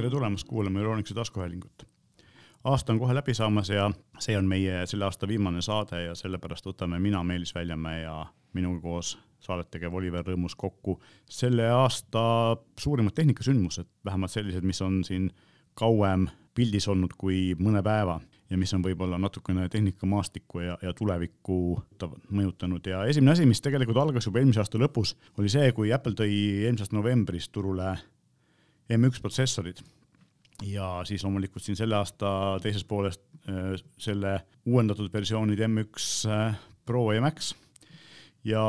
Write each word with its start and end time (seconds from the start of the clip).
tere 0.00 0.10
tulemast 0.10 0.48
kuulama 0.48 0.78
Euroonikuse 0.78 1.14
taskuhäälingut. 1.14 1.88
aasta 2.64 2.92
on 2.92 2.98
kohe 2.98 3.14
läbi 3.14 3.34
saamas 3.34 3.68
ja 3.68 3.90
see 4.18 4.38
on 4.38 4.46
meie 4.48 4.86
selle 4.86 5.04
aasta 5.04 5.28
viimane 5.28 5.60
saade 5.62 6.04
ja 6.04 6.14
sellepärast 6.14 6.66
võtame 6.66 6.98
mina, 6.98 7.20
Meelis 7.24 7.54
Väljamäe 7.54 7.98
ja 8.02 8.26
minuga 8.56 8.80
koos 8.80 9.18
saadet 9.44 9.68
tegev 9.70 9.94
Oliver 9.94 10.24
Rõõmus 10.24 10.54
kokku 10.56 10.94
selle 11.28 11.66
aasta 11.68 12.22
suurimad 12.80 13.12
tehnikasündmused, 13.12 13.90
vähemalt 14.04 14.32
sellised, 14.32 14.64
mis 14.64 14.80
on 14.80 15.02
siin 15.04 15.26
kauem 15.74 16.28
pildis 16.54 16.88
olnud 16.88 17.12
kui 17.18 17.52
mõne 17.58 17.82
päeva 17.84 18.20
ja 18.50 18.56
mis 18.56 18.72
on 18.74 18.84
võib-olla 18.86 19.18
natukene 19.20 19.68
tehnikamaastikku 19.68 20.62
ja, 20.64 20.78
ja 20.82 20.94
tulevikku 20.96 21.58
mõjutanud 22.30 22.88
ja 22.88 23.04
esimene 23.04 23.36
asi, 23.36 23.44
mis 23.44 23.60
tegelikult 23.60 24.00
algas 24.00 24.30
juba 24.30 24.40
eelmise 24.40 24.64
aasta 24.64 24.80
lõpus, 24.80 25.12
oli 25.36 25.52
see, 25.52 25.68
kui 25.76 25.92
Apple 25.92 26.16
tõi 26.16 26.32
eelmisest 26.64 26.96
novembrist 26.96 27.52
turule 27.52 27.98
M1 28.90 29.22
protsessorid 29.22 29.82
ja 30.66 31.00
siis 31.08 31.24
loomulikult 31.24 31.64
siin 31.64 31.78
selle 31.78 31.96
aasta 31.96 32.30
teises 32.62 32.84
pooles 32.84 33.18
äh, 33.48 33.74
selle 34.00 34.38
uuendatud 34.66 35.12
versioonid 35.12 35.60
M1 35.66 36.06
äh, 36.28 36.56
Pro 36.86 37.10
ja 37.14 37.22
Max. 37.24 37.54
Ja 38.44 38.62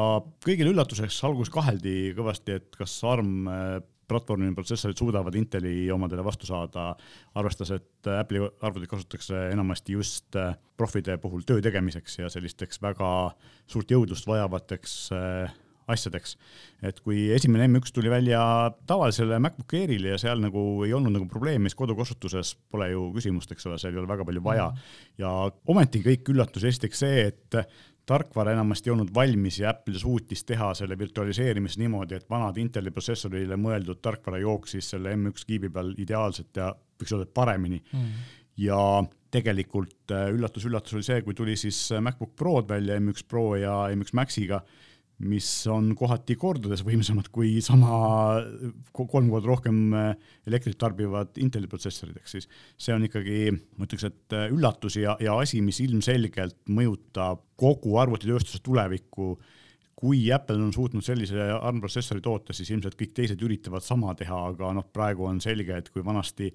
kõigile 0.44 0.74
üllatuseks 0.74 1.22
alguses 1.24 1.52
kaheldi 1.54 2.12
kõvasti, 2.16 2.60
et 2.60 2.76
kas 2.76 2.98
ARM 3.08 3.48
äh, 3.48 3.80
platvormi 4.12 4.52
protsessorid 4.56 5.00
suudavad 5.00 5.36
Inteli 5.40 5.86
omadele 5.94 6.24
vastu 6.26 6.48
saada, 6.50 6.90
arvestades, 7.40 7.80
et 7.80 8.10
Apple'i 8.12 8.44
arvuteid 8.44 8.92
kasutatakse 8.92 9.46
enamasti 9.54 9.96
just 9.96 10.36
profide 10.78 11.16
puhul 11.24 11.46
töö 11.48 11.64
tegemiseks 11.64 12.20
ja 12.20 12.32
sellisteks 12.34 12.82
väga 12.84 13.12
suurt 13.72 13.94
jõudlust 13.94 14.28
vajavateks 14.28 14.96
äh, 15.16 15.56
asjadeks. 15.94 16.38
et 16.82 17.00
kui 17.06 17.30
esimene 17.36 17.68
M1 17.68 17.94
tuli 17.94 18.10
välja 18.10 18.42
tavalisele 18.88 19.40
MacBook 19.40 19.76
Airile 19.78 20.16
ja 20.16 20.18
seal 20.22 20.42
nagu 20.42 20.84
ei 20.86 20.94
olnud 20.98 21.14
nagu 21.16 21.28
probleemi, 21.30 21.70
siis 21.70 21.80
kodukasutuses 21.80 22.56
pole 22.72 22.92
ju 22.92 23.08
küsimust, 23.16 23.52
eks 23.52 23.70
ole, 23.70 23.78
seal 23.82 23.96
ei 23.96 24.02
ole 24.02 24.10
väga 24.10 24.26
palju 24.28 24.44
vaja. 24.44 24.68
Mm. 24.72 25.16
ja 25.22 25.32
ometi 25.74 26.04
kõik 26.06 26.34
üllatus, 26.34 26.66
esiteks 26.68 27.04
see, 27.06 27.26
et 27.30 27.62
tarkvara 28.12 28.52
enamasti 28.56 28.90
ei 28.90 28.96
olnud 28.96 29.14
valmis 29.14 29.60
ja 29.62 29.72
Apple 29.72 30.00
suutis 30.00 30.44
teha 30.48 30.72
selle 30.78 30.98
virtualiseerimise 31.00 31.80
niimoodi, 31.82 32.18
et 32.18 32.30
vanad 32.30 32.58
Inteli 32.62 32.92
protsessorile 32.92 33.58
mõeldud 33.62 34.02
tarkvara 34.02 34.42
jooksis 34.42 34.94
selle 34.96 35.14
M1 35.16 35.46
kiibi 35.48 35.70
peal 35.74 35.94
ideaalselt 36.02 36.58
ja 36.58 36.72
võiks 36.74 37.14
öelda, 37.14 37.28
et 37.30 37.34
paremini 37.38 37.82
mm. 37.82 38.14
ja 38.66 38.80
tegelikult 39.32 40.12
üllatus-üllatus 40.12 40.94
äh, 40.96 41.00
oli 41.00 41.08
see, 41.08 41.26
kui 41.26 41.38
tuli 41.38 41.56
siis 41.60 41.78
MacBook 42.04 42.36
Prod 42.36 42.70
välja 42.72 42.98
M1 43.00 43.28
Pro 43.28 43.54
ja 43.60 43.86
M1 43.94 44.16
Maxiga 44.18 44.62
mis 45.22 45.48
on 45.72 45.92
kohati 45.98 46.36
kordades 46.40 46.84
võimsamad 46.86 47.28
kui 47.34 47.56
sama 47.64 48.40
kolm 48.96 49.30
korda 49.32 49.50
rohkem 49.50 49.80
äh, 49.98 50.12
elektrit 50.50 50.80
tarbivad 50.82 51.38
Inteli 51.44 51.70
protsessorid, 51.72 52.18
ehk 52.18 52.32
siis 52.32 52.50
see 52.80 52.96
on 52.96 53.06
ikkagi, 53.08 53.52
ma 53.78 53.88
ütleks, 53.88 54.08
et 54.10 54.38
äh, 54.38 54.48
üllatus 54.54 54.98
ja, 55.02 55.16
ja 55.22 55.36
asi, 55.42 55.62
mis 55.66 55.82
ilmselgelt 55.84 56.58
mõjutab 56.72 57.44
kogu 57.62 57.98
arvutitööstuse 58.02 58.64
tulevikku. 58.66 59.36
kui 60.02 60.32
Apple 60.34 60.58
on 60.58 60.74
suutnud 60.74 61.06
sellise 61.06 61.38
ARM 61.38 61.80
protsessori 61.84 62.22
toota, 62.26 62.54
siis 62.58 62.72
ilmselt 62.74 62.96
kõik 62.98 63.12
teised 63.14 63.42
üritavad 63.46 63.86
sama 63.86 64.16
teha, 64.18 64.48
aga 64.50 64.72
noh, 64.74 64.88
praegu 64.90 65.28
on 65.30 65.42
selge, 65.42 65.78
et 65.78 65.90
kui 65.94 66.02
vanasti 66.02 66.50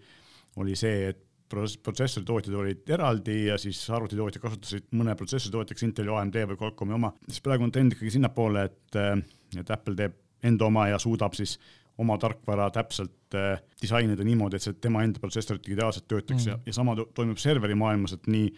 oli 0.56 0.74
see, 0.74 1.12
et 1.12 1.22
protsessoritootjad 1.48 2.54
olid 2.58 2.92
eraldi 2.96 3.38
ja 3.46 3.56
siis 3.60 3.80
arvutitootjad 3.94 4.42
kasutasid 4.42 4.86
mõne 4.98 5.14
protsessoritootjaks 5.18 5.86
Inteli, 5.86 6.12
AMD 6.12 6.38
või 6.52 6.60
Qualcomm'i 6.60 6.96
oma, 6.96 7.12
siis 7.28 7.42
praegu 7.44 7.66
on 7.66 7.72
trend 7.74 7.96
ikkagi 7.96 8.16
sinnapoole, 8.18 8.66
et, 8.70 9.00
äh, 9.00 9.16
et 9.60 9.74
Apple 9.74 9.96
teeb 9.98 10.16
enda 10.46 10.66
oma 10.66 10.88
ja 10.90 10.98
suudab 11.02 11.34
siis 11.38 11.56
oma 12.02 12.18
tarkvara 12.20 12.68
täpselt 12.74 13.34
äh, 13.34 13.60
disainida 13.80 14.24
niimoodi, 14.26 14.58
et 14.58 14.66
see 14.66 14.76
tema 14.84 15.02
enda 15.06 15.20
protsessorid 15.22 15.68
ideaalselt 15.72 16.06
töötaks 16.10 16.44
mm. 16.44 16.50
ja, 16.50 16.58
ja 16.66 16.76
sama 16.76 16.96
toimub 17.16 17.40
serveri 17.40 17.76
maailmas, 17.78 18.16
et 18.16 18.28
nii 18.28 18.50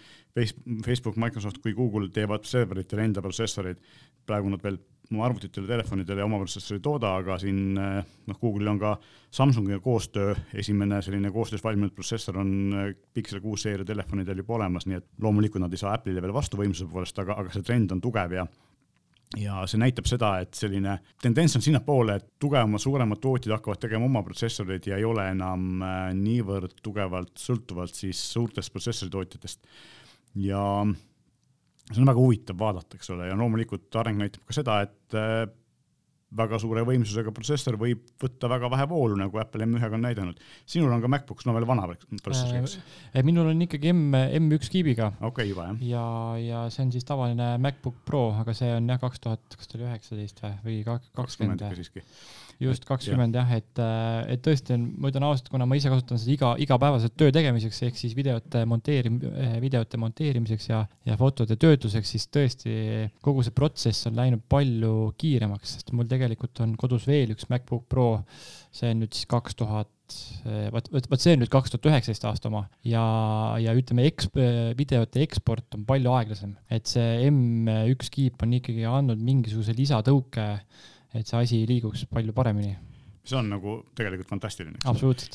Facebook, 0.84 1.18
Microsoft 1.20 1.60
kui 1.62 1.74
Google 1.76 2.10
teevad 2.14 2.46
serveritele 2.48 3.06
enda 3.06 3.22
protsessoreid. 3.22 3.78
praegu 4.26 4.50
nad 4.52 4.62
veel 4.62 4.76
oma 5.12 5.24
arvutitele, 5.24 5.66
telefonidele 5.66 6.24
oma 6.24 6.38
protsessori 6.40 6.78
ei 6.78 6.84
tooda, 6.84 7.14
aga 7.22 7.38
siin 7.40 7.78
eh, 7.80 7.98
noh, 8.28 8.38
Google'il 8.40 8.68
on 8.74 8.80
ka 8.80 8.94
Samsungiga 9.34 9.80
koostöö, 9.84 10.34
esimene 10.56 11.00
selline 11.04 11.30
koostöös 11.32 11.64
valminud 11.64 11.94
protsessor 11.96 12.38
on 12.42 12.50
eh, 12.76 12.94
Pixel 13.14 13.40
kuus 13.44 13.64
seeria 13.64 13.88
telefonidel 13.88 14.42
juba 14.42 14.58
olemas, 14.58 14.86
nii 14.88 15.00
et 15.00 15.08
loomulikult 15.24 15.64
nad 15.64 15.72
ei 15.72 15.80
saa 15.80 15.94
Apple'ile 15.96 16.24
veel 16.24 16.36
vastu 16.36 16.60
võimsuse 16.60 16.90
poolest, 16.92 17.20
aga, 17.24 17.38
aga 17.40 17.54
see 17.54 17.64
trend 17.64 17.96
on 17.96 18.04
tugev 18.04 18.36
ja 18.36 18.46
ja 19.36 19.60
see 19.68 19.80
näitab 19.80 20.06
seda, 20.08 20.38
et 20.40 20.56
selline 20.56 20.94
tendents 21.20 21.58
on 21.58 21.64
sinnapoole, 21.64 22.14
et 22.16 22.30
tugevamad, 22.40 22.80
suuremad 22.80 23.20
tootjad 23.20 23.58
hakkavad 23.58 23.82
tegema 23.82 24.08
oma 24.08 24.22
protsessoreid 24.24 24.88
ja 24.88 24.96
ei 24.96 25.04
ole 25.08 25.24
enam 25.32 25.84
eh, 25.84 25.98
niivõrd 26.20 26.80
tugevalt 26.84 27.32
sõltuvalt 27.40 27.96
siis 27.96 28.20
suurtest 28.32 28.72
protsessoritootjatest. 28.76 29.64
ja 30.44 30.62
see 31.88 32.02
on 32.02 32.10
väga 32.10 32.20
huvitav 32.20 32.58
vaadata, 32.60 32.98
eks 32.98 33.14
ole, 33.14 33.30
ja 33.30 33.38
loomulikult 33.38 33.96
areng 34.00 34.20
näitab 34.20 34.44
ka 34.48 34.56
seda, 34.56 34.82
et 34.86 35.16
äh, 35.16 35.46
väga 36.36 36.58
suure 36.60 36.82
võimsusega 36.84 37.32
protsessor 37.32 37.78
võib 37.80 38.02
võtta 38.20 38.50
väga 38.52 38.68
vähe 38.72 38.86
voolu, 38.90 39.16
nagu 39.16 39.40
Apple 39.40 39.64
M1-ga 39.64 39.96
on 39.96 40.04
näidanud. 40.04 40.42
sinul 40.68 40.92
on 40.92 41.00
ka 41.00 41.08
MacBook, 41.08 41.44
no 41.48 41.54
veel 41.56 41.66
vana 41.68 41.86
protsessor, 41.88 42.58
eks 42.60 42.76
äh,? 43.14 43.22
minul 43.24 43.48
on 43.54 43.64
ikkagi 43.64 43.94
M, 43.94 44.12
M1 44.12 44.68
kiibiga. 44.72 45.12
okei 45.16 45.28
okay,, 45.30 45.48
juba 45.48 45.70
jah. 45.70 45.80
ja, 45.88 46.04
ja 46.42 46.66
see 46.74 46.84
on 46.84 46.92
siis 46.92 47.08
tavaline 47.08 47.54
MacBook 47.62 48.02
Pro, 48.04 48.26
aga 48.42 48.56
see 48.56 48.68
on 48.76 48.90
jah, 48.92 49.00
kaks 49.00 49.24
tuhat, 49.24 49.56
kas 49.56 49.70
ta 49.70 49.80
oli 49.80 49.88
üheksateist 49.88 50.44
või, 50.44 50.82
või 50.84 51.00
kakskümmend? 51.16 51.64
Just 52.62 52.86
kakskümmend 52.88 53.36
jah, 53.38 53.50
et, 53.54 53.80
äh, 53.82 54.32
et 54.34 54.42
tõesti 54.42 54.74
on, 54.74 54.86
ma 54.98 55.12
ütlen 55.12 55.26
ausalt, 55.28 55.50
kuna 55.52 55.66
ma 55.68 55.78
ise 55.78 55.90
kasutan 55.92 56.18
seda 56.18 56.32
iga, 56.34 56.52
igapäevaselt 56.64 57.14
töö 57.18 57.30
tegemiseks, 57.34 57.82
ehk 57.86 58.00
siis 58.00 58.16
videote 58.18 58.64
monteerim-, 58.68 59.20
äh, 59.30 59.58
videote 59.62 60.00
monteerimiseks 60.02 60.70
ja, 60.72 60.82
ja 61.06 61.18
fotode 61.20 61.58
töötluseks, 61.60 62.14
siis 62.16 62.26
tõesti 62.34 62.72
kogu 63.24 63.46
see 63.46 63.54
protsess 63.54 64.10
on 64.10 64.18
läinud 64.18 64.42
palju 64.50 65.12
kiiremaks, 65.20 65.76
sest 65.78 65.94
mul 65.94 66.10
tegelikult 66.10 66.64
on 66.64 66.74
kodus 66.80 67.06
veel 67.10 67.36
üks 67.36 67.46
MacBook 67.52 67.86
Pro, 67.90 68.08
see 68.74 68.90
on 68.90 69.04
nüüd 69.04 69.14
siis 69.14 69.30
kaks 69.30 69.58
tuhat 69.58 69.94
vot, 70.72 70.86
vot, 70.90 71.08
vot 71.12 71.22
see 71.22 71.36
on 71.36 71.42
nüüd 71.44 71.52
kaks 71.52 71.70
tuhat 71.70 71.86
üheksateist 71.92 72.26
aasta 72.26 72.50
oma 72.50 72.64
ja, 72.82 73.04
ja 73.62 73.74
ütleme, 73.78 74.08
eks-, 74.10 74.32
videote 74.78 75.22
eksport 75.22 75.78
on 75.78 75.86
palju 75.86 76.14
aeglasem, 76.16 76.56
et 76.72 76.90
see 76.90 77.28
M1 77.28 78.10
kiip 78.14 78.42
on 78.42 78.58
ikkagi 78.58 78.88
andnud 78.88 79.22
mingisuguse 79.22 79.76
lisatõuke 79.78 80.48
et 81.14 81.26
see 81.26 81.40
asi 81.40 81.62
liiguks 81.68 82.06
palju 82.12 82.34
paremini 82.36 82.76
see 83.28 83.38
on 83.38 83.48
nagu 83.52 83.78
tegelikult 83.96 84.28
fantastiline. 84.28 84.78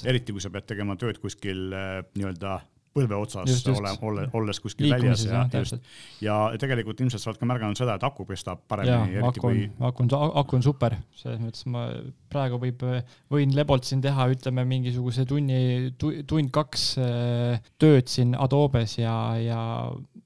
eriti 0.10 0.36
kui 0.36 0.42
sa 0.42 0.52
pead 0.54 0.70
tegema 0.70 0.98
tööd 1.00 1.20
kuskil 1.22 1.74
äh, 1.74 2.00
nii-öelda 2.18 2.60
põlve 2.94 3.18
otsas 3.18 3.50
just, 3.50 3.68
just. 3.68 3.82
ole, 3.82 3.92
ole, 4.06 4.26
olles 4.38 4.60
kuskil 4.62 4.92
väljas 4.94 5.24
ja, 5.26 5.44
just. 5.54 5.80
ja 6.22 6.36
tegelikult 6.62 7.00
ilmselt 7.02 7.24
sa 7.24 7.32
oled 7.32 7.40
ka 7.42 7.48
märganud 7.50 7.80
seda, 7.80 7.96
et 7.98 8.06
aku 8.06 8.26
kestab 8.30 8.62
paremini. 8.70 9.18
aku 9.26 9.50
on, 9.50 9.62
aku 9.90 10.06
on, 10.06 10.12
aku 10.44 10.60
on 10.60 10.66
super, 10.66 10.96
selles 11.18 11.42
mõttes 11.42 11.66
ma 11.74 11.88
praegu 12.34 12.60
võib, 12.62 12.86
võin 13.34 13.56
lebalt 13.58 13.90
siin 13.90 14.04
teha, 14.04 14.28
ütleme 14.36 14.66
mingisuguse 14.70 15.26
tunni, 15.30 15.94
tund-kaks 15.98 16.86
äh, 17.02 17.72
tööd 17.82 18.14
siin 18.14 18.38
Adobes 18.38 19.00
ja, 19.02 19.16
ja 19.42 19.62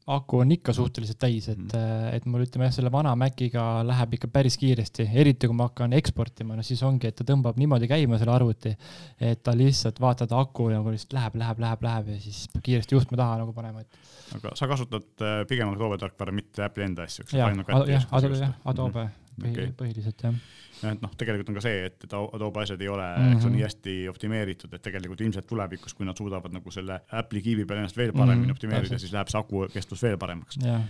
aku 0.08 0.40
on 0.44 0.52
ikka 0.56 0.74
suhteliselt 0.76 1.20
täis, 1.20 1.50
et 1.52 1.60
mm., 1.60 2.14
et 2.16 2.28
mul 2.30 2.46
ütleme 2.46 2.68
jah, 2.70 2.76
selle 2.78 2.92
vana 2.94 3.12
Maciga 3.20 3.66
läheb 3.88 4.16
ikka 4.18 4.30
päris 4.32 4.56
kiiresti, 4.60 5.10
eriti 5.24 5.50
kui 5.50 5.58
ma 5.58 5.68
hakkan 5.68 5.96
eksportima, 5.98 6.56
no 6.56 6.64
siis 6.66 6.84
ongi, 6.88 7.10
et 7.10 7.18
ta 7.18 7.28
tõmbab 7.28 7.60
niimoodi 7.60 7.90
käima 7.92 8.20
selle 8.22 8.36
arvuti, 8.36 8.72
et 9.20 9.44
ta 9.44 9.56
lihtsalt 9.58 10.00
vaatad 10.04 10.32
aku 10.38 10.70
nagu 10.72 10.96
lihtsalt 10.96 11.18
läheb, 11.18 11.38
läheb, 11.44 11.62
läheb, 11.66 11.86
läheb 11.90 12.12
ja 12.16 12.18
siis 12.24 12.46
kiiresti 12.64 12.96
juhtme 12.96 13.20
taha 13.20 13.42
nagu 13.44 13.56
panema, 13.58 13.84
et. 13.84 14.02
aga 14.40 14.56
sa 14.60 14.72
kasutad 14.72 15.28
äh, 15.28 15.40
pigem 15.50 15.76
Adobe 15.76 16.00
tarkvara, 16.02 16.36
mitte 16.36 16.64
Apple'i 16.64 16.88
enda 16.88 17.08
asju, 17.08 17.28
eks? 17.28 17.36
jah, 17.36 17.52
Adobe, 17.52 18.44
jah, 18.46 18.60
Adobe 18.64 19.04
mm 19.04 19.08
-hmm. 19.08 19.27
Okay. 19.44 19.72
põhiliselt 19.78 20.24
jah 20.24 20.40
et 20.86 21.02
noh, 21.02 21.14
tegelikult 21.18 21.50
on 21.52 21.58
ka 21.58 21.64
see, 21.66 21.86
et 21.90 22.06
Adobe 22.14 22.62
asjad 22.62 22.82
ei 22.82 22.90
ole 22.92 23.06
mm, 23.06 23.24
-hmm. 23.24 23.36
eks 23.36 23.46
ole, 23.48 23.54
nii 23.56 23.66
hästi 23.66 23.96
optimeeritud, 24.12 24.74
et 24.74 24.84
tegelikult 24.86 25.22
ilmselt 25.22 25.48
tulevikus, 25.50 25.96
kui 25.98 26.06
nad 26.06 26.18
suudavad 26.18 26.54
nagu 26.54 26.74
selle 26.74 27.00
Apple'i 27.12 27.42
kiivi 27.42 27.66
peal 27.66 27.82
ennast 27.82 27.98
veel 27.98 28.14
paremini 28.14 28.46
mm 28.46 28.50
-hmm. 28.50 28.58
optimeerida, 28.58 29.00
siis 29.00 29.14
läheb 29.14 29.32
see 29.34 29.40
aku 29.40 29.68
kestvus 29.74 30.04
veel 30.04 30.18
paremaks 30.18 30.60
yeah.. 30.64 30.84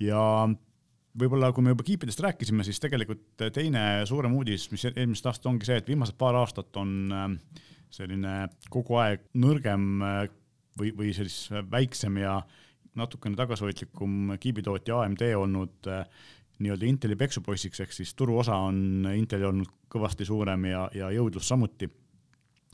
ja 0.00 0.22
võib-olla, 1.20 1.52
kui 1.52 1.64
me 1.64 1.72
juba 1.72 1.84
kiipidest 1.84 2.20
rääkisime, 2.20 2.64
siis 2.64 2.80
tegelikult 2.80 3.44
teine 3.52 4.06
suurem 4.08 4.32
uudis, 4.36 4.70
mis 4.70 4.84
eelmisest 4.84 5.26
aastast 5.26 5.46
ongi 5.46 5.68
see, 5.68 5.76
et 5.80 5.88
viimased 5.88 6.16
paar 6.18 6.34
aastat 6.34 6.76
on 6.76 6.92
äh, 7.12 7.30
selline 7.90 8.48
kogu 8.70 9.00
aeg 9.00 9.28
nõrgem 9.34 10.02
äh, 10.04 10.22
või, 10.78 10.92
või 10.96 11.12
siis 11.16 11.48
väiksem 11.70 12.16
ja 12.20 12.40
natukene 12.96 13.36
tagasihoidlikum 13.36 14.36
kiibitootja 14.40 15.02
AMD 15.02 15.22
olnud 15.36 15.88
äh, 15.92 16.06
nii-öelda 16.62 16.88
Inteli 16.88 17.16
peksupoissiks, 17.20 17.80
ehk 17.84 17.92
siis 17.92 18.14
turuosa 18.16 18.56
on 18.68 19.08
Intelil 19.14 19.50
olnud 19.50 19.72
kõvasti 19.92 20.26
suurem 20.28 20.68
ja, 20.70 20.86
ja 20.94 21.10
jõudlus 21.14 21.48
samuti. 21.48 21.88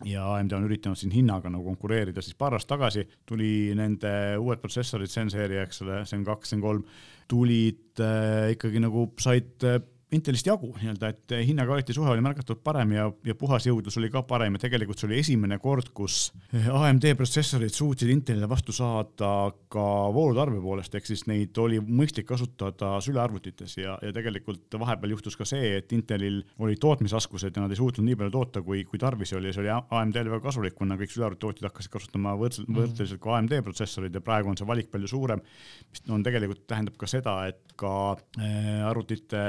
ja 0.04 0.24
AMD 0.34 0.52
on 0.56 0.64
üritanud 0.66 0.98
siin 0.98 1.12
hinnaga 1.14 1.50
nagu 1.50 1.62
konkureerida, 1.62 2.22
siis 2.22 2.34
paar 2.34 2.56
aastat 2.56 2.72
tagasi 2.74 3.04
tuli 3.26 3.70
nende 3.78 4.36
uued 4.38 4.58
protsessorid, 4.58 5.10
Zen 5.10 5.30
seeria, 5.30 5.62
eks 5.62 5.82
ole, 5.84 6.00
Zen 6.06 6.24
kaks, 6.26 6.50
Zen 6.50 6.60
kolm, 6.60 6.82
tulid 7.30 8.00
äh, 8.02 8.50
ikkagi 8.56 8.82
nagu 8.82 9.06
said 9.22 9.62
äh, 9.68 9.78
Intelist 10.12 10.46
jagu 10.46 10.68
nii-öelda, 10.76 11.08
et 11.08 11.34
hinna-kvaliteedi 11.48 11.96
suhe 11.96 12.10
oli 12.12 12.20
märgatavalt 12.24 12.60
parem 12.64 12.90
ja, 12.92 13.06
ja 13.24 13.34
puhas 13.38 13.64
jõudlus 13.64 13.96
oli 13.96 14.10
ka 14.12 14.20
parem. 14.28 14.58
Ja 14.58 14.66
tegelikult 14.66 15.00
see 15.00 15.08
oli 15.08 15.20
esimene 15.22 15.56
kord, 15.62 15.88
kus 15.96 16.26
AMD 16.52 17.06
protsessorid 17.16 17.72
suutsid 17.72 18.12
Intelile 18.12 18.48
vastu 18.50 18.74
saada 18.76 19.30
ka 19.72 19.86
voolutarbe 20.12 20.60
poolest, 20.60 20.94
ehk 20.98 21.08
siis 21.08 21.24
neid 21.30 21.56
oli 21.62 21.80
mõistlik 21.80 22.28
kasutada 22.28 22.94
sülearvutites 23.04 23.78
ja, 23.80 23.96
ja 24.04 24.12
tegelikult 24.12 24.76
vahepeal 24.82 25.16
juhtus 25.16 25.38
ka 25.40 25.48
see, 25.48 25.78
et 25.78 25.96
Intelil 25.96 26.42
olid 26.60 26.82
tootmisraskused 26.82 27.56
ja 27.56 27.64
nad 27.64 27.72
ei 27.72 27.80
suutnud 27.80 28.04
nii 28.06 28.20
palju 28.20 28.36
toota, 28.36 28.64
kui, 28.66 28.84
kui 28.88 29.00
tarvis 29.00 29.32
oli. 29.38 29.48
Ja 29.48 29.56
see 29.56 29.64
oli 29.64 29.72
AMD-le 29.72 30.36
väga 30.36 30.44
kasulik, 30.44 30.76
kuna 30.76 31.00
kõik 31.00 31.16
sülearvutitootjad 31.16 31.70
hakkasid 31.70 31.96
kasutama 31.96 32.36
võrdselt 32.36 32.68
mm, 32.68 32.74
-hmm. 32.74 32.84
võrdeliselt 32.84 33.24
ka 33.24 33.36
AMD 33.38 33.58
protsessorid 33.64 34.20
ja 34.20 34.24
praegu 34.24 34.52
on 34.52 34.60
see 34.60 34.68
valik 34.68 34.92
palju 34.92 35.08
suurem, 35.08 35.40
mis 35.88 36.04
on 36.12 36.22
tegelikult 36.22 36.66
tähendab 36.68 37.00
ka 37.00 37.08
seda, 37.08 37.40
et 37.48 37.76
ka 37.80 37.92
äh, 38.38 38.84
arvutite 38.84 39.40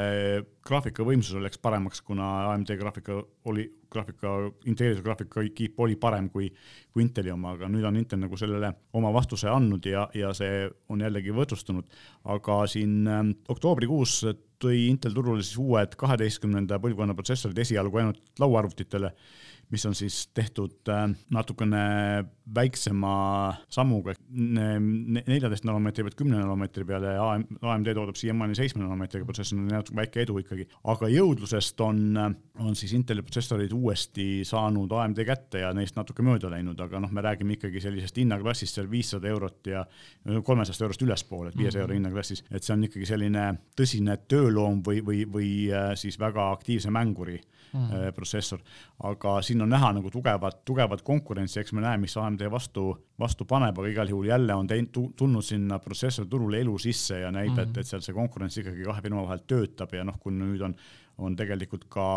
graafikavõimsus 0.68 1.42
läks 1.44 1.60
paremaks, 1.62 2.02
kuna 2.06 2.28
AMD 2.54 2.72
graafika 2.80 3.18
oli, 3.50 3.66
graafika, 3.92 4.32
integreeritud 4.64 5.04
graafikakiip 5.06 5.80
oli 5.84 5.98
parem 6.00 6.30
kui, 6.32 6.48
kui 6.94 7.04
Inteli 7.04 7.34
oma, 7.34 7.54
aga 7.58 7.70
nüüd 7.72 7.86
on 7.88 8.00
Intel 8.00 8.22
nagu 8.24 8.40
sellele 8.40 8.72
oma 8.96 9.12
vastuse 9.16 9.52
andnud 9.52 9.86
ja, 9.90 10.06
ja 10.16 10.32
see 10.38 10.66
on 10.94 11.04
jällegi 11.04 11.36
võrdsustunud. 11.36 11.90
aga 12.36 12.60
siin 12.72 13.08
äh, 13.08 13.24
oktoobrikuus 13.52 14.22
tõi 14.64 14.88
Intel 14.88 15.16
turule 15.16 15.44
siis 15.44 15.60
uued 15.60 15.98
kaheteistkümnenda 16.00 16.80
põlvkonna 16.84 17.16
protsessorid 17.18 17.60
esialgu 17.66 18.00
ainult 18.00 18.22
lauaarvutitele 18.40 19.12
mis 19.74 19.86
on 19.90 19.96
siis 19.98 20.28
tehtud 20.34 20.90
äh, 20.90 21.08
natukene 21.34 21.84
väiksema 22.56 23.14
sammuga, 23.72 24.14
neljateist 24.30 25.64
nanomeetri 25.64 26.04
pealt 26.04 26.18
kümne 26.20 26.42
nanomeetri 26.42 26.84
peale 26.88 27.14
ja 27.16 27.28
AMD 27.32 27.92
toodab 27.96 28.18
siiamaani 28.20 28.58
seitsme 28.58 28.84
nanomeetriga 28.84 29.26
protsessor, 29.26 29.62
natuke 29.64 29.96
väike 30.02 30.26
edu 30.26 30.36
ikkagi. 30.42 30.66
aga 30.92 31.08
jõudlusest 31.14 31.80
on, 31.86 32.02
on 32.60 32.76
siis 32.76 32.94
Inteli 32.98 33.24
protsessorid 33.24 33.72
uuesti 33.74 34.28
saanud 34.48 34.92
AMD 34.92 35.24
kätte 35.28 35.64
ja 35.64 35.72
neist 35.76 35.96
natuke 35.96 36.26
mööda 36.26 36.52
läinud, 36.52 36.80
aga 36.84 37.00
noh, 37.00 37.14
me 37.16 37.24
räägime 37.24 37.56
ikkagi 37.56 37.82
sellisest 37.84 38.20
hinnaklassist 38.20 38.76
seal 38.76 38.92
viissada 38.92 39.32
eurot 39.32 39.72
ja 39.72 39.86
kolmesajast 40.44 40.84
eurost 40.84 41.08
ülespoole, 41.08 41.54
et 41.54 41.58
viiesaja 41.58 41.88
euro 41.88 41.96
hinnaklassis, 41.96 42.44
et 42.52 42.64
see 42.64 42.76
on 42.76 42.84
ikkagi 42.90 43.08
selline 43.08 43.48
tõsine 43.80 44.20
tööloom 44.28 44.84
või, 44.84 45.00
või, 45.06 45.24
või 45.32 45.52
äh, 45.72 45.94
siis 46.00 46.20
väga 46.20 46.52
aktiivse 46.52 46.92
mänguri 46.92 47.40
mm. 47.74 48.12
protsessor, 48.16 48.60
aga 49.08 49.38
siin 49.46 49.62
on 49.64 49.72
näha 49.74 49.94
nagu 49.98 50.12
tugevat, 50.12 50.62
tugevat 50.66 51.02
konkurentsi, 51.06 51.60
eks 51.62 51.74
me 51.74 51.84
näe, 51.86 51.98
mis 52.02 52.16
AMD 52.18 52.33
vastu, 52.52 52.88
vastu 53.20 53.46
paneb, 53.46 53.78
aga 53.80 53.92
igal 53.92 54.10
juhul 54.10 54.28
jälle 54.28 54.56
on 54.56 54.68
teinud, 54.68 55.14
tulnud 55.18 55.46
sinna 55.46 55.80
protsessori 55.80 56.30
turule 56.30 56.60
elu 56.62 56.78
sisse 56.78 57.20
ja 57.20 57.32
näib 57.32 57.54
mm., 57.54 57.60
et, 57.60 57.78
et 57.78 57.88
seal 57.88 58.02
see 58.02 58.14
konkurents 58.14 58.58
ikkagi 58.58 58.84
kahe 58.84 59.02
firma 59.02 59.24
vahel 59.24 59.44
töötab 59.48 59.94
ja 59.94 60.04
noh, 60.04 60.18
kui 60.20 60.34
nüüd 60.36 60.62
on, 60.66 60.76
on 61.18 61.36
tegelikult 61.38 61.86
ka 61.92 62.08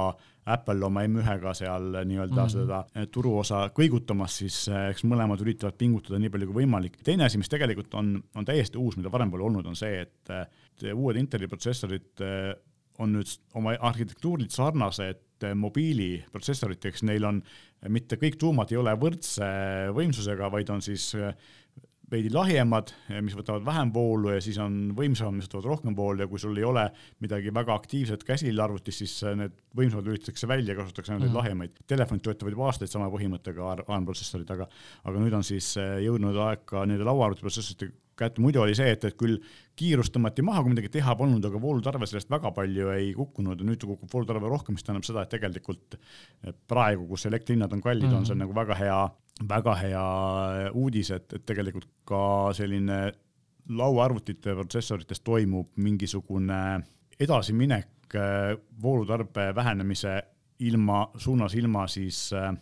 Apple 0.47 0.85
oma 0.87 1.03
M1-ga 1.03 1.53
seal 1.59 1.89
nii-öelda 2.07 2.35
mm 2.35 2.47
-hmm. 2.47 2.53
seda 2.53 2.85
eh, 2.95 3.09
turuosa 3.13 3.65
kõigutamas, 3.75 4.39
siis 4.43 4.69
eh, 4.69 4.91
eks 4.91 5.05
mõlemad 5.05 5.43
üritavad 5.43 5.75
pingutada 5.79 6.19
nii 6.19 6.31
palju 6.31 6.47
kui 6.53 6.63
võimalik. 6.63 6.97
teine 7.03 7.25
asi, 7.25 7.39
mis 7.39 7.49
tegelikult 7.49 7.95
on, 7.95 8.23
on 8.35 8.45
täiesti 8.45 8.79
uus, 8.79 8.97
mida 8.97 9.13
varem 9.13 9.31
pole 9.31 9.43
olnud, 9.43 9.67
on 9.67 9.77
see, 9.77 10.01
et, 10.01 10.93
uued 10.95 11.17
Inteli 11.17 11.49
protsessorid 11.49 12.21
eh, 12.21 12.55
on 12.99 13.13
nüüd 13.13 13.29
oma 13.55 13.77
arhitektuurilt 13.81 14.51
sarnased 14.51 15.45
mobiiliprotsessoriteks, 15.55 17.03
neil 17.03 17.25
on 17.25 17.43
mitte 17.93 18.19
kõik 18.21 18.39
tuumad 18.41 18.73
ei 18.73 18.81
ole 18.81 18.95
võrdse 18.99 19.47
võimsusega, 19.97 20.51
vaid 20.53 20.71
on 20.75 20.83
siis 20.85 21.13
veidi 22.11 22.31
lahjemad, 22.31 22.93
mis 23.27 23.35
võtavad 23.35 23.65
vähem 23.67 23.91
voolu 23.95 24.31
ja 24.31 24.41
siis 24.45 24.59
on 24.63 24.93
võimsamad, 24.97 25.41
mis 25.41 25.49
võtavad 25.49 25.67
rohkem 25.73 25.97
voolu 25.99 26.23
ja 26.23 26.29
kui 26.31 26.39
sul 26.39 26.57
ei 26.59 26.67
ole 26.67 26.85
midagi 27.25 27.51
väga 27.55 27.75
aktiivset 27.75 28.23
käsil 28.27 28.63
arvutis, 28.63 29.01
siis 29.03 29.17
need 29.39 29.57
võimsamad 29.77 30.07
lülitatakse 30.07 30.49
välja, 30.49 30.77
kasutatakse 30.79 31.13
ainult 31.13 31.27
mm 31.27 31.33
-hmm. 31.33 31.41
lahjemaid. 31.41 31.85
Telefonid 31.87 32.23
töötavad 32.23 32.55
juba 32.55 32.71
aastaid 32.71 32.93
sama 32.93 33.11
põhimõttega 33.11 33.71
ARM 33.73 34.07
protsessorid, 34.07 34.51
aga, 34.51 34.69
aga 35.05 35.23
nüüd 35.25 35.35
on 35.35 35.45
siis 35.45 35.75
jõudnud 35.77 36.39
aeg 36.47 36.65
ka 36.65 36.87
nende 36.87 37.05
lauaarvutiprotsessorite 37.05 37.91
kätte, 38.17 38.41
muidu 38.41 38.63
oli 38.63 38.75
see, 38.77 38.89
et, 38.95 39.05
et 39.05 39.17
küll 39.19 39.37
kiirust 39.77 40.15
tõmmati 40.15 40.45
maha, 40.47 40.63
kui 40.65 40.73
midagi 40.73 40.91
teha 40.97 41.15
polnud, 41.19 41.45
aga 41.45 41.61
voolutarve 41.61 42.09
sellest 42.09 42.31
väga 42.33 42.53
palju 42.57 42.89
ei 42.95 43.13
kukkunud 43.17 43.61
ja 43.61 43.69
nüüd 43.69 43.85
kukub 43.85 44.13
voolutarve 44.13 44.49
rohkem, 44.49 44.77
mis 44.77 44.87
tähendab 44.87 45.05
seda, 45.05 45.27
et 45.27 45.35
tegelikult 45.37 45.99
praegu, 46.71 47.07
kus 47.11 47.27
elektrihinnad 47.29 47.73
on 47.77 47.85
kallid 47.85 48.07
mm, 48.07 48.13
-hmm. 48.13 48.25
on 48.25 48.27
see 48.31 48.41
nagu 48.41 48.57
väga 48.57 48.79
hea, 48.81 49.01
väga 49.49 49.75
hea 49.83 50.05
uudis, 50.73 51.11
et, 51.11 51.33
et 51.33 51.45
tegelikult 51.47 51.89
ka 52.09 52.53
selline 52.57 53.01
lauaarvutite 53.77 54.55
protsessorites 54.55 55.21
toimub 55.27 55.73
mingisugune 55.83 56.61
edasiminek 57.21 58.17
äh, 58.17 58.55
voolutarbe 58.83 59.51
vähenemise 59.55 60.23
ilma, 60.65 61.07
suunas 61.17 61.55
ilma 61.55 61.87
siis 61.91 62.31
äh, 62.33 62.53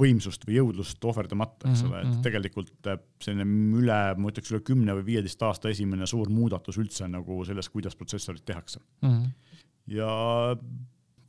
võimsust 0.00 0.44
või 0.46 0.60
jõudlust 0.60 1.04
ohverdamata, 1.04 1.70
eks 1.70 1.82
ole, 1.88 2.02
et 2.04 2.10
mhm, 2.12 2.20
tegelikult 2.22 2.90
äh, 2.92 3.00
selline 3.22 3.80
üle, 3.80 3.98
ma 4.14 4.30
ütleks 4.30 4.52
üle 4.52 4.62
kümne 4.66 4.94
või 5.00 5.08
viieteist 5.08 5.42
aasta 5.42 5.72
esimene 5.72 6.06
suur 6.06 6.30
muudatus 6.30 6.78
üldse 6.78 7.08
nagu 7.10 7.40
selles, 7.48 7.70
kuidas 7.72 7.98
protsessorid 7.98 8.44
tehakse 8.46 8.78
mm. 9.02 9.08
-hmm. 9.08 9.58
ja 9.96 10.12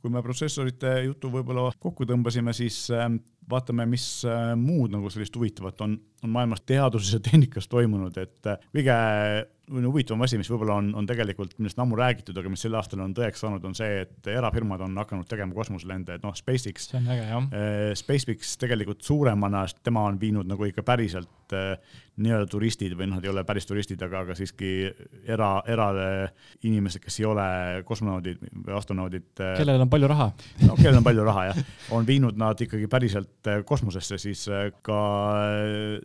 kui 0.02 0.10
me 0.10 0.22
protsessorite 0.22 0.94
jutu 1.06 1.30
võib-olla 1.30 1.72
kokku 1.78 2.06
tõmbasime, 2.06 2.54
siis 2.54 2.88
vaatame, 3.50 3.86
mis 3.90 4.06
äh, 4.28 4.52
muud 4.58 4.92
nagu 4.94 5.10
sellist 5.10 5.36
huvitavat 5.36 5.80
on, 5.84 5.96
on 6.22 6.30
maailmas 6.34 6.62
teaduses 6.66 7.16
ja 7.16 7.20
tehnikas 7.22 7.68
toimunud, 7.70 8.16
et 8.22 8.52
kõige 8.72 8.98
huvitavam 9.70 10.24
asi, 10.26 10.38
mis 10.40 10.50
võib-olla 10.50 10.76
on, 10.80 10.90
on 10.98 11.06
tegelikult, 11.08 11.54
millest 11.58 11.78
on 11.78 11.86
ammu 11.86 11.96
räägitud, 11.98 12.36
aga 12.38 12.50
mis 12.50 12.62
sel 12.64 12.74
aastal 12.76 13.02
on 13.04 13.14
tõeks 13.16 13.42
saanud, 13.44 13.64
on 13.64 13.76
see, 13.78 14.02
et 14.04 14.30
erafirmad 14.32 14.82
on 14.84 14.96
hakanud 15.00 15.28
tegema 15.30 15.54
kosmoselende, 15.56 16.18
et 16.18 16.24
noh, 16.26 16.34
SpaceX. 16.36 16.88
see 16.90 16.98
on 16.98 17.10
äge 17.14 17.26
jah 17.28 17.46
äh,. 17.46 17.92
SpaceX 17.98 18.56
tegelikult 18.60 19.02
suuremana, 19.06 19.64
tema 19.84 20.04
on 20.08 20.18
viinud 20.20 20.48
nagu 20.48 20.66
ikka 20.66 20.84
päriselt 20.86 21.54
äh, 21.56 21.76
nii-öelda 22.22 22.50
turistid 22.50 22.96
või 22.98 23.08
noh, 23.08 23.20
nad 23.20 23.26
ei 23.26 23.32
ole 23.32 23.44
päris 23.48 23.68
turistid, 23.68 24.02
aga, 24.04 24.24
aga 24.26 24.36
siiski 24.36 24.72
era, 25.24 25.54
erainimesed, 25.70 27.02
kes 27.04 27.20
ei 27.22 27.28
ole 27.30 27.46
kosmonaudid 27.88 28.42
või 28.42 28.76
astronaudid 28.76 29.30
äh,. 29.40 29.54
kellel 29.62 29.86
on 29.86 29.92
palju 29.92 30.10
raha 30.12 30.28
no 30.66 30.76
kellel 30.80 31.00
on 31.00 31.06
palju 31.06 31.28
raha 31.28 31.46
jah, 31.52 31.62
on 31.96 32.08
viinud 32.08 32.40
nad 32.40 32.60
ikkagi 32.66 32.90
päriselt 32.92 33.41
äh, 33.50 33.62
kosmosesse, 33.66 34.18
siis 34.20 34.46
äh, 34.48 34.70
ka 34.84 34.98
äh, 35.52 36.00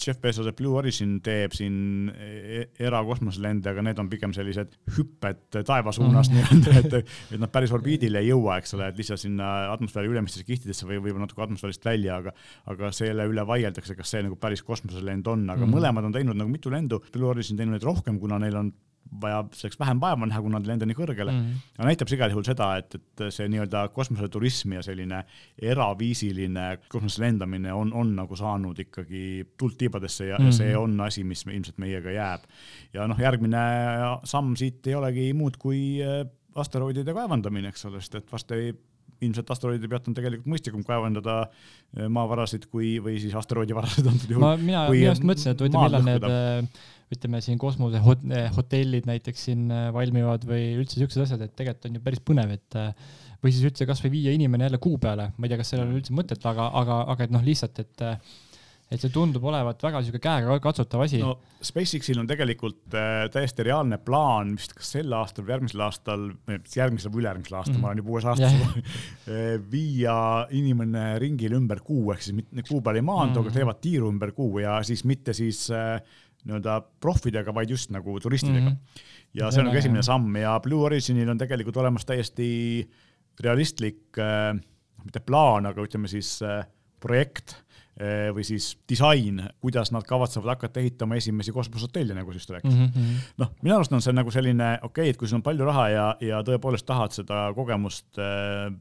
Jeff 0.00 0.20
Bezos'e 0.20 0.52
Blue 0.56 0.76
Origin 0.78 1.18
teeb 1.24 1.52
siin 1.54 2.08
e-, 2.14 2.64
erakosmoselende, 2.80 3.68
aga 3.72 3.84
need 3.84 4.00
on 4.00 4.08
pigem 4.12 4.32
sellised 4.36 4.72
hüpped 4.96 5.58
taeva 5.68 5.92
suunas 5.92 6.30
mm. 6.30 6.38
nii-öelda, 6.38 7.00
et, 7.02 7.14
et 7.36 7.42
nad 7.42 7.52
päris 7.52 7.74
orbiidile 7.76 8.22
ei 8.22 8.30
jõua, 8.30 8.56
eks 8.62 8.76
ole, 8.78 8.88
et 8.90 9.00
lihtsalt 9.00 9.22
sinna 9.22 9.50
atmosfääri 9.74 10.10
ülemistesse 10.12 10.46
kihtidesse 10.48 10.88
või 10.88 11.02
võib-olla 11.02 11.26
natuke 11.26 11.44
atmosfäärist 11.44 11.84
välja, 11.84 12.20
aga, 12.22 12.34
aga 12.72 12.92
selle 12.96 13.28
üle 13.28 13.44
vaieldakse, 13.46 13.96
kas 13.98 14.14
see 14.14 14.24
nagu 14.24 14.40
päris 14.40 14.64
kosmoselend 14.66 15.28
on, 15.30 15.44
aga 15.52 15.66
mm. 15.66 15.76
mõlemad 15.76 16.08
on 16.08 16.16
teinud 16.16 16.40
nagu 16.40 16.52
mitu 16.52 16.72
lendu. 16.72 17.02
Blue 17.12 17.28
Origin 17.28 17.60
teinud 17.60 17.76
neid 17.76 17.86
rohkem, 17.86 18.20
kuna 18.22 18.40
neil 18.40 18.56
on 18.56 18.72
vaja 19.20 19.40
selleks 19.56 19.78
vähem 19.80 20.00
vaeva 20.00 20.26
näha, 20.26 20.40
kuna 20.42 20.58
nad 20.58 20.66
ei 20.66 20.70
lenda 20.72 20.86
nii 20.86 20.96
kõrgele 20.98 21.32
mm. 21.32 21.46
-hmm. 21.46 21.78
aga 21.78 21.88
näitab 21.88 22.10
see 22.10 22.18
igal 22.18 22.34
juhul 22.34 22.46
seda, 22.46 22.68
et, 22.78 22.94
et 22.94 23.24
see 23.34 23.48
nii-öelda 23.50 23.82
kosmoseturism 23.94 24.76
ja 24.76 24.82
selline 24.86 25.22
eraviisiline 25.72 26.66
kosmosesse 26.88 27.24
lendamine 27.24 27.72
on, 27.74 27.92
on 27.92 28.14
nagu 28.16 28.36
saanud 28.38 28.78
ikkagi 28.86 29.24
tuld 29.58 29.78
tiibadesse 29.78 30.28
ja 30.28 30.38
mm, 30.38 30.44
-hmm. 30.44 30.46
ja 30.46 30.58
see 30.60 30.76
on 30.76 31.00
asi, 31.00 31.24
mis 31.24 31.46
ilmselt 31.46 31.78
meiega 31.78 32.10
jääb. 32.10 32.46
ja 32.94 33.06
noh, 33.06 33.18
järgmine 33.18 33.64
samm 34.24 34.54
siit 34.56 34.86
ei 34.86 34.94
olegi 34.94 35.32
muud 35.34 35.56
kui 35.58 35.98
äh, 36.02 36.26
asteroidide 36.54 37.14
kaevandamine, 37.14 37.68
eks 37.68 37.84
ole, 37.86 38.00
sest 38.00 38.14
et 38.14 38.32
vast 38.32 38.50
ei 38.52 38.72
ilmselt 39.20 39.50
asteroidide 39.54 39.90
pealt 39.90 40.08
on 40.10 40.16
tegelikult 40.16 40.48
mõistlikum 40.50 40.84
kaevandada 40.86 41.36
äh, 41.46 42.06
maavarasid 42.12 42.66
kui, 42.70 42.96
või 43.02 43.18
siis 43.22 43.36
asteroidivarasid 43.38 44.08
antud 44.10 44.34
juhul. 44.34 44.46
mina, 44.62 44.86
mina 44.90 45.10
just 45.10 45.26
mõtlesin, 45.26 45.54
et 45.54 45.64
huvitav, 45.64 45.86
millal 45.86 46.06
need 46.06 46.28
äh, 46.28 46.84
ütleme 47.10 47.40
siin 47.42 47.58
kosmose 47.58 48.00
hot, 48.04 48.22
hotellid 48.54 49.08
näiteks 49.10 49.48
siin 49.48 49.64
valmivad 49.94 50.44
või 50.46 50.76
üldse 50.78 51.00
siuksed 51.00 51.24
asjad, 51.24 51.42
et 51.42 51.56
tegelikult 51.58 51.88
on 51.88 51.96
ju 51.98 52.04
päris 52.04 52.22
põnev, 52.22 52.52
et 52.54 52.78
või 53.42 53.54
siis 53.54 53.64
üldse 53.66 53.86
kasvõi 53.88 54.12
viia 54.12 54.34
inimene 54.36 54.68
jälle 54.68 54.78
kuu 54.82 55.00
peale, 55.02 55.30
ma 55.34 55.46
ei 55.46 55.50
tea, 55.50 55.58
kas 55.58 55.72
sellel 55.72 55.88
on 55.88 55.98
üldse 55.98 56.14
mõtet, 56.14 56.44
aga, 56.46 56.68
aga, 56.80 57.00
aga 57.14 57.26
et 57.26 57.34
noh, 57.34 57.42
lihtsalt, 57.42 57.82
et 57.82 58.04
et 58.90 58.98
see 58.98 59.12
tundub 59.14 59.44
olevat 59.46 59.82
väga 59.84 60.00
sihuke 60.02 60.18
käega 60.24 60.56
katsutav 60.62 61.04
asi. 61.04 61.20
no 61.22 61.36
SpaceXil 61.62 62.18
on 62.18 62.28
tegelikult 62.30 62.96
äh, 62.98 63.28
täiesti 63.30 63.66
reaalne 63.68 64.00
plaan 64.02 64.56
vist 64.58 64.74
kas 64.74 64.90
sel 64.96 65.12
aastal 65.14 65.46
või 65.46 65.54
järgmisel 65.54 65.84
aastal, 65.86 66.24
järgmisel 66.74 67.14
või 67.14 67.22
ülejärgmisel 67.22 67.58
aastal 67.60 67.76
mm, 67.76 67.76
-hmm. 67.76 67.84
ma 67.86 67.92
olen 67.92 68.02
juba 68.02 68.14
uues 68.16 68.26
aastas 68.32 68.56
yeah. 68.56 69.60
viia 69.74 70.16
inimene 70.58 71.04
ringil 71.22 71.54
ümber 71.60 71.84
kuu 71.86 72.10
ehk 72.14 72.26
siis 72.26 72.34
mitte 72.40 72.66
kuu 72.66 72.82
peal 72.82 72.98
ei 72.98 73.06
maandu 73.06 73.30
mm, 73.30 73.44
-hmm. 73.44 73.52
aga 73.52 73.58
teevad 73.60 73.80
tiiru 73.84 74.10
ümber 74.10 74.34
kuu 74.34 74.58
ja 74.64 74.80
siis 74.86 75.04
mitte 75.06 75.36
siis 75.38 75.68
äh, 75.70 76.02
nii-öelda 76.48 76.80
proffidega, 77.04 77.54
vaid 77.54 77.70
just 77.70 77.90
nagu 77.94 78.18
turistidega 78.20 78.70
mm. 78.70 78.76
-hmm. 78.76 79.08
ja 79.38 79.50
see 79.50 79.62
on 79.62 79.70
nagu 79.70 79.78
esimene 79.78 80.02
samm 80.02 80.36
ja 80.36 80.58
Blue 80.64 80.82
Originil 80.88 81.28
on 81.28 81.38
tegelikult 81.38 81.76
olemas 81.76 82.04
täiesti 82.08 82.90
realistlik 83.40 84.18
äh,, 84.18 84.56
mitte 85.04 85.20
plaan, 85.20 85.66
aga 85.66 85.82
ütleme 85.84 86.08
siis 86.08 86.40
äh, 86.42 86.64
projekt 87.00 87.54
või 88.34 88.44
siis 88.46 88.70
disain, 88.88 89.42
kuidas 89.60 89.90
nad 89.92 90.06
kavatsevad 90.08 90.54
hakata 90.54 90.80
ehitama 90.80 91.18
esimesi 91.20 91.52
kosmosehotelle, 91.52 92.14
nagu 92.16 92.32
just 92.32 92.50
rääkis. 92.50 92.72
Mm 92.72 92.86
-hmm.. 92.86 93.26
noh, 93.38 93.50
minu 93.62 93.74
arust 93.76 93.92
on 93.92 94.02
see 94.02 94.14
nagu 94.16 94.30
selline 94.30 94.70
okei 94.82 94.88
okay,, 94.88 95.10
et 95.10 95.18
kui 95.20 95.28
sul 95.28 95.40
on 95.40 95.42
palju 95.44 95.66
raha 95.68 95.88
ja, 95.88 96.06
ja 96.24 96.40
tõepoolest 96.46 96.86
tahad 96.88 97.12
seda 97.12 97.42
kogemust, 97.56 98.08
eh, 98.18 98.72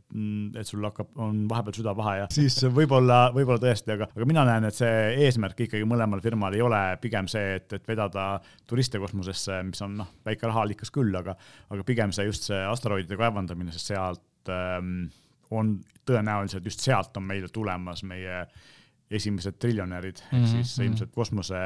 et 0.59 0.67
sul 0.67 0.83
hakkab, 0.87 1.11
on 1.19 1.43
vahepeal 1.49 1.79
süda 1.81 1.95
paha 1.95 2.15
ja 2.21 2.29
siis 2.33 2.61
võib-olla, 2.79 3.19
võib-olla 3.35 3.59
tõesti, 3.59 3.93
aga, 3.97 4.09
aga 4.15 4.29
mina 4.29 4.45
näen, 4.47 4.69
et 4.69 4.79
see 4.79 5.27
eesmärk 5.27 5.65
ikkagi 5.67 5.83
mõlemal 5.83 6.23
firmal 6.23 6.55
ei 6.55 6.63
ole 6.63 6.81
pigem 7.01 7.27
see, 7.27 7.55
et, 7.59 7.73
et 7.73 7.87
vedada 7.87 8.31
turiste 8.67 8.99
kosmosesse, 8.99 9.63
mis 9.63 9.81
on 9.85 9.97
noh, 10.03 10.11
väike 10.25 10.47
rahaallikas 10.47 10.91
küll, 10.95 11.15
aga, 11.15 11.35
aga 11.69 11.83
pigem 11.83 12.15
see 12.15 12.29
just 12.29 12.47
see 12.49 12.59
asteroidide 12.71 13.19
kaevandamine, 13.19 13.75
sest 13.75 13.93
sealt 13.93 14.53
ähm, 14.53 15.09
on 15.51 15.79
tõenäoliselt 16.09 16.65
just 16.65 16.83
sealt 16.85 17.17
on 17.17 17.25
meile 17.29 17.49
tulemas 17.53 18.03
meie 18.07 18.43
esimesed 19.09 19.57
triljonärid 19.59 20.21
mm, 20.21 20.29
-hmm. 20.29 20.43
ehk 20.43 20.53
mhm, 20.53 20.61
siis 20.63 20.77
mhm. 20.77 20.87
ilmselt 20.87 21.11
kosmose 21.15 21.63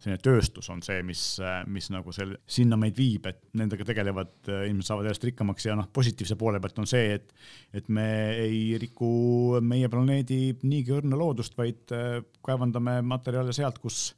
selline 0.00 0.20
tööstus 0.24 0.70
on 0.72 0.80
see, 0.82 1.02
mis, 1.04 1.22
mis 1.68 1.90
nagu 1.92 2.12
selle, 2.16 2.38
sinna 2.48 2.78
meid 2.80 2.96
viib, 2.96 3.26
et 3.28 3.42
nendega 3.60 3.84
tegelevad 3.84 4.48
inimesed 4.48 4.88
saavad 4.88 5.08
järjest 5.10 5.26
rikkamaks 5.28 5.66
ja 5.68 5.76
noh, 5.76 5.90
positiivse 5.92 6.38
poole 6.40 6.60
pealt 6.60 6.80
on 6.80 6.88
see, 6.88 7.18
et, 7.18 7.34
et 7.76 7.88
me 7.92 8.06
ei 8.32 8.78
riku 8.80 9.60
meie 9.60 9.90
planeedi 9.92 10.56
niigi 10.62 10.96
õrna 10.96 11.20
loodust, 11.20 11.56
vaid 11.58 11.92
äh, 11.92 12.22
kaevandame 12.46 13.00
materjale 13.04 13.52
sealt, 13.56 13.80
kus, 13.82 14.14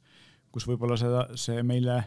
kus 0.55 0.67
võib-olla 0.69 0.95
seda, 0.99 1.27
see 1.35 1.59
meile 1.67 1.99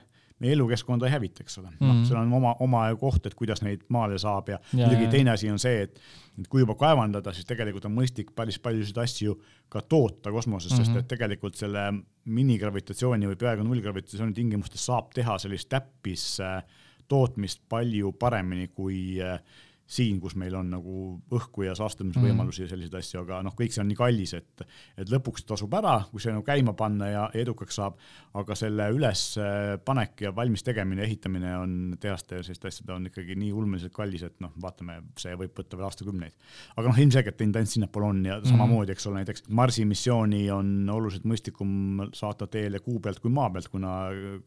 meie 0.42 0.52
elukeskkonda 0.52 1.08
ei 1.08 1.14
hävita, 1.14 1.44
eks 1.44 1.58
ole 1.58 1.70
mm. 1.70 1.76
-hmm. 1.80 1.92
noh, 1.92 2.06
seal 2.08 2.20
on 2.20 2.32
oma, 2.38 2.54
oma 2.60 2.84
koht, 3.00 3.26
et 3.26 3.34
kuidas 3.34 3.62
neid 3.64 3.84
maale 3.88 4.18
saab 4.18 4.48
ja, 4.52 4.58
ja 4.72 4.86
muidugi 4.86 5.08
teine 5.12 5.32
asi 5.32 5.50
on 5.50 5.58
see, 5.58 5.82
et, 5.86 6.00
et 6.38 6.48
kui 6.52 6.60
juba 6.60 6.74
kaevandada, 6.78 7.32
siis 7.32 7.48
tegelikult 7.48 7.88
on 7.88 7.94
mõistlik 7.96 8.34
päris 8.36 8.58
paljusid 8.62 8.98
asju 9.00 9.38
ka 9.72 9.82
toota 9.82 10.32
kosmoses 10.32 10.72
mm, 10.72 10.74
-hmm. 10.74 10.84
sest 10.84 10.90
mhm. 10.90 10.98
et 10.98 11.08
tegelikult 11.08 11.56
selle 11.56 11.86
minigravitatsiooni 12.24 13.30
või 13.32 13.36
peaaegu 13.36 13.64
nullgravitatsiooni 13.64 14.36
tingimustes 14.36 14.86
saab 14.86 15.14
teha 15.14 15.38
sellist 15.38 15.68
täppis 15.68 16.40
äh, 16.40 16.62
tootmist 17.08 17.62
palju 17.68 18.12
paremini 18.12 18.68
kui 18.68 19.22
äh, 19.22 19.40
siin, 19.86 20.18
kus 20.20 20.34
meil 20.38 20.54
on 20.58 20.70
nagu 20.74 21.00
õhku 21.34 21.62
ja 21.62 21.74
saastumisvõimalusi 21.78 22.62
mm. 22.62 22.66
ja 22.66 22.70
selliseid 22.72 22.96
asju, 22.98 23.20
aga 23.22 23.38
noh, 23.46 23.54
kõik 23.54 23.74
see 23.74 23.82
on 23.84 23.88
nii 23.92 23.98
kallis, 23.98 24.32
et, 24.34 24.64
et 24.98 25.12
lõpuks 25.12 25.46
tasub 25.46 25.74
ära, 25.78 26.00
kui 26.10 26.22
see 26.22 26.34
nagu 26.34 26.42
käima 26.46 26.74
panna 26.78 27.10
ja 27.12 27.26
edukaks 27.38 27.78
saab, 27.78 28.00
aga 28.36 28.56
selle 28.58 28.88
ülespanek 28.96 30.26
ja 30.26 30.32
valmis 30.34 30.66
tegemine, 30.66 31.04
ehitamine 31.06 31.54
on 31.60 31.76
tehaste 32.02 32.40
ja 32.40 32.46
selliste 32.46 32.72
asjade 32.72 32.96
on 32.96 33.06
ikkagi 33.12 33.38
nii 33.38 33.52
ulmeliselt 33.54 33.94
kallis, 33.94 34.26
et 34.26 34.34
noh, 34.42 34.52
vaatame, 34.62 34.98
see 35.22 35.38
võib 35.38 35.54
võtta 35.54 35.78
veel 35.78 35.88
aastakümneid. 35.88 36.34
aga 36.74 36.90
noh, 36.90 37.00
ilmselgelt 37.06 37.38
tendents 37.38 37.76
sinnapoole 37.78 38.10
on 38.10 38.22
ja 38.26 38.40
samamoodi, 38.42 38.96
eks 38.96 39.06
ole, 39.06 39.22
näiteks 39.22 39.46
Marsi 39.54 39.86
missiooni 39.86 40.42
on 40.50 40.74
oluliselt 40.90 41.30
mõistlikum 41.30 42.08
saata 42.16 42.50
teele 42.50 42.82
kuu 42.82 42.98
pealt 43.04 43.22
kui 43.22 43.30
maa 43.30 43.52
pealt, 43.54 43.70
kuna 43.70 43.96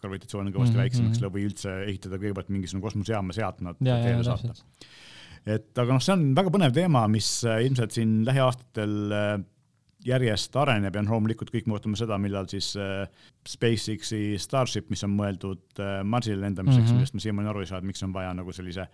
gravitatsioon 0.02 0.50
on 0.50 0.54
kõvasti 0.54 0.76
mm 0.76 0.76
-hmm. 0.76 0.84
väiksem, 0.84 1.12
eks 1.14 1.24
ole, 1.24 1.34
või 1.38 1.48
üldse 1.48 1.76
ehitada 1.86 2.20
kõigepealt 2.20 2.52
mingisugune 2.52 2.84
kosmosejaam 2.90 3.32
ja 3.32 3.40
sealt 3.40 3.62
nad 3.64 3.80
ja, 3.80 4.02
teele 4.04 4.20
ja, 4.20 4.34
saata 4.34 4.58
et 5.48 5.80
aga 5.80 5.96
noh, 5.96 6.04
see 6.04 6.16
on 6.16 6.26
väga 6.38 6.52
põnev 6.54 6.76
teema, 6.76 7.06
mis 7.12 7.30
äh, 7.48 7.62
ilmselt 7.68 7.96
siin 7.96 8.20
lähiaastatel 8.28 9.16
äh, 9.16 9.30
järjest 10.08 10.56
areneb 10.60 10.96
ja 10.96 11.04
noh, 11.04 11.16
loomulikult 11.16 11.52
kõik 11.54 11.68
me 11.68 11.78
ootame 11.78 12.00
seda, 12.00 12.20
millal 12.22 12.50
siis 12.52 12.72
äh, 12.80 13.06
SpaceX-i 13.48 14.40
Starship, 14.42 14.90
mis 14.92 15.04
on 15.08 15.16
mõeldud 15.18 15.82
Marsile 16.04 16.44
lendamiseks 16.46 16.84
mm, 16.84 16.92
-hmm. 16.92 17.00
millest 17.00 17.18
ma 17.18 17.26
siiamaani 17.26 17.52
aru 17.52 17.64
ei 17.64 17.72
saa, 17.72 17.82
et 17.82 17.90
miks 17.90 18.04
on 18.08 18.14
vaja 18.16 18.32
nagu 18.36 18.56
sellise 18.56 18.88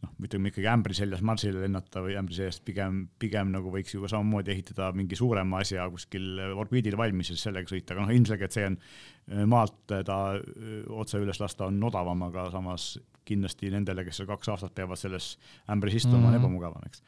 noh, 0.00 0.14
ütleme 0.24 0.48
ikkagi 0.52 0.70
ämbri 0.72 0.96
seljas 0.96 1.20
Marsile 1.26 1.60
lennata 1.64 2.00
või 2.04 2.16
ämbri 2.20 2.38
seest 2.38 2.64
pigem, 2.64 3.02
pigem 3.20 3.52
nagu 3.52 3.72
võiks 3.72 3.94
ju 3.94 4.00
ka 4.04 4.12
samamoodi 4.14 4.54
ehitada 4.54 4.90
mingi 4.96 5.18
suurema 5.18 5.60
asja 5.60 5.88
kuskil 5.92 6.40
orbiidil 6.56 6.96
valmis 6.96 7.32
ja 7.32 7.36
siis 7.36 7.48
sellega 7.48 7.68
sõita, 7.68 7.96
aga 7.96 8.06
noh, 8.06 8.14
ilmselgelt 8.16 8.56
see 8.56 8.68
on 8.70 8.80
maalt 9.46 9.92
ta 10.06 10.20
otse 10.88 11.20
üles 11.20 11.40
lasta 11.40 11.68
on 11.68 11.82
odavam, 11.90 12.28
aga 12.30 12.48
samas 12.50 12.94
kindlasti 13.30 13.70
nendele, 13.72 14.04
kes 14.06 14.20
seal 14.20 14.30
kaks 14.30 14.50
aastat 14.54 14.74
peavad 14.76 15.00
selles 15.00 15.34
ämbris 15.70 16.00
istuma 16.02 16.18
mm, 16.18 16.22
-hmm. 16.22 16.26
on 16.26 16.34
mhm. 16.34 16.42
ebamugavam, 16.44 16.82
eks. 16.86 17.02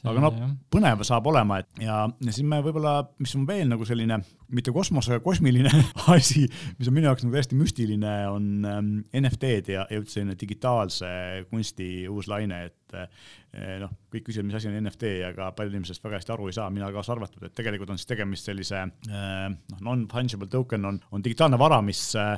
aga 0.00 0.20
noh, 0.24 0.36
põnev 0.72 1.02
saab 1.04 1.26
olema, 1.28 1.58
et 1.60 1.82
ja, 1.84 2.06
ja 2.08 2.32
siis 2.32 2.46
me 2.46 2.62
võib-olla, 2.64 3.02
mis 3.20 3.34
on 3.36 3.46
veel 3.48 3.68
nagu 3.68 3.84
selline 3.84 4.16
mitte 4.50 4.72
kosmose, 4.72 5.12
aga 5.12 5.22
kosmiline 5.24 5.70
asi, 6.16 6.46
mis 6.78 6.88
on 6.88 6.96
minu 6.96 7.10
jaoks 7.10 7.26
nagu 7.26 7.36
täiesti 7.36 7.58
müstiline, 7.58 8.14
on 8.32 8.64
ähm, 8.64 8.94
NFT-d 9.20 9.74
ja, 9.76 9.84
ja 9.90 10.00
üldse 10.00 10.18
selline 10.18 10.38
digitaalse 10.40 11.10
kunsti 11.50 12.08
uus 12.08 12.30
laine, 12.32 12.62
et 12.70 12.96
eh, 12.96 13.76
noh, 13.82 13.92
kõik 14.10 14.30
küsivad, 14.30 14.48
mis 14.48 14.56
asi 14.56 14.70
on 14.70 14.78
NFT, 14.80 15.12
aga 15.28 15.50
paljud 15.56 15.76
inimesed 15.76 16.00
väga 16.02 16.22
hästi 16.22 16.34
aru 16.34 16.48
ei 16.48 16.56
saa, 16.56 16.70
mina 16.72 16.88
kaasa 16.94 17.14
arvatud, 17.14 17.44
et 17.44 17.54
tegelikult 17.60 17.92
on 17.92 18.00
siis 18.00 18.08
tegemist 18.10 18.48
sellise 18.48 18.80
eh, 18.80 19.46
noh, 19.52 19.84
non-fungible 19.90 20.48
token 20.50 20.90
on, 20.90 21.04
on 21.12 21.28
digitaalne 21.28 21.60
vara, 21.60 21.82
mis 21.84 22.02
eh, 22.18 22.34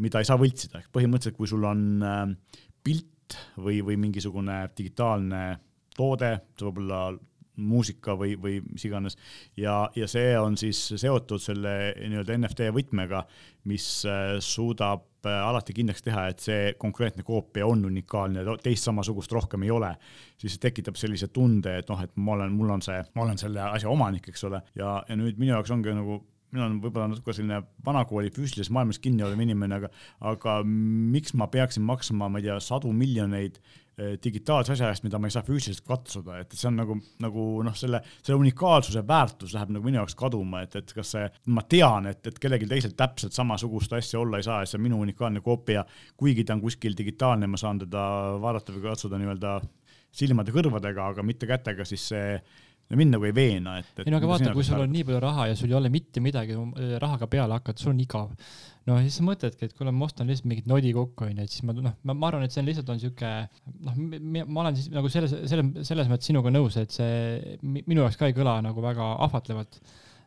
mida 0.00 0.22
ei 0.22 0.28
saa 0.28 0.40
võltsida, 0.40 0.80
ehk 0.80 0.92
põhimõtteliselt, 0.94 1.36
kui 1.36 1.50
sul 1.50 1.66
on 1.68 1.82
äh, 2.06 2.24
pilt 2.84 3.36
või, 3.60 3.80
või 3.84 3.98
mingisugune 4.00 4.64
digitaalne 4.76 5.42
toode, 5.96 6.34
see 6.56 6.68
võib 6.68 6.82
olla 6.84 7.04
muusika 7.56 8.14
või, 8.16 8.32
või 8.40 8.60
mis 8.64 8.84
iganes 8.88 9.16
ja, 9.60 9.90
ja 9.96 10.06
see 10.08 10.32
on 10.40 10.56
siis 10.56 10.78
seotud 10.96 11.42
selle 11.42 11.92
nii-öelda 12.00 12.36
NFT 12.38 12.70
võtmega, 12.72 13.22
mis 13.68 13.86
äh, 14.08 14.38
suudab 14.40 15.04
äh, 15.28 15.36
alati 15.36 15.76
kindlaks 15.76 16.04
teha, 16.06 16.26
et 16.32 16.40
see 16.40 16.72
konkreetne 16.80 17.26
koopia 17.26 17.68
on 17.68 17.84
unikaalne, 17.88 18.46
teist 18.64 18.88
samasugust 18.88 19.36
rohkem 19.36 19.66
ei 19.66 19.74
ole, 19.74 19.92
siis 20.40 20.56
see 20.56 20.64
tekitab 20.64 20.96
sellise 21.00 21.28
tunde, 21.28 21.76
et 21.82 21.92
noh, 21.92 22.00
et 22.02 22.16
ma 22.16 22.38
olen, 22.38 22.56
mul 22.56 22.72
on 22.78 22.84
see, 22.84 22.98
ma 23.14 23.26
olen 23.26 23.40
selle 23.40 23.68
asja 23.68 23.92
omanik, 23.92 24.32
eks 24.32 24.48
ole, 24.48 24.62
ja, 24.78 24.96
ja 25.08 25.18
nüüd 25.18 25.40
minu 25.40 25.52
jaoks 25.56 25.76
ongi 25.76 25.92
nagu 25.96 26.22
mina 26.52 26.66
olen 26.66 26.80
võib-olla 26.82 27.08
natuke 27.10 27.34
selline 27.34 27.62
vanakooli 27.84 28.32
füüsilises 28.34 28.70
maailmas 28.74 29.00
kinni 29.02 29.24
olev 29.24 29.40
inimene, 29.40 29.78
aga, 29.80 29.92
aga 30.32 30.58
miks 30.66 31.32
ma 31.38 31.48
peaksin 31.52 31.84
maksma, 31.88 32.28
ma 32.28 32.40
ei 32.40 32.48
tea, 32.48 32.58
sadu 32.62 32.92
miljoneid 32.96 33.56
eh, 33.56 34.14
digitaalse 34.22 34.74
asja 34.74 34.90
eest, 34.92 35.06
mida 35.06 35.20
ma 35.20 35.30
ei 35.30 35.34
saa 35.34 35.44
füüsiliselt 35.46 35.86
katsuda, 35.88 36.42
et 36.42 36.56
see 36.56 36.68
on 36.68 36.76
nagu, 36.82 36.98
nagu 37.24 37.46
noh, 37.64 37.76
selle, 37.78 38.02
selle 38.20 38.40
unikaalsuse 38.42 39.04
väärtus 39.08 39.56
läheb 39.56 39.72
nagu 39.76 39.88
minu 39.88 40.02
jaoks 40.02 40.16
kaduma, 40.18 40.64
et, 40.66 40.76
et 40.82 40.96
kas 40.96 41.14
see, 41.16 41.28
ma 41.56 41.64
tean, 41.64 42.10
et, 42.12 42.20
et 42.28 42.40
kellelgi 42.42 42.68
teisel 42.70 42.96
täpselt 42.98 43.36
samasugust 43.36 43.96
asja 43.96 44.20
olla 44.20 44.40
ei 44.40 44.48
saa 44.48 44.60
ja 44.62 44.68
see 44.68 44.80
on 44.80 44.86
minu 44.90 45.00
unikaalne 45.06 45.44
koopia, 45.44 45.86
kuigi 46.20 46.44
ta 46.44 46.58
on 46.58 46.64
kuskil 46.64 46.98
digitaalne, 46.98 47.48
ma 47.48 47.60
saan 47.60 47.80
teda 47.86 48.04
vaadata 48.42 48.76
või 48.76 48.90
katsuda 48.90 49.20
nii-öelda 49.22 49.60
silmade-kõrvadega, 50.12 51.08
aga 51.14 51.24
mitte 51.24 51.48
kätega, 51.48 51.86
siis 51.88 52.04
see 52.12 52.36
no 52.90 52.98
mind 53.00 53.14
nagu 53.16 53.28
ei 53.28 53.34
veena, 53.36 53.78
et, 53.80 53.88
et. 53.96 54.04
ei 54.06 54.12
no 54.12 54.20
aga 54.20 54.28
vaata, 54.30 54.52
kui 54.56 54.66
sul 54.66 54.82
on 54.82 54.92
nii 54.92 55.06
palju 55.08 55.22
raha 55.22 55.48
ja 55.50 55.56
sul 55.58 55.72
ei 55.72 55.78
ole 55.78 55.90
mitte 55.92 56.22
midagi 56.24 56.56
rahaga 57.02 57.28
peale 57.30 57.56
hakata, 57.58 57.82
sul 57.82 57.92
on 57.94 58.02
igav. 58.04 58.34
no 58.88 58.98
siis 59.04 59.16
sa 59.20 59.26
mõtledki, 59.26 59.68
et 59.68 59.76
kuule, 59.78 59.94
ma 59.96 60.08
ostan 60.08 60.30
lihtsalt 60.30 60.48
mingit 60.50 60.68
nodi 60.70 60.92
kokku, 60.96 61.28
onju, 61.28 61.46
et 61.46 61.54
siis 61.54 61.64
ma 61.68 61.76
noh, 61.78 61.96
ma 62.10 62.28
arvan, 62.28 62.46
et 62.46 62.54
see 62.54 62.62
on 62.62 62.70
lihtsalt 62.70 62.92
on 62.92 63.02
siuke 63.02 63.32
noh, 63.88 63.98
ma 64.44 64.64
olen 64.66 64.78
siis 64.78 64.92
nagu 64.92 65.12
selles, 65.12 65.36
selles, 65.50 65.74
selles 65.88 66.12
mõttes 66.12 66.32
sinuga 66.32 66.52
nõus, 66.54 66.78
et 66.82 66.94
see 66.94 67.58
minu 67.62 68.02
jaoks 68.02 68.20
ka 68.20 68.30
ei 68.30 68.36
kõla 68.36 68.58
nagu 68.66 68.84
väga 68.84 69.12
ahvatlevalt 69.28 69.80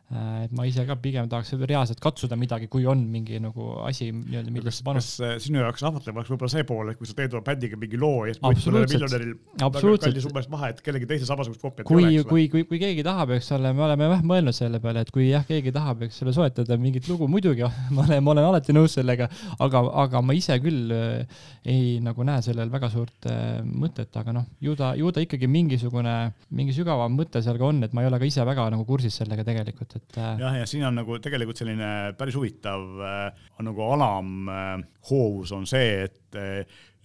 et 0.06 0.52
ma 0.54 0.62
ise 0.68 0.84
ka 0.86 0.94
pigem 1.02 1.26
tahaks 1.26 1.56
reaalselt 1.66 1.98
katsuda 1.98 2.36
midagi, 2.38 2.68
kui 2.70 2.84
on 2.86 3.00
mingi 3.10 3.40
nagu 3.42 3.72
asi 3.82 4.12
nii-öelda, 4.14 4.52
millesse 4.54 4.84
panustada. 4.86 5.32
kas 5.34 5.48
sinu 5.48 5.58
jaoks 5.58 5.82
ahvatlev 5.88 6.20
oleks 6.20 6.30
võib-olla 6.30 6.52
see 6.52 6.66
pool, 6.68 6.92
et 6.92 7.00
kui 7.00 7.08
sa 7.10 7.16
teed 7.18 7.32
oma 7.34 7.42
bändiga 7.48 7.78
mingi 7.80 7.98
loo 7.98 8.20
ja 8.28 8.36
siis 8.36 8.68
miljonäril 8.70 9.32
kallis 9.58 10.28
umbes 10.30 10.46
maha, 10.52 10.70
et 10.70 10.82
kellegi 10.86 11.08
teise 11.10 11.26
samasugust 11.26 11.64
koopiat 11.64 11.88
kui, 11.90 12.04
ei 12.04 12.20
ole, 12.20 12.22
eks 12.22 12.30
kui, 12.30 12.44
kui, 12.52 12.62
kui 12.70 12.78
keegi 12.84 13.02
tahab, 13.06 13.32
eks 13.34 13.50
ole, 13.56 13.72
me 13.74 13.82
oleme 13.88 14.06
jah 14.12 14.22
mõelnud 14.30 14.54
selle 14.54 14.78
peale, 14.84 15.02
et 15.02 15.10
kui 15.10 15.26
jah, 15.26 15.42
keegi 15.48 15.74
tahab, 15.74 16.06
eks 16.06 16.22
ole, 16.22 16.36
soetada 16.38 16.78
mingit 16.78 17.10
lugu, 17.10 17.26
muidugi 17.30 17.66
ma 17.96 18.06
olen, 18.06 18.22
ma 18.22 18.36
olen 18.36 18.48
alati 18.52 18.78
nõus 18.78 18.94
sellega, 19.00 19.26
aga, 19.58 19.82
aga 20.06 20.22
ma 20.22 20.38
ise 20.38 20.60
küll 20.62 20.94
äh, 20.94 21.42
ei 21.66 21.98
nagu 22.04 22.22
näe 22.30 22.46
sellel 22.46 22.70
väga 22.70 22.92
suurt 22.94 23.26
äh, 23.26 23.58
mõtet, 23.66 24.14
aga 24.22 24.38
noh, 24.38 24.46
ju 24.62 24.78
ta, 24.78 24.94
ju 24.94 25.10
ta 25.10 25.26
ikkagi 25.26 25.50
mingisugune, 25.50 26.16
mingi 26.54 26.78
sügavam 26.78 27.18
mõte 27.18 27.42
seal 27.42 27.58
ka 27.58 27.72
on, 27.72 27.82
et 27.82 27.96
ma 27.96 28.06
ei 28.06 28.12
ole 28.12 28.22
ka 28.22 28.30
ise 28.30 28.46
väga 28.46 28.70
nagu 28.70 28.86
kursis 28.86 29.18
sellega 29.18 29.42
tegelikult 29.50 29.95
et. 29.96 30.18
Äh, 30.18 30.32
jah, 30.42 30.58
ja 30.60 30.66
siin 30.68 30.84
on 30.88 30.98
nagu 31.00 31.18
tegelikult 31.22 31.60
selline 31.60 31.90
päris 32.18 32.36
huvitav 32.38 33.02
äh, 33.02 33.46
nagu 33.66 33.88
alamhoovus 33.96 35.52
äh, 35.52 35.58
on 35.58 35.66
see, 35.70 36.06
et, 36.06 36.38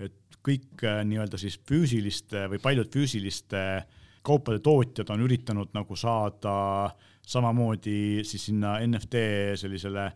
et 0.01 0.39
kõik 0.41 0.85
nii-öelda 1.07 1.39
siis 1.41 1.59
füüsiliste 1.69 2.47
või 2.51 2.61
paljud 2.63 2.89
füüsiliste 2.93 3.63
kaupade 4.25 4.61
tootjad 4.61 5.09
on 5.13 5.23
üritanud 5.25 5.71
nagu 5.73 5.97
saada 5.97 6.55
samamoodi 7.27 8.25
siis 8.27 8.49
sinna 8.49 8.77
NFT 8.85 9.23
sellisele 9.61 10.11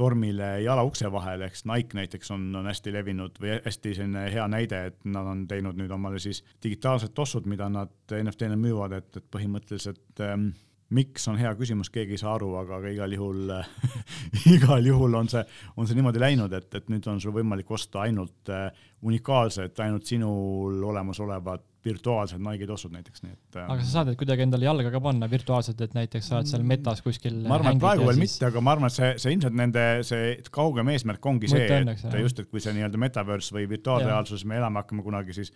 tormile 0.00 0.48
jala 0.64 0.82
ukse 0.86 1.10
vahele, 1.12 1.50
eks 1.50 1.66
Nike 1.68 1.98
näiteks 1.98 2.32
on, 2.34 2.46
on 2.56 2.68
hästi 2.70 2.92
levinud 2.94 3.36
või 3.42 3.58
hästi 3.64 3.94
selline 3.98 4.24
hea 4.32 4.46
näide, 4.48 4.84
et 4.90 5.04
nad 5.04 5.28
on 5.28 5.44
teinud 5.50 5.76
nüüd 5.76 5.92
omale 5.92 6.20
siis 6.22 6.42
digitaalsed 6.64 7.12
tossud, 7.16 7.48
mida 7.50 7.68
nad 7.72 8.14
NFT-na 8.20 8.56
müüvad, 8.60 8.96
et, 8.96 9.10
et 9.20 9.26
põhimõtteliselt 9.34 10.24
ähm, 10.24 10.50
miks 10.96 11.26
on 11.30 11.38
hea 11.38 11.50
küsimus, 11.58 11.90
keegi 11.94 12.16
ei 12.16 12.20
saa 12.20 12.34
aru, 12.34 12.50
aga, 12.58 12.80
aga 12.80 12.90
igal 12.90 13.14
juhul 13.14 13.52
igal 14.56 14.86
juhul 14.86 15.16
on 15.20 15.30
see, 15.30 15.42
on 15.76 15.86
see 15.86 15.98
niimoodi 15.98 16.22
läinud, 16.22 16.54
et, 16.56 16.70
et 16.74 16.88
nüüd 16.90 17.06
on 17.10 17.20
sul 17.22 17.34
võimalik 17.36 17.70
osta 17.70 18.04
ainult 18.06 18.50
uh, 18.50 18.68
unikaalsed, 19.06 19.78
ainult 19.84 20.08
sinul 20.10 20.82
olemasolevad 20.90 21.66
virtuaalsed 21.84 22.40
Nike'i 22.44 22.66
tossud 22.68 22.92
näiteks, 22.92 23.22
nii 23.24 23.32
et. 23.32 23.58
aga 23.62 23.78
sa 23.80 23.90
saad 23.90 24.10
need 24.10 24.18
kuidagi 24.20 24.44
endale 24.44 24.66
jalga 24.66 24.90
ka 24.92 25.00
panna 25.04 25.28
virtuaalselt, 25.32 25.80
et 25.86 25.94
näiteks 25.96 26.26
sa 26.28 26.40
oled 26.40 26.50
seal 26.50 26.66
metas 26.68 27.00
kuskil. 27.04 27.38
ma 27.46 27.56
arvan, 27.56 27.78
et 27.78 27.84
praegu 27.84 28.08
veel 28.08 28.18
siis... 28.18 28.34
mitte, 28.34 28.48
aga 28.50 28.64
ma 28.64 28.74
arvan, 28.74 28.90
et 28.90 28.96
see, 28.96 29.12
see 29.22 29.36
ilmselt 29.36 29.56
nende 29.56 29.84
see 30.06 30.34
kaugem 30.52 30.90
eesmärk 30.92 31.30
ongi 31.32 31.48
Mõte 31.48 31.62
see, 31.62 31.78
et 31.94 32.04
jah. 32.04 32.18
just, 32.26 32.42
et 32.42 32.50
kui 32.50 32.60
see 32.60 32.74
nii-öelda 32.76 33.00
metaverse 33.00 33.56
või 33.56 33.64
virtuaalreaalsus 33.70 34.44
me 34.48 34.60
elama 34.60 34.84
hakkame 34.84 35.06
kunagi, 35.06 35.38
siis 35.38 35.54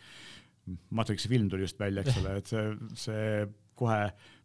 Matrixi 0.96 1.28
film 1.28 1.50
tuli 1.52 1.66
just 1.66 1.76
välja, 1.80 2.00
eks 2.00 2.16
ole, 2.22 2.38
et 2.40 2.48
see, 2.48 2.64
see 3.04 3.26
kohe 3.76 4.00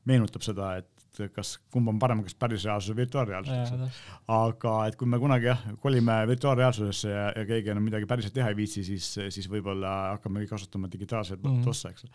meenutab 0.10 0.46
seda, 0.46 0.74
et 0.82 1.00
kas, 1.34 1.56
kumb 1.74 1.90
on 1.92 1.98
parem, 2.00 2.22
kas 2.24 2.36
päris 2.40 2.64
reaalsus 2.64 2.94
või 2.94 3.02
virtuaalreaalsus, 3.02 3.98
aga 4.32 4.74
et 4.88 4.96
kui 5.00 5.10
me 5.10 5.20
kunagi 5.20 5.50
jah, 5.50 5.64
kolime 5.84 6.16
virtuaalreaalsusesse 6.30 7.12
ja, 7.12 7.26
ja 7.36 7.46
keegi 7.50 7.74
enam 7.74 7.84
midagi 7.88 8.08
päriselt 8.10 8.36
teha 8.36 8.52
ei 8.52 8.58
viitsi, 8.58 8.84
siis, 8.88 9.08
siis 9.34 9.50
võib-olla 9.52 9.96
hakkame 10.14 10.46
kasutama 10.48 10.90
digitaalseid 10.92 11.42
mm 11.42 11.58
-hmm. 11.58 11.66
tosse, 11.66 11.90
eks 11.90 12.06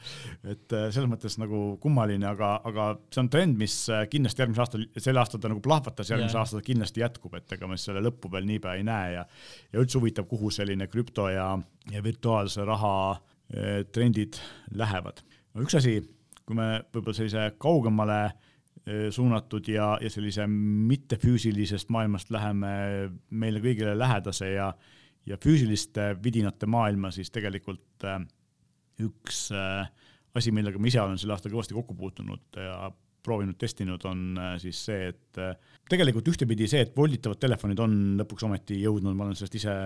et 0.54 0.72
äh, 0.72 0.86
selles 0.94 1.10
mõttes 1.10 1.36
nagu 1.40 1.76
kummaline, 1.82 2.26
aga, 2.26 2.54
aga 2.64 2.88
see 3.10 3.20
on 3.24 3.30
trend, 3.30 3.58
mis 3.60 3.76
äh, 3.92 4.06
kindlasti 4.10 4.44
järgmisel 4.44 4.64
aastal, 4.64 4.86
sel 5.08 5.20
aastal 5.20 5.42
ta 5.42 5.52
nagu 5.52 5.60
plahvatas, 5.60 6.10
järgmisel 6.10 6.40
aastal 6.40 6.62
ta 6.62 6.70
kindlasti 6.70 7.04
jätkub, 7.04 7.34
et 7.34 7.52
ega 7.58 7.68
me 7.68 7.76
selle 7.80 8.02
lõppu 8.04 8.32
veel 8.32 8.48
niipea 8.48 8.78
ei 8.78 8.86
näe 8.86 9.12
ja, 9.18 9.26
ja 9.72 9.80
üldse 9.80 9.98
huvitav, 9.98 10.28
kuhu 10.30 10.50
selline 10.50 10.88
krüpto 10.88 11.28
ja, 11.28 11.58
ja 11.90 12.02
virtuaalse 12.02 12.64
raha 12.64 12.94
äh, 13.12 13.84
trendid 13.92 14.40
lähevad. 14.70 15.24
no 15.54 15.62
üks 15.62 15.76
asi 15.76 16.00
kui 16.44 16.58
me 16.58 16.68
võib-olla 16.92 17.16
sellise 17.16 17.44
kaugemale 17.60 18.18
eh, 18.26 19.08
suunatud 19.14 19.68
ja, 19.72 19.94
ja 20.02 20.10
sellise 20.12 20.46
mittefüüsilisest 20.50 21.92
maailmast 21.94 22.32
läheme 22.34 22.74
meile 23.30 23.62
kõigile 23.64 23.96
lähedase 23.98 24.52
ja, 24.54 24.70
ja 25.26 25.38
füüsiliste 25.40 26.12
vidinate 26.24 26.68
maailma, 26.70 27.12
siis 27.14 27.32
tegelikult 27.34 28.06
äh, 28.08 28.20
üks 29.04 29.46
äh, 29.54 29.88
asi, 30.34 30.52
millega 30.52 30.80
ma 30.80 30.90
ise 30.90 31.02
olen 31.02 31.20
sel 31.20 31.32
aastal 31.34 31.54
kõvasti 31.54 31.76
kokku 31.76 31.96
puutunud 31.98 32.60
ja 32.60 32.90
proovinud, 33.24 33.56
testinud, 33.56 34.02
on 34.04 34.36
siis 34.60 34.82
see, 34.84 35.06
et 35.08 35.38
tegelikult 35.88 36.26
ühtepidi 36.28 36.66
see, 36.68 36.82
et 36.84 36.90
volditavad 36.92 37.38
telefonid 37.40 37.78
on 37.80 37.94
lõpuks 38.18 38.44
ometi 38.44 38.76
jõudnud, 38.82 39.16
ma 39.16 39.24
olen 39.24 39.38
sellest 39.38 39.56
ise 39.62 39.76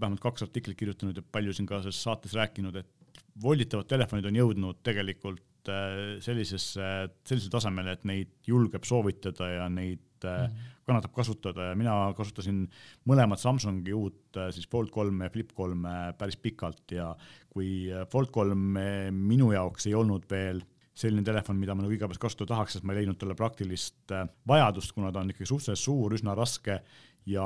vähemalt 0.00 0.22
kaks 0.22 0.46
artiklit 0.46 0.78
kirjutanud 0.78 1.16
ja 1.16 1.24
palju 1.32 1.52
siin 1.56 1.68
ka 1.68 1.82
selles 1.84 1.98
saates 2.06 2.32
rääkinud, 2.36 2.76
et 2.80 3.20
volditavad 3.42 3.88
telefonid 3.90 4.28
on 4.30 4.38
jõudnud 4.40 4.80
tegelikult 4.86 5.42
Äh, 5.68 6.16
sellisesse, 6.22 6.86
sellisele 7.26 7.52
tasemele, 7.52 7.96
et 7.96 8.04
neid 8.08 8.32
julgeb 8.46 8.84
soovitada 8.86 9.48
ja 9.50 9.68
neid 9.68 10.02
mm 10.22 10.28
-hmm. 10.28 10.70
kannatab 10.86 11.12
kasutada. 11.12 11.70
Ja 11.70 11.74
mina 11.74 12.14
kasutasin 12.16 12.68
mõlemat 13.08 13.38
Samsungi 13.38 13.92
uut 13.92 14.36
äh, 14.36 14.50
siis 14.50 14.68
Fold 14.68 14.90
kolme 14.90 15.24
ja 15.24 15.30
Flip 15.30 15.52
kolme 15.54 16.14
päris 16.18 16.36
pikalt. 16.36 16.92
Ja 16.92 17.16
kui 17.50 17.90
Fold 18.10 18.30
kolm 18.30 18.78
minu 19.10 19.52
jaoks 19.52 19.86
ei 19.86 19.94
olnud 19.94 20.24
veel 20.30 20.62
selline 20.94 21.22
telefon, 21.22 21.56
mida 21.56 21.74
ma 21.74 21.82
nagu 21.82 21.92
igapäevaselt 21.92 22.22
kasutada 22.22 22.48
tahaks, 22.48 22.72
sest 22.72 22.84
ma 22.84 22.92
ei 22.92 22.98
leidnud 22.98 23.18
talle 23.18 23.34
praktilist 23.34 24.12
vajadust, 24.48 24.92
kuna 24.92 25.12
ta 25.12 25.20
on 25.20 25.30
ikkagi 25.30 25.46
suhteliselt 25.46 25.84
suur, 25.84 26.12
üsna 26.12 26.34
raske. 26.34 26.80
Ja 27.26 27.44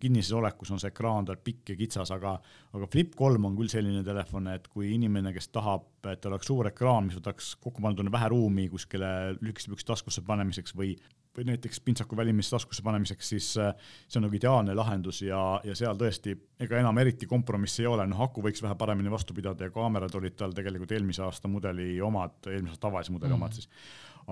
kinnises 0.00 0.32
olekus 0.36 0.70
on 0.70 0.80
see 0.80 0.90
ekraan 0.92 1.26
tal 1.28 1.38
pikk 1.42 1.72
ja 1.72 1.76
kitsas, 1.78 2.10
aga, 2.14 2.36
aga 2.76 2.88
Flip 2.92 3.14
kolm 3.16 3.48
on 3.48 3.56
küll 3.58 3.70
selline 3.72 4.02
telefon, 4.04 4.48
et 4.52 4.68
kui 4.72 4.92
inimene, 4.94 5.32
kes 5.34 5.48
tahab, 5.54 5.86
et 6.10 6.26
oleks 6.28 6.48
suur 6.50 6.68
ekraan, 6.70 7.08
mis 7.08 7.18
võtaks 7.18 7.54
kokku 7.62 7.84
panduna 7.84 8.12
vähe 8.12 8.30
ruumi 8.32 8.68
kuskile 8.72 9.08
lühikese 9.40 9.72
püksi 9.72 9.88
taskusse 9.88 10.24
panemiseks 10.26 10.76
või, 10.76 10.92
või 11.36 11.48
näiteks 11.50 11.80
pintsaku 11.86 12.16
välimisse 12.18 12.54
taskusse 12.54 12.84
panemiseks, 12.86 13.30
siis 13.34 13.48
see 13.56 14.20
on 14.20 14.26
nagu 14.26 14.36
ideaalne 14.36 14.74
lahendus 14.76 15.22
ja, 15.24 15.40
ja 15.64 15.76
seal 15.78 15.98
tõesti 16.00 16.36
ega 16.60 16.80
enam 16.80 16.98
eriti 17.02 17.28
kompromissi 17.30 17.84
ei 17.84 17.90
ole, 17.90 18.06
noh 18.10 18.20
aku 18.28 18.44
võiks 18.44 18.62
vähe 18.64 18.76
paremini 18.78 19.12
vastu 19.12 19.36
pidada 19.36 19.68
ja 19.68 19.74
kaamerad 19.74 20.14
olid 20.20 20.36
tal 20.36 20.54
tegelikult 20.56 20.92
eelmise 20.96 21.24
aasta 21.26 21.48
mudeli 21.48 21.94
omad, 22.04 22.38
eelmise 22.46 22.76
aasta 22.76 22.88
tavalise 22.88 23.16
mudeli 23.16 23.32
mm 23.32 23.36
omad 23.36 23.56
siis, 23.58 23.68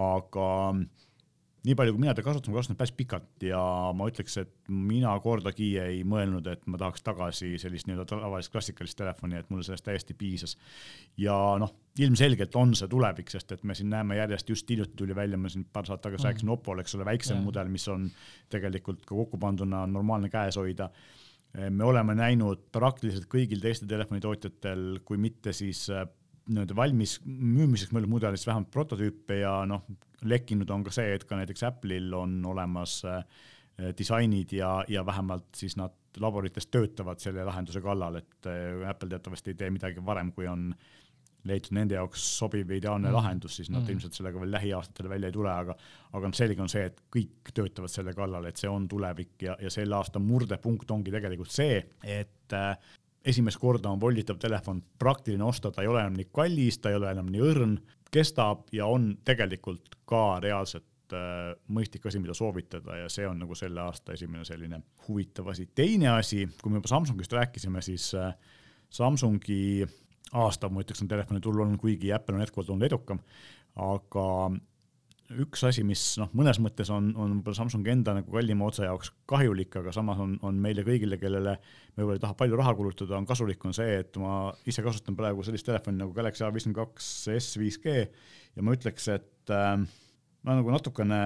aga 0.01 0.47
nii 1.65 1.75
palju, 1.79 1.95
kui 1.95 2.03
mina 2.03 2.13
teda 2.13 2.27
kasutan, 2.27 2.53
ma 2.53 2.59
kasutan 2.61 2.79
päris 2.79 2.93
pikalt 2.97 3.45
ja 3.47 3.61
ma 3.97 4.09
ütleks, 4.11 4.37
et 4.43 4.53
mina 4.69 5.15
kordagi 5.25 5.71
ei 5.81 6.03
mõelnud, 6.09 6.47
et 6.53 6.67
ma 6.69 6.81
tahaks 6.81 7.05
tagasi 7.07 7.55
sellist 7.61 7.89
nii-öelda 7.89 8.05
tavalist 8.11 8.53
klassikalist 8.53 8.99
telefoni, 9.01 9.39
et 9.41 9.49
mulle 9.53 9.65
sellest 9.65 9.87
täiesti 9.87 10.17
piisas. 10.19 10.57
ja 11.17 11.35
noh, 11.61 11.73
ilmselgelt 11.99 12.57
on 12.61 12.75
see 12.77 12.91
tulevik, 12.91 13.33
sest 13.33 13.57
et 13.57 13.65
me 13.65 13.75
siin 13.75 13.91
näeme 13.95 14.19
järjest, 14.21 14.49
just 14.53 14.71
hiljuti 14.71 14.97
tuli 14.97 15.17
välja, 15.17 15.41
ma 15.41 15.49
siin 15.49 15.65
paar 15.65 15.89
saadet 15.89 16.05
tagasi 16.09 16.23
mm. 16.23 16.31
rääkisin 16.31 16.55
Opol, 16.57 16.85
eks 16.85 16.95
ole, 16.99 17.09
väiksem 17.09 17.39
mm. 17.39 17.49
mudel, 17.49 17.71
mis 17.73 17.89
on 17.89 18.09
tegelikult 18.53 19.07
ka 19.07 19.15
kokku 19.15 19.41
panduna 19.41 19.87
normaalne 19.87 20.29
käes 20.33 20.61
hoida 20.61 20.91
me 21.71 21.85
oleme 21.87 22.17
näinud 22.19 22.65
praktiliselt 22.75 23.29
kõigil 23.31 23.61
teistel 23.63 23.87
telefonitootjatel, 23.87 24.99
kui 25.07 25.21
mitte 25.23 25.53
siis 25.55 25.85
äh, 25.95 26.03
nii-öelda 26.51 26.77
valmis 26.77 27.19
müümiseks 27.25 27.93
mõeldud 27.95 28.13
mudelist 28.13 28.49
vähemalt 28.49 28.71
prototüüpe 28.75 29.41
ja 29.41 29.57
noh, 29.69 29.85
lekkinud 30.29 30.71
on 30.71 30.85
ka 30.85 30.93
see, 30.95 31.15
et 31.17 31.25
ka 31.29 31.39
näiteks 31.39 31.65
Apple'il 31.69 32.13
on 32.17 32.37
olemas 32.49 32.99
äh, 33.09 33.23
disainid 33.99 34.53
ja, 34.57 34.77
ja 34.89 35.05
vähemalt 35.07 35.49
siis 35.57 35.79
nad 35.81 35.95
laborites 36.21 36.69
töötavad 36.71 37.23
selle 37.23 37.45
lahenduse 37.47 37.83
kallal, 37.85 38.21
et 38.21 38.51
äh, 38.51 38.85
Apple 38.89 39.11
teatavasti 39.15 39.55
ei 39.55 39.59
tee 39.63 39.73
midagi 39.75 40.05
varem, 40.05 40.33
kui 40.37 40.49
on 40.51 40.71
leitud 41.49 41.75
nende 41.77 41.97
jaoks 41.99 42.23
sobiv 42.39 42.71
ideaalne 42.73 43.11
mm. 43.11 43.15
lahendus, 43.19 43.59
siis 43.59 43.69
nad 43.71 43.83
mm. 43.83 43.95
ilmselt 43.95 44.17
sellega 44.17 44.41
veel 44.41 44.53
lähiaastatel 44.55 45.11
välja 45.13 45.29
ei 45.29 45.37
tule, 45.37 45.53
aga 45.53 45.77
aga 46.15 46.31
noh, 46.31 46.37
selge 46.37 46.65
on 46.65 46.71
see, 46.73 46.85
et 46.89 47.03
kõik 47.13 47.53
töötavad 47.57 47.93
selle 47.93 48.15
kallal, 48.17 48.49
et 48.49 48.61
see 48.61 48.71
on 48.71 48.87
tulevik 48.89 49.45
ja, 49.45 49.57
ja 49.61 49.73
selle 49.73 49.97
aasta 49.99 50.23
murdepunkt 50.23 50.91
ongi 50.95 51.13
tegelikult 51.13 51.53
see, 51.53 51.83
et 52.01 52.57
äh, 52.57 52.95
esimest 53.25 53.59
korda 53.61 53.91
on 53.91 54.01
volditav 54.01 54.39
telefon 54.41 54.83
praktiline 54.99 55.45
osta, 55.45 55.71
ta 55.73 55.83
ei 55.83 55.89
ole 55.89 56.03
enam 56.05 56.17
nii 56.19 56.29
kallis, 56.33 56.79
ta 56.79 56.93
ei 56.93 56.99
ole 56.99 57.11
enam 57.15 57.31
nii 57.33 57.45
õrn, 57.45 57.79
kestab 58.13 58.69
ja 58.73 58.87
on 58.91 59.15
tegelikult 59.27 59.97
ka 60.09 60.39
reaalselt 60.45 61.17
äh, 61.17 61.55
mõistlik 61.75 62.07
asi, 62.07 62.21
mida 62.23 62.37
soovitada 62.37 63.01
ja 63.03 63.09
see 63.13 63.27
on 63.29 63.41
nagu 63.43 63.57
selle 63.59 63.83
aasta 63.85 64.15
esimene 64.15 64.45
selline 64.47 64.83
huvitav 65.09 65.49
asi. 65.55 65.67
teine 65.75 66.13
asi, 66.15 66.45
kui 66.63 66.73
me 66.73 66.83
juba 66.83 66.93
Samsungist 66.93 67.33
rääkisime, 67.33 67.83
siis 67.83 68.13
äh, 68.19 68.35
Samsungi 68.95 69.87
aasta, 70.35 70.69
ma 70.69 70.85
ütleks, 70.85 71.03
on 71.03 71.11
telefoniturul 71.11 71.65
olnud, 71.65 71.81
kuigi 71.81 72.13
Apple 72.13 72.37
on 72.37 72.45
jätkuvalt 72.45 72.71
olnud 72.75 72.87
edukam, 72.87 73.21
aga 73.81 74.27
üks 75.43 75.65
asi, 75.67 75.83
mis 75.87 76.03
noh, 76.21 76.31
mõnes 76.37 76.61
mõttes 76.63 76.91
on, 76.95 77.11
on 77.17 77.37
võib-olla 77.39 77.59
Samsungi 77.59 77.93
enda 77.93 78.15
nagu 78.17 78.33
kallima 78.35 78.69
otsa 78.69 78.87
jaoks 78.87 79.13
kahjulik, 79.31 79.75
aga 79.81 79.93
samas 79.95 80.21
on, 80.23 80.37
on 80.47 80.61
meile 80.63 80.85
kõigile, 80.87 81.19
kellele 81.21 81.57
me 81.59 82.03
võib-olla 82.03 82.19
ei 82.19 82.25
taha 82.25 82.39
palju 82.39 82.61
raha 82.61 82.75
kulutada, 82.79 83.19
on 83.19 83.29
kasulik, 83.29 83.65
on 83.67 83.77
see, 83.77 84.01
et 84.05 84.17
ma 84.21 84.49
ise 84.71 84.85
kasutan 84.85 85.19
praegu 85.19 85.45
sellist 85.47 85.67
telefoni 85.69 86.03
nagu 86.03 86.15
Galaxy 86.17 86.47
A52 86.47 87.37
S5G 87.39 87.95
ja 88.55 88.67
ma 88.67 88.75
ütleks, 88.77 89.09
et 89.15 89.55
äh, 89.55 89.77
ma 90.45 90.59
nagu 90.61 90.75
natukene 90.75 91.23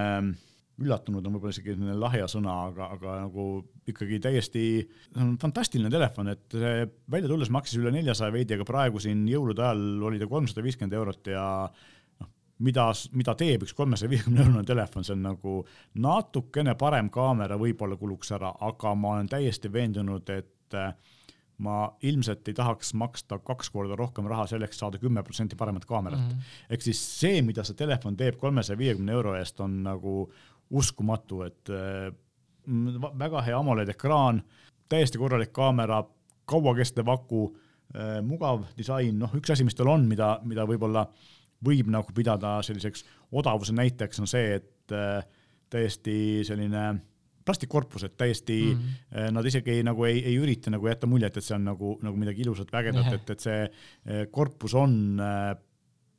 üllatunud 0.78 1.26
on 1.26 1.34
võib-olla 1.34 1.54
isegi 1.54 1.72
selline 1.74 1.96
lahja 1.98 2.28
sõna, 2.30 2.54
aga, 2.68 2.88
aga 2.94 3.14
nagu 3.24 3.46
ikkagi 3.90 4.20
täiesti, 4.22 4.64
see 4.86 5.22
on 5.24 5.34
fantastiline 5.42 5.90
telefon, 5.90 6.30
et 6.30 6.54
välja 6.54 7.30
tulles 7.30 7.50
maksis 7.54 7.80
üle 7.80 7.90
neljasaja 7.94 8.34
veidi, 8.34 8.54
aga 8.54 8.66
praegu 8.68 9.02
siin 9.02 9.24
jõulude 9.30 9.64
ajal 9.64 10.06
oli 10.06 10.20
ta 10.22 10.28
kolmsada 10.30 10.62
viiskümmend 10.62 10.94
eurot 11.00 11.32
ja 11.32 11.46
mida, 12.64 12.88
mida 13.14 13.34
teeb 13.38 13.64
üks 13.66 13.74
kolmesaja 13.76 14.10
viiekümne 14.10 14.42
eurone 14.44 14.64
telefon, 14.66 15.06
see 15.06 15.14
on 15.14 15.22
nagu 15.28 15.54
natukene 16.02 16.74
parem 16.78 17.10
kaamera 17.14 17.58
võib-olla 17.60 17.98
kuluks 18.00 18.32
ära, 18.36 18.50
aga 18.66 18.94
ma 18.98 19.14
olen 19.16 19.30
täiesti 19.30 19.70
veendunud, 19.72 20.30
et 20.34 20.78
äh, 20.78 20.92
ma 21.64 21.78
ilmselt 22.06 22.48
ei 22.48 22.54
tahaks 22.54 22.92
maksta 22.98 23.40
kaks 23.42 23.70
korda 23.74 23.96
rohkem 23.98 24.28
raha 24.30 24.46
selleks, 24.50 24.78
saada 24.78 24.98
kümme 25.02 25.22
protsenti 25.26 25.58
paremat 25.58 25.84
kaamerat. 25.84 26.20
Mm 26.20 26.28
-hmm.. 26.28 26.66
ehk 26.70 26.82
siis 26.82 27.00
see, 27.20 27.42
mida 27.42 27.64
see 27.64 27.78
telefon 27.78 28.16
teeb 28.16 28.38
kolmesaja 28.38 28.78
viiekümne 28.78 29.12
euro 29.12 29.34
eest, 29.38 29.60
on 29.60 29.82
nagu 29.82 30.32
uskumatu, 30.70 31.42
et 31.42 31.70
äh, 31.70 32.12
väga 33.18 33.42
hea 33.42 33.58
AMOLED 33.58 33.88
ekraan, 33.88 34.42
täiesti 34.88 35.18
korralik 35.18 35.52
kaamera, 35.52 36.04
kauakestev 36.44 37.08
aku 37.08 37.56
äh,, 37.94 38.22
mugav 38.22 38.64
disain, 38.76 39.18
noh, 39.18 39.34
üks 39.34 39.52
asi, 39.52 39.64
mis 39.64 39.74
tal 39.74 39.88
on, 39.88 40.06
mida, 40.08 40.38
mida 40.44 40.66
võib-olla 40.66 41.00
äh, 41.00 41.37
võib 41.64 41.90
nagu 41.90 42.14
pidada 42.14 42.58
selliseks 42.62 43.04
odavuse 43.32 43.74
näiteks, 43.76 44.20
on 44.22 44.30
see, 44.30 44.58
et 44.60 44.94
äh, 44.94 45.22
täiesti 45.70 46.44
selline 46.48 46.90
plastikkorpus, 47.48 48.04
et 48.04 48.16
täiesti 48.20 48.58
mm 48.74 48.80
-hmm. 48.80 49.32
nad 49.32 49.46
isegi 49.46 49.70
ei, 49.70 49.82
nagu 49.82 50.04
ei, 50.04 50.18
ei 50.24 50.36
ürita 50.36 50.70
nagu 50.70 50.88
jätta 50.88 51.06
muljet, 51.06 51.36
et 51.36 51.44
see 51.44 51.54
on 51.56 51.64
nagu, 51.64 51.94
nagu 52.02 52.16
midagi 52.16 52.44
ilusat, 52.44 52.72
vägedat, 52.72 53.12
et, 53.12 53.30
et 53.30 53.40
see 53.40 53.62
äh, 53.64 54.26
korpus 54.30 54.74
on 54.74 55.16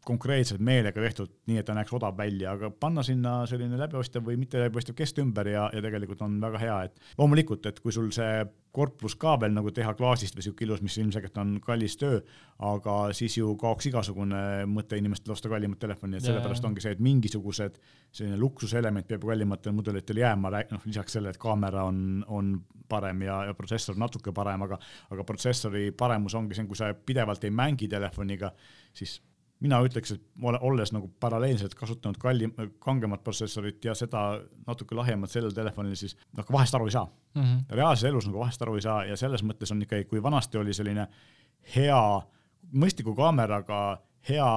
konkreetselt 0.06 0.62
meelega 0.64 1.02
tehtud 1.04 1.32
nii, 1.50 1.60
et 1.60 1.68
ta 1.68 1.76
näeks 1.76 1.92
odav 1.94 2.16
välja, 2.18 2.54
aga 2.56 2.70
panna 2.72 3.04
sinna 3.06 3.44
selline 3.50 3.78
läbipaistv 3.78 4.24
või 4.26 4.40
mitte 4.40 4.62
läbipaistev 4.62 4.96
kest 4.98 5.20
ümber 5.22 5.50
ja, 5.52 5.68
ja 5.74 5.84
tegelikult 5.84 6.24
on 6.26 6.40
väga 6.42 6.62
hea, 6.62 6.78
et 6.88 7.20
loomulikult, 7.20 7.68
et 7.70 7.82
kui 7.84 7.94
sul 7.94 8.10
see 8.16 8.46
korpus 8.76 9.16
ka 9.20 9.36
veel 9.42 9.54
nagu 9.56 9.72
teha 9.76 9.92
klaasist 9.98 10.38
või 10.38 10.46
sihuke 10.46 10.66
ilus, 10.66 10.82
mis 10.86 10.98
ilmselgelt 11.02 11.38
on 11.42 11.56
kallis 11.64 11.98
töö, 12.00 12.20
aga 12.66 12.98
siis 13.18 13.36
ju 13.40 13.52
kaoks 13.60 13.90
igasugune 13.90 14.42
mõte 14.70 14.98
inimestel 15.00 15.34
osta 15.36 15.52
kallimat 15.52 15.82
telefoni, 15.82 16.18
et 16.18 16.26
sellepärast 16.26 16.68
ongi 16.70 16.84
see, 16.86 16.94
et 16.96 17.04
mingisugused 17.04 17.80
selline 18.12 18.38
luksuselement 18.40 19.08
peab 19.10 19.26
kallimatel 19.26 19.76
mudelitel 19.76 20.22
jääma, 20.22 20.54
noh 20.72 20.86
lisaks 20.86 21.18
sellele, 21.18 21.34
et 21.36 21.42
kaamera 21.42 21.88
on, 21.90 22.22
on 22.28 22.54
parem 22.90 23.26
ja, 23.26 23.42
ja 23.50 23.58
protsessor 23.58 23.98
natuke 24.00 24.34
parem, 24.36 24.66
aga, 24.66 24.80
aga 25.14 25.26
protsessori 25.28 25.90
paremus 25.98 26.38
ongi 26.38 26.58
see, 26.58 26.70
kui 26.70 26.78
sa 26.78 26.94
pidevalt 26.94 27.44
ei 27.46 27.54
mängi 27.54 27.90
telefoniga, 27.90 28.54
siis 28.94 29.20
mina 29.60 29.80
ütleks, 29.84 30.14
et 30.16 30.24
olles 30.64 30.94
nagu 30.96 31.10
paralleelselt 31.20 31.76
kasutanud 31.76 32.20
kallim, 32.22 32.54
kangemat 32.84 33.24
protsessorit 33.24 33.86
ja 33.86 33.96
seda 33.98 34.24
natuke 34.68 34.96
lahjemat 34.96 35.32
sellel 35.34 35.56
telefonil, 35.56 35.98
siis 36.00 36.16
noh, 36.38 36.48
vahest 36.52 36.76
aru 36.78 36.88
ei 36.88 36.96
saa 36.96 37.06
mm. 37.06 37.42
-hmm. 37.42 37.64
reaalses 37.82 38.10
elus 38.10 38.28
nagu 38.28 38.40
vahest 38.40 38.62
aru 38.62 38.76
ei 38.80 38.86
saa 38.88 39.04
ja 39.06 39.18
selles 39.18 39.44
mõttes 39.44 39.72
on 39.76 39.82
ikkagi, 39.84 40.06
kui 40.06 40.24
vanasti 40.24 40.58
oli 40.58 40.74
selline 40.74 41.08
hea, 41.76 42.22
mõistliku 42.72 43.16
kaameraga 43.16 44.00
hea 44.30 44.50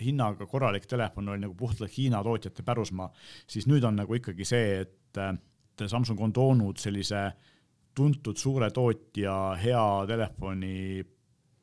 hinnaga 0.00 0.46
korralik 0.46 0.86
telefon 0.86 1.28
oli 1.28 1.40
nagu 1.44 1.54
puhtalt 1.54 1.96
Hiina 1.96 2.22
tootjate 2.24 2.62
pärusmaa, 2.62 3.12
siis 3.46 3.66
nüüd 3.66 3.84
on 3.84 3.96
nagu 3.96 4.14
ikkagi 4.14 4.44
see, 4.44 4.80
et 4.80 5.88
Samsung 5.88 6.20
on 6.20 6.32
toonud 6.32 6.76
sellise 6.78 7.32
tuntud 7.94 8.36
suure 8.36 8.70
tootja 8.70 9.56
hea 9.60 10.06
telefoni 10.06 11.04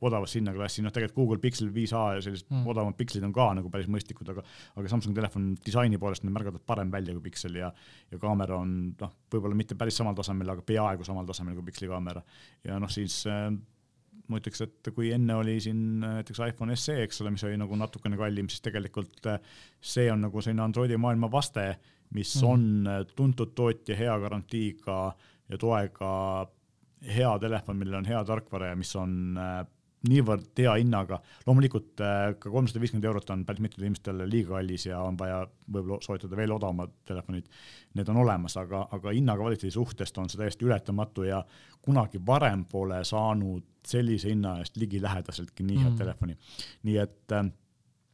odavasse 0.06 0.40
hinnaklassi, 0.40 0.84
noh 0.86 0.94
tegelikult 0.96 1.18
Google 1.18 1.42
Pixel 1.44 1.72
5a 1.76 2.04
ja 2.16 2.22
sellised 2.24 2.48
mm. 2.50 2.68
odavamad 2.72 2.96
pikslid 3.00 3.26
on 3.28 3.34
ka 3.36 3.50
nagu 3.58 3.72
päris 3.74 3.90
mõistlikud, 3.92 4.30
aga 4.32 4.44
aga 4.80 4.92
Samsung 4.92 5.18
telefon 5.18 5.50
disaini 5.66 6.00
poolest 6.00 6.24
on 6.24 6.32
märgatavalt 6.36 6.68
parem 6.70 6.94
välja 6.94 7.16
kui 7.18 7.26
Pixel 7.28 7.58
ja 7.60 7.72
ja 8.12 8.22
kaamera 8.22 8.62
on 8.62 8.78
noh, 9.00 9.18
võib-olla 9.34 9.58
mitte 9.60 9.76
päris 9.80 10.00
samal 10.00 10.16
tasemel, 10.18 10.54
aga 10.56 10.64
peaaegu 10.66 11.08
samal 11.08 11.28
tasemel 11.28 11.58
kui 11.58 11.68
Pixeli 11.72 11.92
kaamera. 11.92 12.24
ja 12.64 12.80
noh, 12.80 12.92
siis 12.92 13.22
äh, 13.28 13.50
ma 14.30 14.40
ütleks, 14.40 14.62
et 14.66 14.92
kui 14.96 15.10
enne 15.14 15.36
oli 15.40 15.58
siin 15.64 16.00
näiteks 16.04 16.42
iPhone 16.48 16.76
SE, 16.78 16.96
eks 17.04 17.24
ole, 17.24 17.34
mis 17.34 17.44
oli 17.48 17.58
nagu 17.60 17.78
natukene 17.80 18.20
kallim, 18.20 18.50
siis 18.52 18.64
tegelikult 18.66 19.32
äh, 19.32 19.42
see 19.82 20.10
on 20.14 20.24
nagu 20.28 20.44
selline 20.46 20.64
Androidi 20.68 21.00
maailma 21.02 21.32
vaste, 21.32 21.66
mis 22.16 22.36
mm. 22.40 22.48
on 22.48 22.94
äh, 22.94 23.02
tuntud 23.16 23.56
tootja 23.58 23.98
hea 23.98 24.16
garantiiga 24.22 25.02
ja 25.50 25.60
toega 25.60 26.14
hea 27.16 27.34
telefon, 27.42 27.80
millel 27.80 28.02
on 28.02 28.10
hea 28.10 28.22
tarkvara 28.28 28.74
ja 28.74 28.80
mis 28.80 28.92
on 29.00 29.38
äh, 29.40 29.62
niivõrd 30.08 30.62
hea 30.62 30.74
hinnaga, 30.80 31.18
loomulikult 31.48 32.02
äh, 32.04 32.34
ka 32.40 32.52
kolmsada 32.52 32.80
viiskümmend 32.80 33.08
eurot 33.10 33.32
on 33.34 33.44
päris 33.48 33.64
mitmele 33.64 33.90
inimestele 33.90 34.28
liiga 34.30 34.56
kallis 34.56 34.86
ja 34.88 35.02
on 35.04 35.18
vaja 35.20 35.42
võib-olla 35.68 36.00
soetada 36.06 36.40
veel 36.40 36.54
odavamad 36.56 36.94
telefonid. 37.10 37.50
Need 38.00 38.12
on 38.14 38.22
olemas, 38.24 38.56
aga, 38.62 38.86
aga 38.96 39.14
hinna-kvaliteedi 39.16 39.74
suhtest 39.76 40.18
on 40.22 40.30
see 40.32 40.40
täiesti 40.40 40.68
ületamatu 40.68 41.28
ja 41.28 41.42
kunagi 41.84 42.22
varem 42.26 42.64
pole 42.72 43.02
saanud 43.08 43.66
sellise 43.88 44.32
hinna 44.32 44.58
eest 44.64 44.78
ligilähedaseltki 44.80 45.66
nii 45.68 45.82
head 45.82 45.92
mm. 45.92 46.00
telefoni. 46.00 46.38
nii 46.88 46.98
et 47.04 47.36
äh, 47.36 47.52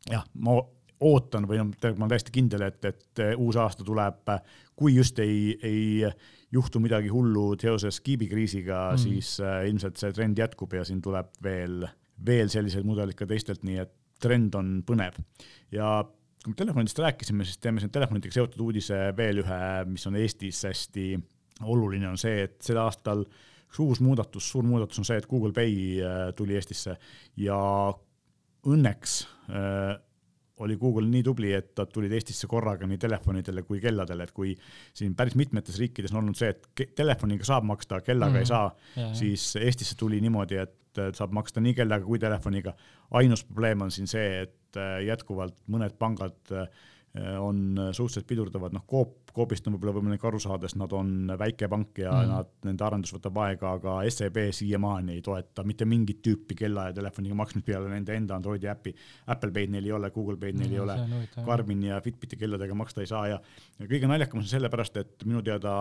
jah, 0.10 0.26
ma 0.34 0.58
ootan 1.03 1.47
või 1.49 1.60
noh, 1.60 1.73
tegelikult 1.75 1.99
ma 1.99 2.05
olen 2.05 2.13
täiesti 2.15 2.34
kindel, 2.36 2.63
et, 2.69 2.86
et 2.88 3.21
uus 3.41 3.58
aasta 3.60 3.84
tuleb, 3.84 4.31
kui 4.75 4.95
just 4.95 5.19
ei, 5.19 5.55
ei 5.65 6.10
juhtu 6.55 6.79
midagi 6.79 7.12
hullu 7.12 7.53
seoses 7.60 7.99
kiibikriisiga 8.05 8.91
mm., 8.93 9.01
siis 9.01 9.36
äh, 9.43 9.63
ilmselt 9.69 9.99
see 9.99 10.13
trend 10.15 10.39
jätkub 10.39 10.73
ja 10.77 10.86
siin 10.88 11.01
tuleb 11.03 11.34
veel, 11.43 11.84
veel 12.25 12.51
selliseid 12.51 12.88
mudeleid 12.88 13.17
ka 13.19 13.27
teistelt, 13.29 13.65
nii 13.67 13.81
et 13.84 13.91
trend 14.21 14.55
on 14.55 14.77
põnev. 14.88 15.17
ja 15.75 15.97
kui 16.43 16.53
me 16.53 16.60
telefonidest 16.60 17.01
rääkisime, 17.01 17.45
siis 17.45 17.58
teeme 17.58 17.81
siin 17.81 17.91
telefonidega 17.91 18.38
seotud 18.38 18.62
uudise 18.67 19.10
veel 19.17 19.41
ühe, 19.41 19.60
mis 19.89 20.05
on 20.08 20.15
Eestis 20.19 20.62
hästi 20.67 21.15
oluline, 21.65 22.08
on 22.12 22.19
see, 22.21 22.45
et 22.45 22.60
sel 22.63 22.77
aastal 22.79 23.25
üks 23.65 23.81
uus 23.81 24.01
muudatus, 24.05 24.47
suur 24.53 24.63
muudatus 24.67 25.01
on 25.01 25.08
see, 25.08 25.17
et 25.19 25.27
Google 25.27 25.51
Pay 25.55 25.99
äh, 25.99 26.27
tuli 26.38 26.55
Eestisse 26.55 26.95
ja 27.41 27.58
õnneks 28.65 29.17
äh, 29.49 29.95
oli 30.63 30.78
Google 30.80 31.10
nii 31.12 31.24
tubli, 31.24 31.52
et 31.54 31.74
nad 31.78 31.91
tulid 31.91 32.13
Eestisse 32.15 32.48
korraga 32.48 32.88
nii 32.88 33.00
telefonidele 33.02 33.65
kui 33.68 33.82
kelladele, 33.84 34.24
et 34.24 34.32
kui 34.36 34.54
siin 34.96 35.15
päris 35.15 35.36
mitmetes 35.36 35.80
riikides 35.82 36.13
on 36.13 36.22
olnud 36.24 36.39
see, 36.39 36.54
et 36.54 36.96
telefoniga 36.96 37.48
saab 37.48 37.68
maksta, 37.68 38.02
kellaga 38.06 38.38
mm 38.38 38.46
ei 38.46 38.50
saa, 38.50 38.72
yeah. 38.98 39.13
siis 39.15 39.56
Eestisse 39.60 39.96
tuli 40.00 40.22
niimoodi, 40.24 40.60
et 40.63 41.04
saab 41.15 41.34
maksta 41.36 41.63
nii 41.63 41.74
kellaga 41.76 42.06
kui 42.08 42.20
telefoniga. 42.20 42.74
ainus 43.12 43.44
probleem 43.44 43.82
on 43.82 43.91
siin 43.91 44.08
see, 44.08 44.41
et 44.46 44.80
jätkuvalt 45.06 45.56
mõned 45.72 45.96
pangad 46.00 46.36
äh, 46.52 46.68
Äh, 46.68 46.94
on 47.39 47.78
suhteliselt 47.91 48.28
pidurdavad, 48.28 48.73
noh 48.75 48.84
Coop, 48.89 49.32
Coopist 49.36 49.67
on 49.67 49.75
võib-olla 49.75 49.93
võimalik 49.95 50.23
aru 50.28 50.39
saada, 50.39 50.67
sest 50.67 50.80
nad 50.80 50.91
on 50.95 51.32
väike 51.39 51.67
pank 51.71 51.99
ja 52.04 52.12
mm. 52.12 52.32
nad, 52.32 52.51
nende 52.67 52.86
arendus 52.88 53.13
võtab 53.15 53.39
aega, 53.45 53.73
aga 53.78 53.95
SEB 54.12 54.39
siiamaani 54.56 55.15
ei 55.15 55.23
toeta 55.23 55.63
mitte 55.67 55.88
mingit 55.88 56.21
tüüpi 56.25 56.58
kella 56.60 56.89
ja 56.89 56.95
telefoniga 56.95 57.38
maksmist 57.39 57.67
peale 57.67 57.91
nende 57.91 58.15
enda 58.15 58.36
Androidi 58.36 58.69
äpi. 58.71 58.95
Apple 59.32 59.54
Pay'd 59.56 59.71
neil 59.75 59.88
ei 59.88 59.93
ole, 59.95 60.12
Google 60.15 60.39
Pay'd 60.41 60.60
neil 60.60 60.71
mm, 60.71 60.75
ei 60.75 60.84
ole, 60.84 61.45
Garmin 61.45 61.86
ja 61.88 61.99
Fitbiti 62.04 62.39
kelladega 62.39 62.75
maksta 62.75 63.04
ei 63.04 63.12
saa 63.12 63.28
ja, 63.32 63.39
ja 63.80 63.91
kõige 63.91 64.12
naljakam 64.12 64.41
on 64.41 64.47
see 64.47 64.58
sellepärast, 64.58 64.99
et 65.04 65.28
minu 65.28 65.43
teada 65.45 65.75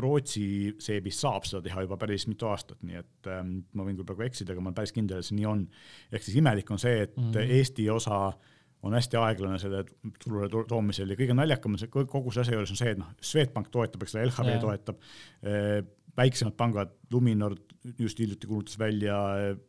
Rootsi 0.00 0.72
seebis 0.80 1.18
saab 1.20 1.44
seda 1.44 1.60
teha 1.66 1.82
juba 1.84 1.98
päris 2.00 2.24
mitu 2.24 2.48
aastat, 2.48 2.78
nii 2.80 2.96
et 2.96 3.28
ähm, 3.28 3.58
ma 3.76 3.84
võin 3.84 3.98
küll 3.98 4.08
praegu 4.08 4.24
eksida, 4.24 4.54
aga 4.54 4.64
ma 4.64 4.70
olen 4.70 4.78
päris 4.78 4.94
kindel, 4.96 5.20
et 5.20 5.28
see 5.28 5.36
nii 5.36 5.48
on. 5.50 5.66
ehk 6.08 6.24
siis 6.24 6.38
imelik 6.40 6.72
on 6.72 6.80
see, 6.80 7.02
et 7.04 7.12
mm. 7.20 7.36
Eesti 7.58 7.90
osa 7.92 8.22
äh, 8.30 8.61
on 8.82 8.96
hästi 8.96 9.18
aeglane 9.20 9.58
selle 9.62 9.84
turule 10.22 10.48
toomisel 10.68 11.12
ja 11.12 11.18
kõige 11.18 11.36
naljakam 11.38 11.76
on 11.76 11.82
see 11.82 11.90
kogu 11.92 12.32
see 12.34 12.42
asja 12.42 12.56
juures 12.56 12.74
on 12.74 12.80
see, 12.80 12.94
et 12.94 13.00
noh, 13.00 13.10
Swedbank 13.22 13.70
toetab, 13.74 14.02
eks 14.04 14.16
ole, 14.16 14.26
LHV 14.28 14.50
yeah. 14.50 14.62
toetab, 14.62 15.02
eh, 15.46 15.78
väiksemad 16.18 16.56
pangad, 16.58 16.92
Luminor 17.12 17.56
just 17.98 18.20
hiljuti 18.20 18.50
kuulutas 18.50 18.78
välja, 18.78 19.16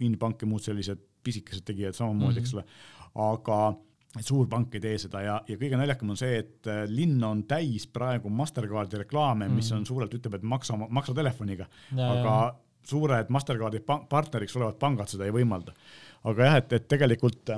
Inbank 0.03 0.43
ja 0.43 0.49
muud 0.49 0.65
sellised 0.65 1.01
pisikesed 1.23 1.65
tegijad 1.65 1.95
samamoodi 1.95 2.33
mm, 2.33 2.35
-hmm. 2.35 2.41
eks 2.41 2.53
ole, 2.53 2.65
aga 3.29 3.59
suur 4.21 4.49
pank 4.49 4.75
ei 4.75 4.81
tee 4.81 4.97
seda 5.01 5.21
ja, 5.23 5.37
ja 5.47 5.57
kõige 5.57 5.77
naljakam 5.79 6.11
on 6.13 6.19
see, 6.19 6.41
et 6.41 6.69
eh, 6.69 6.83
linn 6.89 7.23
on 7.23 7.45
täis 7.49 7.85
praegu 7.87 8.29
Mastercardi 8.29 9.05
reklaame 9.05 9.45
mm, 9.45 9.51
-hmm. 9.51 9.61
mis 9.61 9.71
on 9.71 9.85
suurelt 9.85 10.13
ütleb, 10.13 10.35
et 10.35 10.43
maksa, 10.43 10.77
maksa 10.77 11.13
telefoniga, 11.13 11.69
aga 12.09 12.35
suured 12.83 13.29
Mastercardi 13.29 13.79
partneriks 14.09 14.57
olevad 14.57 14.75
pangad 14.79 15.07
seda 15.07 15.25
ei 15.25 15.31
võimalda. 15.31 15.73
aga 16.23 16.45
jah, 16.45 16.57
et, 16.57 16.73
et 16.73 16.87
tegelikult 16.87 17.49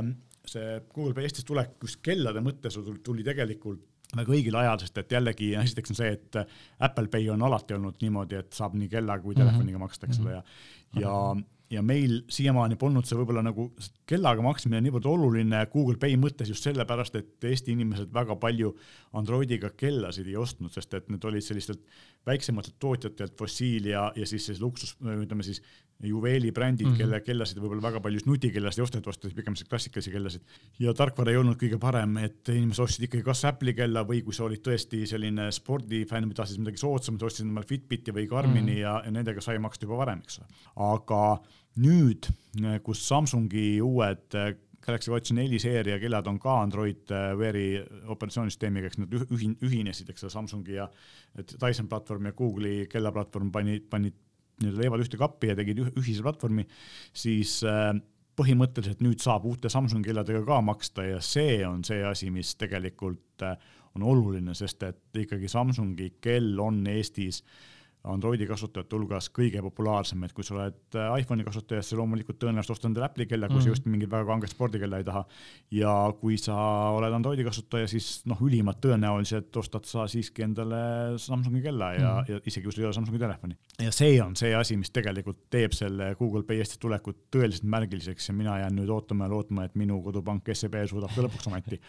see 0.49 0.79
Google 0.93 1.13
Pay 1.17 1.29
Eestis 1.29 1.47
tulek 1.47 1.75
just 1.81 2.01
kellade 2.05 2.43
mõttes 2.45 2.77
tuli 3.03 3.25
tegelikult 3.25 3.83
väga 4.15 4.31
õigel 4.35 4.55
ajal, 4.59 4.79
sest 4.83 4.99
et 5.01 5.11
jällegi 5.11 5.49
esiteks 5.59 5.91
on 5.91 5.97
see, 5.97 6.13
et 6.13 6.37
Apple 6.85 7.09
Pay 7.11 7.27
on 7.33 7.41
alati 7.47 7.75
olnud 7.75 7.97
niimoodi, 8.03 8.37
et 8.39 8.53
saab 8.55 8.77
nii 8.77 8.87
kella 8.91 9.17
kui 9.23 9.35
telefoniga 9.35 9.81
maksta, 9.81 10.07
eks 10.07 10.21
ole, 10.21 10.37
ja, 10.37 10.43
ja 11.01 11.17
ja 11.73 11.81
meil 11.81 12.19
siiamaani 12.29 12.77
polnud 12.77 13.07
see 13.07 13.17
võib-olla 13.17 13.41
nagu 13.45 13.67
kellaga 14.09 14.43
maksmine 14.45 14.79
niivõrd 14.85 15.07
oluline 15.09 15.63
Google 15.71 15.97
Pay 16.01 16.17
mõttes 16.21 16.51
just 16.51 16.65
sellepärast, 16.67 17.17
et 17.17 17.47
Eesti 17.49 17.73
inimesed 17.73 18.11
väga 18.13 18.37
palju 18.41 18.75
Androidiga 19.17 19.71
kellasid 19.77 20.29
ei 20.29 20.37
ostnud, 20.37 20.69
sest 20.73 20.93
et 20.93 21.09
need 21.09 21.25
olid 21.25 21.45
sellistelt 21.45 21.81
väiksematelt 22.29 22.77
tootjatelt 22.81 23.33
fossiil 23.39 23.89
ja, 23.89 24.07
ja 24.15 24.29
siis 24.29 24.45
siis 24.51 24.61
luksus, 24.61 24.93
ütleme 25.01 25.45
siis 25.45 25.63
juveelibrändid 26.03 26.87
mm, 26.87 26.93
-hmm. 26.93 26.97
kelle 26.97 27.21
kellasid 27.21 27.59
võib-olla 27.59 27.81
väga 27.87 27.99
palju 28.03 28.19
nutikellasid 28.25 28.81
ei 28.81 28.83
ostetud, 28.83 29.07
osteti 29.09 29.35
pigem 29.35 29.55
klassikalisi 29.69 30.11
kellasid. 30.11 30.41
ja 30.79 30.93
tarkvara 30.93 31.31
ei 31.31 31.37
olnud 31.37 31.57
kõige 31.61 31.79
parem, 31.79 32.17
et 32.17 32.49
inimesed 32.49 32.83
ostsid 32.83 33.07
ikkagi 33.07 33.23
kas 33.23 33.45
Apple'i 33.45 33.73
kella 33.73 34.03
või 34.03 34.21
kui 34.23 34.33
sa 34.33 34.43
olid 34.43 34.63
tõesti 34.65 35.05
selline 35.07 35.51
spordifänn, 35.51 36.27
mida 36.27 36.41
tahtsid 36.41 36.59
midagi 36.59 36.77
soodsamat, 36.83 37.23
ostsid 37.23 37.47
endale 37.47 37.65
Fitbiti 37.65 38.11
või 38.11 38.27
Garmini 38.27 38.61
mm 38.61 38.67
-hmm. 38.75 38.81
ja, 38.81 39.01
ja 39.05 39.11
nendega 39.11 39.41
sai 39.41 39.59
maksta 39.59 39.85
juba 39.85 39.97
varem, 40.03 40.19
eks 40.19 40.39
ole. 40.39 40.47
aga 40.75 41.23
nüüd, 41.75 42.29
kus 42.83 43.07
Samsungi 43.07 43.81
uued 43.81 44.35
Galaxy 44.85 45.11
Watch 45.11 45.33
neli 45.33 45.59
seeria 45.59 45.97
kellad 45.99 46.27
on 46.27 46.37
ka 46.39 46.59
Android 46.61 47.09
Weari 47.39 47.81
operatsioonisüsteemiga, 48.13 48.91
eks 48.91 48.99
nad 49.01 49.15
ühin-, 49.17 49.57
ühinesid, 49.65 50.09
eks 50.09 50.27
ole, 50.27 50.33
Samsungi 50.35 50.77
ja 50.77 50.87
Dyson 51.41 51.89
platvorm 51.89 52.29
ja 52.29 52.35
Google'i 52.37 52.85
kellaplatvorm 52.91 53.51
panid, 53.51 53.87
panid 53.89 54.13
nii-öelda 54.61 54.83
leivad 54.83 55.03
ühte 55.03 55.19
kappi 55.19 55.51
ja 55.51 55.55
tegid 55.57 55.81
ühise 55.85 56.23
platvormi, 56.25 56.65
siis 57.15 57.57
äh, 57.67 57.93
põhimõtteliselt 58.35 59.03
nüüd 59.03 59.23
saab 59.23 59.47
uute 59.47 59.71
Samsungi 59.71 60.09
kelladega 60.09 60.43
ka 60.47 60.59
maksta 60.65 61.07
ja 61.07 61.21
see 61.23 61.61
on 61.67 61.83
see 61.87 62.01
asi, 62.05 62.31
mis 62.33 62.55
tegelikult 62.59 63.45
äh, 63.47 63.55
on 63.95 64.03
oluline, 64.03 64.55
sest 64.57 64.83
et 64.83 65.21
ikkagi 65.21 65.49
Samsungi 65.51 66.15
kell 66.23 66.59
on 66.59 66.83
Eestis 66.91 67.41
Androidi 68.11 68.47
kasutajate 68.49 68.95
hulgas 68.95 69.29
kõige 69.33 69.61
populaarsem, 69.65 70.23
et 70.25 70.33
kui 70.35 70.45
sa 70.45 70.55
oled 70.55 70.97
äh, 70.97 71.13
iPhone'i 71.21 71.45
kasutaja, 71.47 71.83
siis 71.83 71.95
sa 71.95 71.99
loomulikult 71.99 72.37
tõenäoliselt 72.41 72.75
ostad 72.75 72.89
endale 72.91 73.07
Apple'i 73.09 73.27
kella, 73.29 73.49
kui 73.49 73.57
mm 73.57 73.59
-hmm. 73.59 73.63
sa 73.63 73.73
just 73.73 73.85
mingit 73.89 74.11
väga 74.11 74.25
kanget 74.29 74.53
spordikella 74.53 74.97
ei 74.97 75.03
taha. 75.03 75.25
ja 75.71 75.93
kui 76.19 76.37
sa 76.37 76.55
oled 76.95 77.13
Androidi 77.13 77.43
kasutaja, 77.43 77.87
siis 77.87 78.21
noh, 78.25 78.41
ülimalt 78.41 78.81
tõenäoliselt 78.85 79.57
ostad 79.57 79.85
sa 79.85 80.07
siiski 80.07 80.43
endale 80.43 81.17
Samsungi 81.17 81.61
kella 81.61 81.93
ja 81.93 81.99
mm, 81.99 82.21
-hmm. 82.21 82.31
ja 82.31 82.39
isegi 82.45 82.63
kui 82.63 82.73
sul 82.73 82.83
ei 82.83 82.85
ole 82.85 82.93
Samsungi 82.93 83.19
telefoni. 83.19 83.57
ja 83.79 83.91
see 83.91 84.21
on 84.21 84.35
see 84.35 84.55
asi, 84.55 84.77
mis 84.77 84.91
tegelikult 84.91 85.49
teeb 85.49 85.71
selle 85.71 86.15
Google 86.15 86.43
Pay 86.43 86.57
Eestis 86.57 86.77
tulekut 86.77 87.17
tõeliselt 87.35 87.63
märgiliseks 87.63 88.27
ja 88.27 88.33
mina 88.33 88.59
jään 88.59 88.75
nüüd 88.75 88.89
ootama 88.89 89.25
ja 89.25 89.29
lootma, 89.29 89.63
et 89.63 89.75
minu 89.75 90.01
kodupank 90.01 90.49
SEB 90.53 90.75
suudab 90.87 91.09
ka 91.15 91.21
lõpuks 91.21 91.47
ometi 91.47 91.79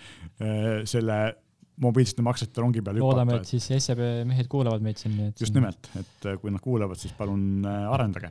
äh, 0.41 0.85
selle 0.85 1.37
mobiilsete 1.83 2.25
maksete 2.25 2.63
rongi 2.63 2.83
peal 2.85 2.99
hüpata. 2.99 3.07
loodame, 3.07 3.39
et 3.41 3.51
siis 3.51 3.67
SEB 3.85 4.01
mehed 4.29 4.49
kuulavad 4.53 4.85
meid 4.85 5.01
siin. 5.01 5.17
just 5.39 5.57
nimelt, 5.57 5.91
et 5.99 6.29
äh, 6.29 6.39
kui 6.41 6.53
nad 6.53 6.63
kuulavad, 6.65 6.99
siis 7.01 7.13
palun 7.17 7.67
äh, 7.69 7.85
arendage 7.93 8.31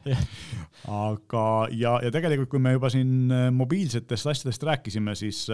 aga, 0.89 1.45
ja, 1.75 1.97
ja 2.03 2.13
tegelikult, 2.13 2.49
kui 2.55 2.63
me 2.63 2.75
juba 2.75 2.91
siin 2.93 3.29
äh, 3.33 3.45
mobiilsetest 3.55 4.31
asjadest 4.33 4.65
rääkisime, 4.65 5.15
siis 5.19 5.45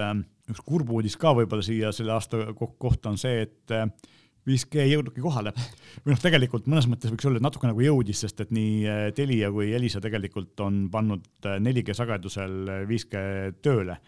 üks 0.51 0.63
kurb 0.65 0.89
uudis 0.95 1.17
ka 1.19 1.35
võib-olla 1.37 1.65
siia 1.65 1.91
selle 1.95 2.15
aasta 2.15 2.49
kohta 2.55 3.11
on 3.11 3.19
see, 3.19 3.43
et 3.47 3.75
5G 4.47 4.81
ei 4.81 4.95
jõudnudki 4.95 5.21
kohale. 5.21 5.51
või 6.05 6.15
noh, 6.15 6.23
tegelikult 6.23 6.71
mõnes 6.71 6.87
mõttes 6.89 7.11
võiks 7.11 7.27
öelda, 7.27 7.41
et 7.41 7.45
natuke 7.45 7.69
nagu 7.69 7.83
jõudis, 7.85 8.23
sest 8.23 8.41
et 8.45 8.55
nii 8.55 9.11
Telia 9.17 9.51
kui 9.53 9.69
Elisa 9.75 10.01
tegelikult 10.01 10.63
on 10.65 10.85
pannud 10.93 11.27
4G 11.43 11.95
sagedusel 11.97 12.87
5G 12.89 13.27
tööle 13.61 13.99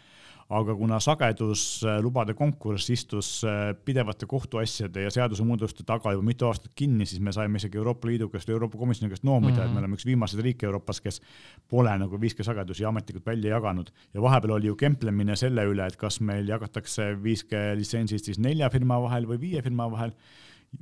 aga 0.53 0.75
kuna 0.77 0.99
sageduslubade 1.03 2.35
konkurss 2.37 2.89
istus 2.93 3.29
äh, 3.47 3.71
pidevate 3.85 4.27
kohtuasjade 4.29 5.05
ja 5.05 5.11
seadusemuudatuste 5.13 5.85
taga 5.87 6.13
juba 6.13 6.25
mitu 6.27 6.47
aastat 6.47 6.71
kinni, 6.75 7.07
siis 7.09 7.21
me 7.23 7.33
saime 7.35 7.61
isegi 7.61 7.79
Euroopa 7.79 8.09
Liidu 8.09 8.29
käest 8.33 8.49
või 8.49 8.57
Euroopa 8.57 8.77
Komisjoni 8.81 9.11
käest 9.13 9.25
noomida 9.27 9.53
mm, 9.53 9.57
-hmm. 9.57 9.65
et 9.65 9.69
me 9.69 9.73
mhm. 9.73 9.83
oleme 9.83 9.99
üks 9.99 10.05
viimaseid 10.05 10.43
riike 10.45 10.67
Euroopas, 10.69 11.01
kes 11.01 11.21
pole 11.69 11.95
nagu 11.97 12.19
5G 12.21 12.45
sagedusi 12.45 12.85
ametlikult 12.85 13.25
välja 13.25 13.55
jaganud. 13.55 13.91
ja 14.13 14.21
vahepeal 14.21 14.55
oli 14.57 14.67
ju 14.67 14.75
kemplemine 14.75 15.35
selle 15.35 15.65
üle, 15.65 15.87
et 15.87 15.97
kas 15.97 16.21
meil 16.21 16.47
jagatakse 16.47 17.13
5G 17.23 17.65
litsentsid 17.75 18.23
siis 18.23 18.39
nelja 18.39 18.69
firma 18.69 19.01
vahel 19.01 19.27
või 19.27 19.39
viie 19.39 19.61
firma 19.61 19.91
vahel 19.91 20.13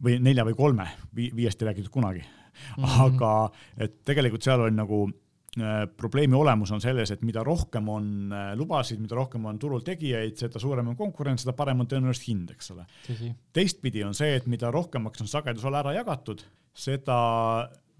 või 0.04 0.20
nelja 0.20 0.46
või 0.46 0.56
kolme, 0.56 0.88
viiest 1.16 1.62
ei 1.62 1.72
räägitud 1.72 1.92
kunagi 1.92 2.22
mm. 2.22 2.84
-hmm. 2.84 3.02
aga 3.06 3.52
et 3.78 4.04
tegelikult 4.06 4.44
seal 4.44 4.62
oli 4.62 4.76
nagu 4.76 5.08
Äh, 5.08 5.21
probleemi 5.98 6.36
olemus 6.38 6.72
on 6.72 6.82
selles, 6.82 7.12
et 7.12 7.24
mida 7.28 7.44
rohkem 7.44 7.90
on 7.92 8.06
äh, 8.32 8.54
lubasid, 8.56 9.02
mida 9.04 9.18
rohkem 9.18 9.46
on 9.50 9.60
turul 9.60 9.84
tegijaid, 9.84 10.38
seda 10.40 10.62
suurem 10.64 10.94
on 10.94 10.96
konkurents, 10.96 11.44
seda 11.44 11.56
parem 11.58 11.84
on 11.84 11.90
tõenäoliselt 11.92 12.30
hind, 12.30 12.54
eks 12.56 12.72
ole. 12.72 12.86
teistpidi 13.54 14.06
on 14.08 14.16
see, 14.16 14.38
et 14.38 14.48
mida 14.48 14.72
rohkemaks 14.72 15.26
on 15.26 15.32
sagedusala 15.32 15.84
ära 15.84 15.96
jagatud, 16.00 16.46
seda 16.72 17.20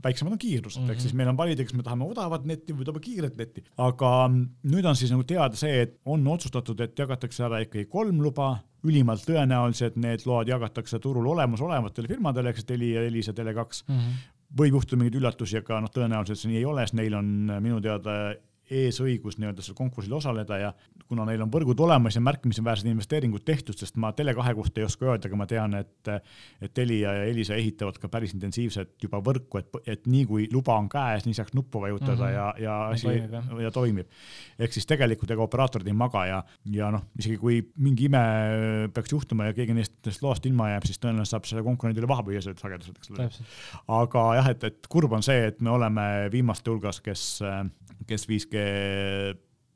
väiksemad 0.02 0.34
on 0.34 0.40
kiirused 0.42 0.80
mm, 0.80 0.88
-hmm. 0.88 0.92
ehk 0.92 0.98
mhm. 0.98 1.02
siis 1.02 1.14
meil 1.14 1.30
on 1.30 1.38
valida, 1.38 1.64
kas 1.64 1.74
me 1.74 1.84
tahame 1.84 2.08
odavat 2.08 2.46
netti 2.46 2.74
või 2.74 2.88
tahame 2.88 3.04
kiiret 3.04 3.38
netti. 3.38 3.64
aga 3.78 4.12
nüüd 4.32 4.86
on 4.86 4.96
siis 4.96 5.12
nagu 5.12 5.24
teada 5.24 5.56
see, 5.56 5.82
et 5.82 6.00
on 6.06 6.28
otsustatud, 6.28 6.80
et 6.80 7.00
jagatakse 7.00 7.44
ära 7.44 7.60
ikkagi 7.66 7.86
kolm 7.86 8.22
luba, 8.24 8.60
ülimalt 8.84 9.28
tõenäoliselt 9.28 10.00
need 10.02 10.24
load 10.26 10.48
jagatakse 10.48 11.00
turul 11.00 11.28
olemasolevatele 11.36 12.08
firmadele, 12.08 12.50
eks 12.50 12.66
Telia, 12.66 13.04
Elisa, 13.04 13.32
Tele2 13.32 13.84
mm. 13.88 13.98
-hmm 13.98 14.40
võib 14.58 14.78
juhtuda 14.78 15.00
mingeid 15.00 15.20
üllatusi, 15.22 15.60
aga 15.62 15.82
noh, 15.84 15.92
tõenäoliselt 15.94 16.42
see 16.42 16.52
nii 16.52 16.62
ei 16.62 16.68
ole, 16.68 16.86
sest 16.86 16.98
neil 17.00 17.16
on 17.18 17.28
minu 17.64 17.80
teada 17.84 18.16
eesõigus 18.72 19.38
nii-öelda 19.40 19.64
seal 19.66 19.76
konkursil 19.78 20.14
osaleda 20.18 20.58
ja 20.62 20.72
kuna 21.08 21.26
neil 21.28 21.44
on 21.44 21.52
võrgud 21.52 21.80
olemas 21.84 22.16
ja 22.16 22.24
märkimisväärsed 22.24 22.88
investeeringud 22.92 23.44
tehtud, 23.46 23.78
sest 23.78 23.98
ma 24.00 24.14
Tele2 24.16 24.56
kohta 24.56 24.82
ei 24.82 24.88
oska 24.88 25.10
öelda, 25.10 25.28
aga 25.28 25.40
ma 25.40 25.48
tean, 25.50 25.76
et 25.80 26.12
et 26.62 26.74
Telia 26.74 27.14
ja 27.18 27.26
Elisa 27.30 27.56
ehitavad 27.60 27.98
ka 28.02 28.10
päris 28.12 28.34
intensiivselt 28.36 28.96
juba 29.04 29.20
võrku, 29.24 29.60
et, 29.60 29.80
et 29.96 30.08
nii 30.08 30.26
kui 30.30 30.48
luba 30.54 30.78
on 30.80 30.88
käes, 30.92 31.26
nii 31.28 31.36
saaks 31.38 31.56
nuppu 31.58 31.82
vajutada 31.84 32.16
mm 32.16 32.28
-hmm. 32.28 32.34
ja, 32.34 32.54
ja 32.60 32.78
asi 32.88 33.08
toimib, 33.08 33.62
ja 33.62 33.72
toimib. 33.72 34.08
ehk 34.60 34.74
siis 34.74 34.86
tegelikult 34.86 35.32
ega 35.32 35.44
operaatorid 35.44 35.88
ei 35.88 35.94
maga 35.94 36.26
ja, 36.26 36.44
ja 36.72 36.92
noh, 36.92 37.04
isegi 37.20 37.38
kui 37.38 37.62
mingi 37.78 38.06
ime 38.06 38.24
peaks 38.94 39.12
juhtuma 39.12 39.46
ja 39.46 39.54
keegi 39.54 39.74
neist, 39.74 39.94
neist 40.06 40.24
loast 40.24 40.46
ilma 40.46 40.70
jääb, 40.70 40.86
siis 40.86 41.00
tõenäoliselt 41.00 41.32
saab 41.32 41.46
selle 41.50 41.64
konkurendile 41.64 42.08
selle 42.42 42.58
sagedused, 42.58 42.98
eks 42.98 43.12
ole. 43.12 43.30
aga 43.88 44.26
jah, 44.36 44.50
et, 44.50 44.64
et 44.64 44.88
kurb 44.90 45.12
on 45.12 45.24
see, 45.24 45.48
et 45.48 45.62
me 45.62 45.70
oleme 45.70 46.30
viimaste 46.32 46.72
hulgas, 46.72 47.02
kes, 47.02 47.42
kes 48.08 48.28
5G 48.30 48.61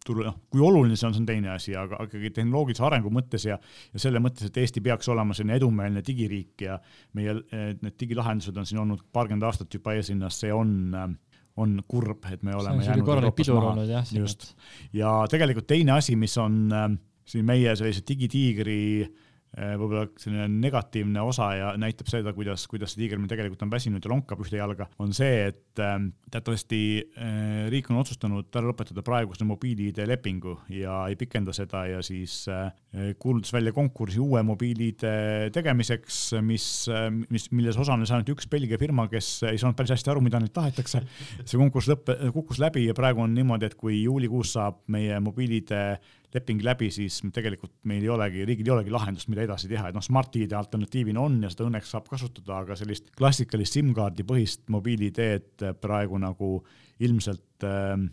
turu, 0.06 0.26
noh, 0.28 0.38
kui 0.54 0.62
oluline 0.62 0.98
see 0.98 1.08
on, 1.08 1.16
see 1.16 1.24
on 1.24 1.28
teine 1.30 1.52
asi, 1.56 1.74
aga 1.80 2.04
ikkagi 2.06 2.32
tehnoloogilise 2.36 2.84
arengu 2.86 3.12
mõttes 3.14 3.48
ja, 3.48 3.58
ja 3.94 4.02
selle 4.02 4.22
mõttes, 4.24 4.48
et 4.50 4.60
Eesti 4.62 4.84
peaks 4.86 5.10
olema 5.10 5.34
selline 5.34 5.58
edumeelne 5.58 6.04
digiriik 6.06 6.66
ja 6.68 6.78
meie 7.18 7.38
need 7.82 7.98
digilahendused 8.00 8.58
on 8.62 8.70
siin 8.70 8.84
olnud 8.84 9.02
paarkümmend 9.16 9.48
aastat 9.50 9.74
juba 9.74 9.96
eesrinnas, 9.98 10.42
see 10.44 10.54
on 10.54 11.18
on 11.56 11.78
kurb, 11.88 12.26
et 12.28 12.42
me 12.44 12.52
oleme 12.52 12.84
jäänud 12.84 13.08
Euroopas 13.08 13.50
maha. 13.56 14.02
just, 14.12 14.50
ja 14.94 15.22
tegelikult 15.32 15.70
teine 15.70 15.94
asi, 15.96 16.18
mis 16.20 16.36
on 16.38 16.66
äh, 16.76 16.90
siin 17.32 17.46
meie 17.48 17.78
sellise 17.80 18.04
digitiigri 18.08 18.82
Äh, 19.06 19.25
võib-olla 19.56 20.06
selline 20.20 20.48
negatiivne 20.52 21.22
osa 21.24 21.50
ja 21.56 21.72
näitab 21.80 22.10
seda, 22.12 22.34
kuidas, 22.36 22.66
kuidas 22.72 22.94
see 22.94 23.04
tiiger 23.04 23.22
meil 23.22 23.32
tegelikult 23.32 23.64
on 23.64 23.72
väsinud 23.72 24.04
ja 24.04 24.12
lonkab 24.12 24.42
ühte 24.44 24.60
jalga, 24.60 24.90
on 25.00 25.14
see, 25.16 25.46
et 25.52 25.82
äh, 25.84 25.96
teatavasti 26.34 26.82
äh, 27.00 27.68
riik 27.72 27.90
on 27.92 28.02
otsustanud 28.02 28.50
ära 28.52 28.72
lõpetada 28.72 29.04
praeguse 29.06 29.48
mobiil-ID 29.48 30.02
lepingu 30.10 30.58
ja 30.76 31.06
ei 31.10 31.16
pikenda 31.20 31.56
seda 31.56 31.86
ja 31.88 32.02
siis 32.06 32.44
kuulutas 33.20 33.52
välja 33.54 33.74
konkursi 33.76 34.20
uue 34.24 34.42
mobiil-ID 34.46 35.04
tegemiseks, 35.56 36.20
mis, 36.46 36.66
mis, 37.32 37.48
milles 37.56 37.80
osales 37.80 38.12
ainult 38.12 38.32
üks 38.36 38.48
Belgia 38.52 38.80
firma, 38.82 39.08
kes 39.12 39.30
ei 39.50 39.60
saanud 39.62 39.78
päris 39.78 39.96
hästi 39.96 40.14
aru, 40.14 40.24
mida 40.24 40.40
neilt 40.42 40.54
tahetakse. 40.56 41.02
see 41.44 41.60
konkurss 41.60 41.90
lõppe, 41.92 42.18
kukkus 42.36 42.60
läbi 42.64 42.86
ja 42.88 42.96
praegu 42.98 43.24
on 43.26 43.36
niimoodi, 43.36 43.70
et 43.70 43.80
kui 43.80 44.02
juulikuus 44.04 44.56
saab 44.56 44.82
meie 44.92 45.20
mobiil-ID 45.24 45.74
leping 46.36 46.64
läbi, 46.66 46.90
siis 46.94 47.22
tegelikult 47.34 47.74
meil 47.90 48.04
ei 48.04 48.12
olegi, 48.12 48.44
riigil 48.48 48.70
ei 48.70 48.76
olegi 48.78 48.94
lahendust, 48.94 49.30
mida 49.32 49.46
edasi 49.46 49.70
teha, 49.72 49.90
et 49.90 49.98
noh, 49.98 50.04
Smart-ID 50.06 50.56
alternatiivina 50.58 51.24
on 51.24 51.40
ja 51.46 51.52
seda 51.54 51.70
õnneks 51.70 51.96
saab 51.96 52.10
kasutada, 52.12 52.60
aga 52.62 52.78
sellist 52.80 53.10
klassikalist 53.18 53.78
SIM-kaardi 53.78 54.28
põhist 54.28 54.68
mobiil-ID-d 54.74 55.74
praegu 55.82 56.20
nagu 56.22 56.52
ilmselt 57.06 57.66
ähm, 57.68 58.10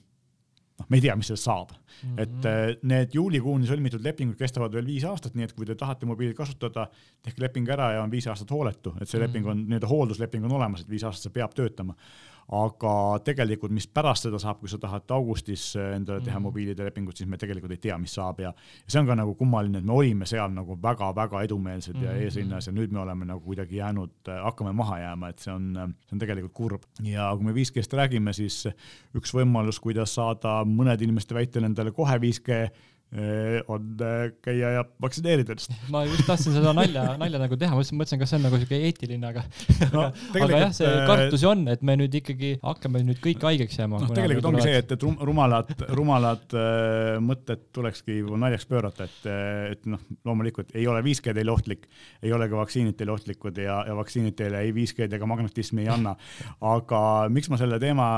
noh, 0.79 0.89
me 0.89 0.99
ei 0.99 1.05
tea, 1.05 1.15
mis 1.19 1.31
sellest 1.31 1.47
saab 1.47 1.73
mm. 1.73 2.09
-hmm. 2.09 2.23
et 2.25 2.49
äh, 2.49 2.77
need 2.83 3.15
juulikuuni 3.15 3.69
sõlmitud 3.69 4.03
lepingud 4.05 4.39
kestavad 4.39 4.75
veel 4.75 4.87
viis 4.87 5.07
aastat, 5.09 5.37
nii 5.39 5.49
et 5.49 5.55
kui 5.57 5.69
te 5.69 5.77
tahate 5.79 6.07
mobiili 6.09 6.35
kasutada, 6.35 6.89
tehke 7.23 7.43
leping 7.43 7.69
ära 7.69 7.93
ja 7.97 8.03
on 8.03 8.11
viis 8.11 8.27
aastat 8.27 8.51
hooletu, 8.51 8.95
et 9.01 9.09
see 9.09 9.19
mm 9.19 9.25
-hmm. 9.25 9.29
leping 9.29 9.47
on, 9.47 9.65
nii-öelda 9.69 9.91
hooldusleping 9.91 10.45
on 10.45 10.59
olemas, 10.61 10.83
et 10.83 10.91
viis 10.91 11.05
aastat 11.05 11.29
see 11.29 11.39
peab 11.41 11.55
töötama 11.55 11.97
aga 12.53 12.95
tegelikult, 13.25 13.73
mis 13.73 13.87
pärast 13.87 14.27
seda 14.27 14.39
saab, 14.43 14.59
kui 14.61 14.69
sa 14.69 14.79
tahad 14.83 15.11
augustis 15.15 15.73
endale 15.79 16.21
teha 16.21 16.39
mm. 16.39 16.47
mobiilide 16.49 16.85
lepingut, 16.85 17.17
siis 17.17 17.31
me 17.31 17.39
tegelikult 17.41 17.73
ei 17.77 17.81
tea, 17.87 17.97
mis 18.03 18.15
saab 18.19 18.43
ja 18.43 18.53
see 18.87 19.01
on 19.01 19.09
ka 19.09 19.17
nagu 19.19 19.35
kummaline, 19.39 19.81
et 19.81 19.87
me 19.89 19.95
olime 19.97 20.29
seal 20.29 20.53
nagu 20.53 20.77
väga-väga 20.83 21.45
edumeelsed 21.49 21.97
mm 21.97 22.03
ja 22.03 22.11
mhm. 22.11 22.23
eesrinnas 22.25 22.67
ja 22.67 22.73
nüüd 22.75 22.91
me 22.91 22.99
oleme 22.99 23.27
nagu 23.29 23.41
kuidagi 23.45 23.77
jäänud, 23.77 24.31
hakkame 24.43 24.73
maha 24.75 24.97
jääma, 24.99 25.29
et 25.31 25.45
see 25.45 25.53
on, 25.53 25.69
see 26.09 26.17
on 26.17 26.23
tegelikult 26.23 26.55
kurb. 26.57 26.87
ja 27.07 27.29
kui 27.37 27.47
me 27.47 27.55
5G-st 27.55 27.95
räägime, 27.95 28.33
siis 28.35 28.65
üks 29.15 29.35
võimalus, 29.37 29.79
kuidas 29.81 30.17
saada 30.19 30.63
mõnede 30.67 31.07
inimeste 31.07 31.37
väitel 31.37 31.69
endale 31.69 31.93
kohe 31.95 32.17
5G 32.19 32.59
on 33.69 33.89
käia 34.45 34.71
ja 34.79 34.85
vaktsineerida 35.03 35.53
ennast. 35.53 35.75
ma 35.93 36.05
just 36.07 36.25
tahtsin 36.25 36.55
seda 36.57 36.73
nalja, 36.77 37.05
nalja 37.21 37.41
nagu 37.43 37.59
teha, 37.61 37.75
mõtlesin, 37.77 37.99
mõtlesin, 38.01 38.21
kas 38.23 38.33
see 38.33 38.39
on 38.39 38.47
nagu 38.47 38.61
siuke 38.63 38.79
eetiline, 38.89 39.29
aga 39.29 39.43
no,, 39.93 40.07
aga 40.47 40.61
jah, 40.63 40.73
see 40.77 40.93
kartus 41.11 41.45
ju 41.45 41.51
on, 41.51 41.67
et 41.73 41.85
me 41.85 41.97
nüüd 42.01 42.17
ikkagi 42.23 42.55
hakkame 42.63 43.03
nüüd 43.05 43.21
kõik 43.25 43.45
haigeks 43.45 43.77
jääma. 43.83 44.01
noh, 44.01 44.15
tegelikult 44.17 44.49
ongi 44.53 44.65
see, 44.65 44.81
et, 44.81 44.95
et 44.97 45.07
rumalad, 45.29 45.75
rumalad 45.93 46.57
äh, 46.57 47.21
mõtted 47.25 47.69
tulekski 47.77 48.23
naljaks 48.47 48.67
pöörata, 48.71 49.09
et, 49.11 49.31
et 49.77 49.87
noh, 49.93 50.01
loomulikult 50.25 50.73
ei 50.79 50.89
ole 50.89 51.05
5G 51.05 51.37
teile 51.37 51.53
ohtlik, 51.53 51.87
ei 52.25 52.33
ole 52.33 52.49
ka 52.49 52.63
vaktsiinid 52.63 52.97
teile 52.97 53.13
ohtlikud 53.13 53.61
ja, 53.61 53.83
ja 53.89 53.99
vaktsiinid 53.99 54.39
teile 54.41 54.65
ei 54.65 54.73
5G-d 54.77 55.21
ega 55.21 55.29
magnetismi 55.29 55.85
ei 55.85 55.93
anna. 55.93 56.17
aga 56.73 57.05
miks 57.33 57.53
ma 57.53 57.61
selle 57.61 57.77
teema 57.83 58.09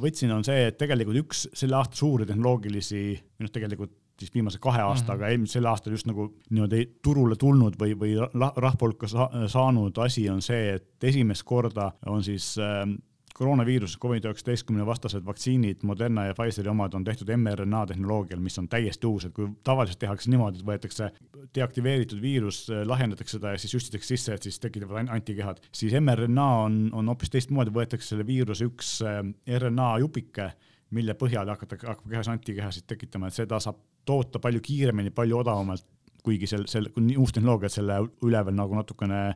võtsin, 0.00 0.36
on 0.36 0.44
see, 0.44 0.68
et 0.68 0.80
tegelikult 0.80 1.24
üks 1.24 1.46
selle 1.56 1.80
aasta 1.80 1.96
suuri 1.96 2.28
tehnoloogilisi, 2.28 3.06
noh, 3.40 3.52
tegelikult 3.54 4.03
siis 4.18 4.34
viimase 4.34 4.58
kahe 4.58 4.82
aastaga 4.82 5.24
mm 5.24 5.26
-hmm. 5.26 5.30
eelmisel 5.30 5.66
aastal 5.66 5.92
just 5.92 6.06
nagu 6.06 6.28
niimoodi 6.50 6.86
turule 7.02 7.36
tulnud 7.36 7.74
või, 7.80 7.96
või 7.98 8.14
rahva 8.56 8.78
hulka 8.80 9.08
sa, 9.08 9.30
saanud 9.46 9.98
asi 9.98 10.28
on 10.30 10.42
see, 10.42 10.74
et 10.74 11.04
esimest 11.04 11.42
korda 11.42 11.92
on 12.06 12.24
siis 12.24 12.56
äh, 12.58 12.86
koroonaviirus, 13.34 13.98
Covid-19 13.98 14.86
vastased 14.86 15.24
vaktsiinid, 15.26 15.82
Moderna 15.82 16.24
ja 16.24 16.34
Pfizeri 16.34 16.68
omad 16.68 16.94
on 16.94 17.04
tehtud 17.04 17.30
mRNA 17.36 17.86
tehnoloogial, 17.86 18.40
mis 18.40 18.58
on 18.58 18.68
täiesti 18.68 19.06
uus, 19.06 19.24
et 19.24 19.34
kui 19.34 19.48
tavaliselt 19.64 19.98
tehakse 19.98 20.30
niimoodi, 20.30 20.60
et 20.60 20.66
võetakse 20.66 21.10
deaktiveeritud 21.54 22.22
viirus, 22.22 22.68
lahjendatakse 22.84 23.38
seda 23.38 23.56
ja 23.56 23.58
siis 23.58 23.74
süstitakse 23.74 24.14
sisse, 24.14 24.34
et 24.34 24.46
siis 24.46 24.60
tekitavad 24.62 25.10
antikehad, 25.10 25.58
siis 25.72 25.96
mRNA 26.00 26.46
on, 26.68 26.78
on 26.92 27.10
hoopis 27.10 27.34
teistmoodi, 27.34 27.74
võetakse 27.74 28.14
selle 28.14 28.26
viiruse 28.26 28.70
üks 28.70 29.00
äh, 29.02 29.18
RNA 29.58 29.90
jupike 30.04 30.52
mille 30.94 31.16
põhjal 31.18 31.50
hakatakse, 31.50 31.88
hakkab 31.90 32.10
kehas 32.10 32.30
antikehasid 32.30 32.86
tekitama, 32.86 33.28
et 33.28 33.34
seda 33.42 33.58
saab 33.62 33.80
toota 34.04 34.40
palju 34.42 34.62
kiiremini, 34.64 35.12
palju 35.14 35.38
odavamalt, 35.42 35.86
kuigi 36.24 36.48
sel, 36.48 36.64
sel, 36.70 36.88
uus 37.20 37.34
tehnoloogia, 37.36 37.68
et 37.68 37.76
selle 37.76 37.98
üle 38.24 38.40
veel 38.46 38.56
nagu 38.56 38.76
natukene 38.78 39.26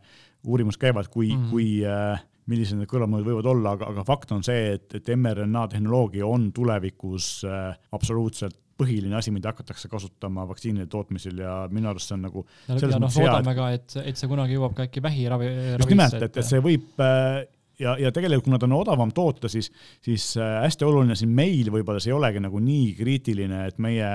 uurimus 0.48 0.78
käivad, 0.80 1.10
kui 1.12 1.32
mm, 1.34 1.42
-hmm. 1.42 1.50
kui 1.50 1.68
äh, 1.84 2.22
millised 2.48 2.78
need 2.78 2.88
kõrvalmõjud 2.88 3.28
võivad 3.28 3.50
olla, 3.50 3.74
aga, 3.76 3.90
aga 3.92 4.04
fakt 4.08 4.32
on 4.32 4.44
see, 4.46 4.72
et, 4.78 4.94
et 4.94 5.10
mRNA 5.16 5.66
tehnoloogia 5.74 6.26
on 6.26 6.48
tulevikus 6.56 7.44
äh, 7.44 7.76
absoluutselt 7.92 8.56
põhiline 8.78 9.16
asi, 9.18 9.32
mida 9.34 9.50
hakatakse 9.50 9.90
kasutama 9.90 10.44
vaktsiinide 10.48 10.86
tootmisel 10.90 11.40
ja 11.42 11.54
minu 11.72 11.90
arust 11.90 12.12
see 12.12 12.14
on 12.14 12.26
nagu. 12.28 12.44
ja 12.68 12.76
noh, 12.94 13.10
loodame 13.10 13.54
ka, 13.58 13.70
et, 13.74 13.96
et 14.04 14.20
see 14.20 14.30
kunagi 14.30 14.54
jõuab 14.54 14.76
ka 14.78 14.86
äkki 14.86 15.02
vähiravi. 15.02 15.48
just 15.80 15.90
nimelt, 15.90 16.14
et, 16.22 16.36
et 16.38 16.46
see 16.46 16.62
võib 16.62 17.02
äh, 17.02 17.42
ja, 17.78 17.94
ja 18.00 18.12
tegelikult, 18.14 18.48
kuna 18.48 18.58
ta 18.60 18.66
on 18.68 18.76
odavam 18.78 19.12
toota, 19.14 19.48
siis, 19.50 19.70
siis 20.04 20.30
äh, 20.40 20.58
hästi 20.64 20.86
oluline 20.86 21.16
siin 21.18 21.32
meil 21.34 21.70
võib-olla 21.72 22.02
see 22.02 22.12
ei 22.12 22.16
olegi 22.16 22.42
nagu 22.42 22.60
nii 22.62 22.92
kriitiline, 22.98 23.64
et 23.70 23.78
meie 23.82 24.08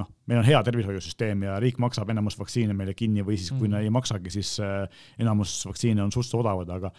noh, 0.00 0.08
meil 0.30 0.40
on 0.40 0.46
hea 0.46 0.60
tervishoiusüsteem 0.64 1.44
ja 1.46 1.58
riik 1.62 1.80
maksab 1.82 2.10
enamus 2.12 2.38
vaktsiine 2.40 2.76
meile 2.76 2.94
kinni 2.96 3.24
või 3.26 3.36
siis, 3.40 3.52
kui 3.56 3.68
mm. 3.68 3.82
ei 3.84 3.92
maksagi, 3.92 4.32
siis 4.32 4.54
äh, 4.64 4.86
enamus 5.22 5.54
vaktsiine 5.68 6.04
on 6.04 6.12
suhteliselt 6.14 6.40
odavad, 6.40 6.70
aga 6.72 6.92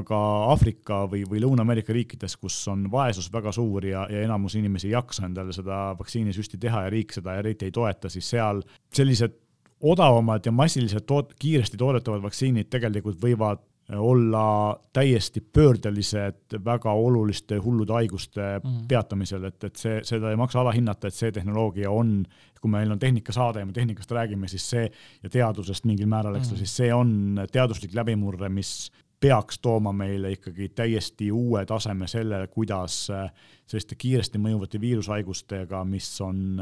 aga 0.00 0.18
Aafrika 0.50 1.04
või, 1.10 1.22
või 1.28 1.42
Lõuna-Ameerika 1.44 1.94
riikides, 1.94 2.36
kus 2.40 2.56
on 2.70 2.86
vaesus 2.90 3.30
väga 3.32 3.52
suur 3.54 3.86
ja, 3.86 4.06
ja 4.10 4.24
enamus 4.26 4.56
inimesi 4.58 4.90
ei 4.90 4.96
jaksa 4.96 5.26
endale 5.28 5.54
seda 5.56 5.90
vaktsiinisüsti 5.98 6.58
teha 6.60 6.86
ja 6.86 6.92
riik 6.92 7.14
seda 7.14 7.36
eriti 7.38 7.68
ei 7.68 7.74
toeta, 7.74 8.10
siis 8.10 8.28
seal 8.34 8.64
sellised 8.94 9.38
odavamad 9.80 10.44
ja 10.44 10.52
massiliselt 10.52 11.06
toot-, 11.08 11.32
kiiresti 11.40 11.78
toodetavad 11.80 12.22
vaktsiinid 12.26 12.68
tegelikult 12.72 13.20
võivad 13.22 13.62
olla 13.96 14.80
täiesti 14.92 15.40
pöördelised 15.40 16.58
väga 16.64 16.92
oluliste 16.92 17.56
hullude 17.56 17.92
haiguste 17.92 18.60
mm 18.64 18.78
peatamisel, 18.88 19.44
et, 19.44 19.64
et 19.64 19.76
see, 19.76 20.00
seda 20.04 20.30
ei 20.30 20.36
maksa 20.36 20.60
alahinnata, 20.60 21.08
et 21.08 21.14
see 21.14 21.30
tehnoloogia 21.32 21.90
on, 21.90 22.24
kui 22.60 22.70
meil 22.70 22.90
on 22.90 22.98
tehnikasaade 22.98 23.60
ja 23.60 23.66
me 23.66 23.72
tehnikast 23.72 24.10
räägime, 24.10 24.48
siis 24.48 24.70
see 24.70 24.86
ja 25.22 25.30
teadusest 25.30 25.84
mingil 25.86 26.08
määral, 26.10 26.34
eks 26.38 26.50
ole 26.50 26.58
mm 26.58 26.64
siis 26.64 26.76
see 26.82 26.94
on 26.94 27.40
teaduslik 27.52 27.94
läbimurre, 27.94 28.48
mis 28.48 28.90
peaks 29.20 29.58
tooma 29.58 29.92
meile 29.92 30.32
ikkagi 30.32 30.68
täiesti 30.68 31.30
uue 31.32 31.66
taseme 31.66 32.08
sellele, 32.08 32.48
kuidas 32.48 33.04
selliste 33.06 33.94
kiiresti 33.98 34.40
mõjuvate 34.40 34.80
viirushaigustega, 34.80 35.84
mis 35.84 36.08
on 36.24 36.60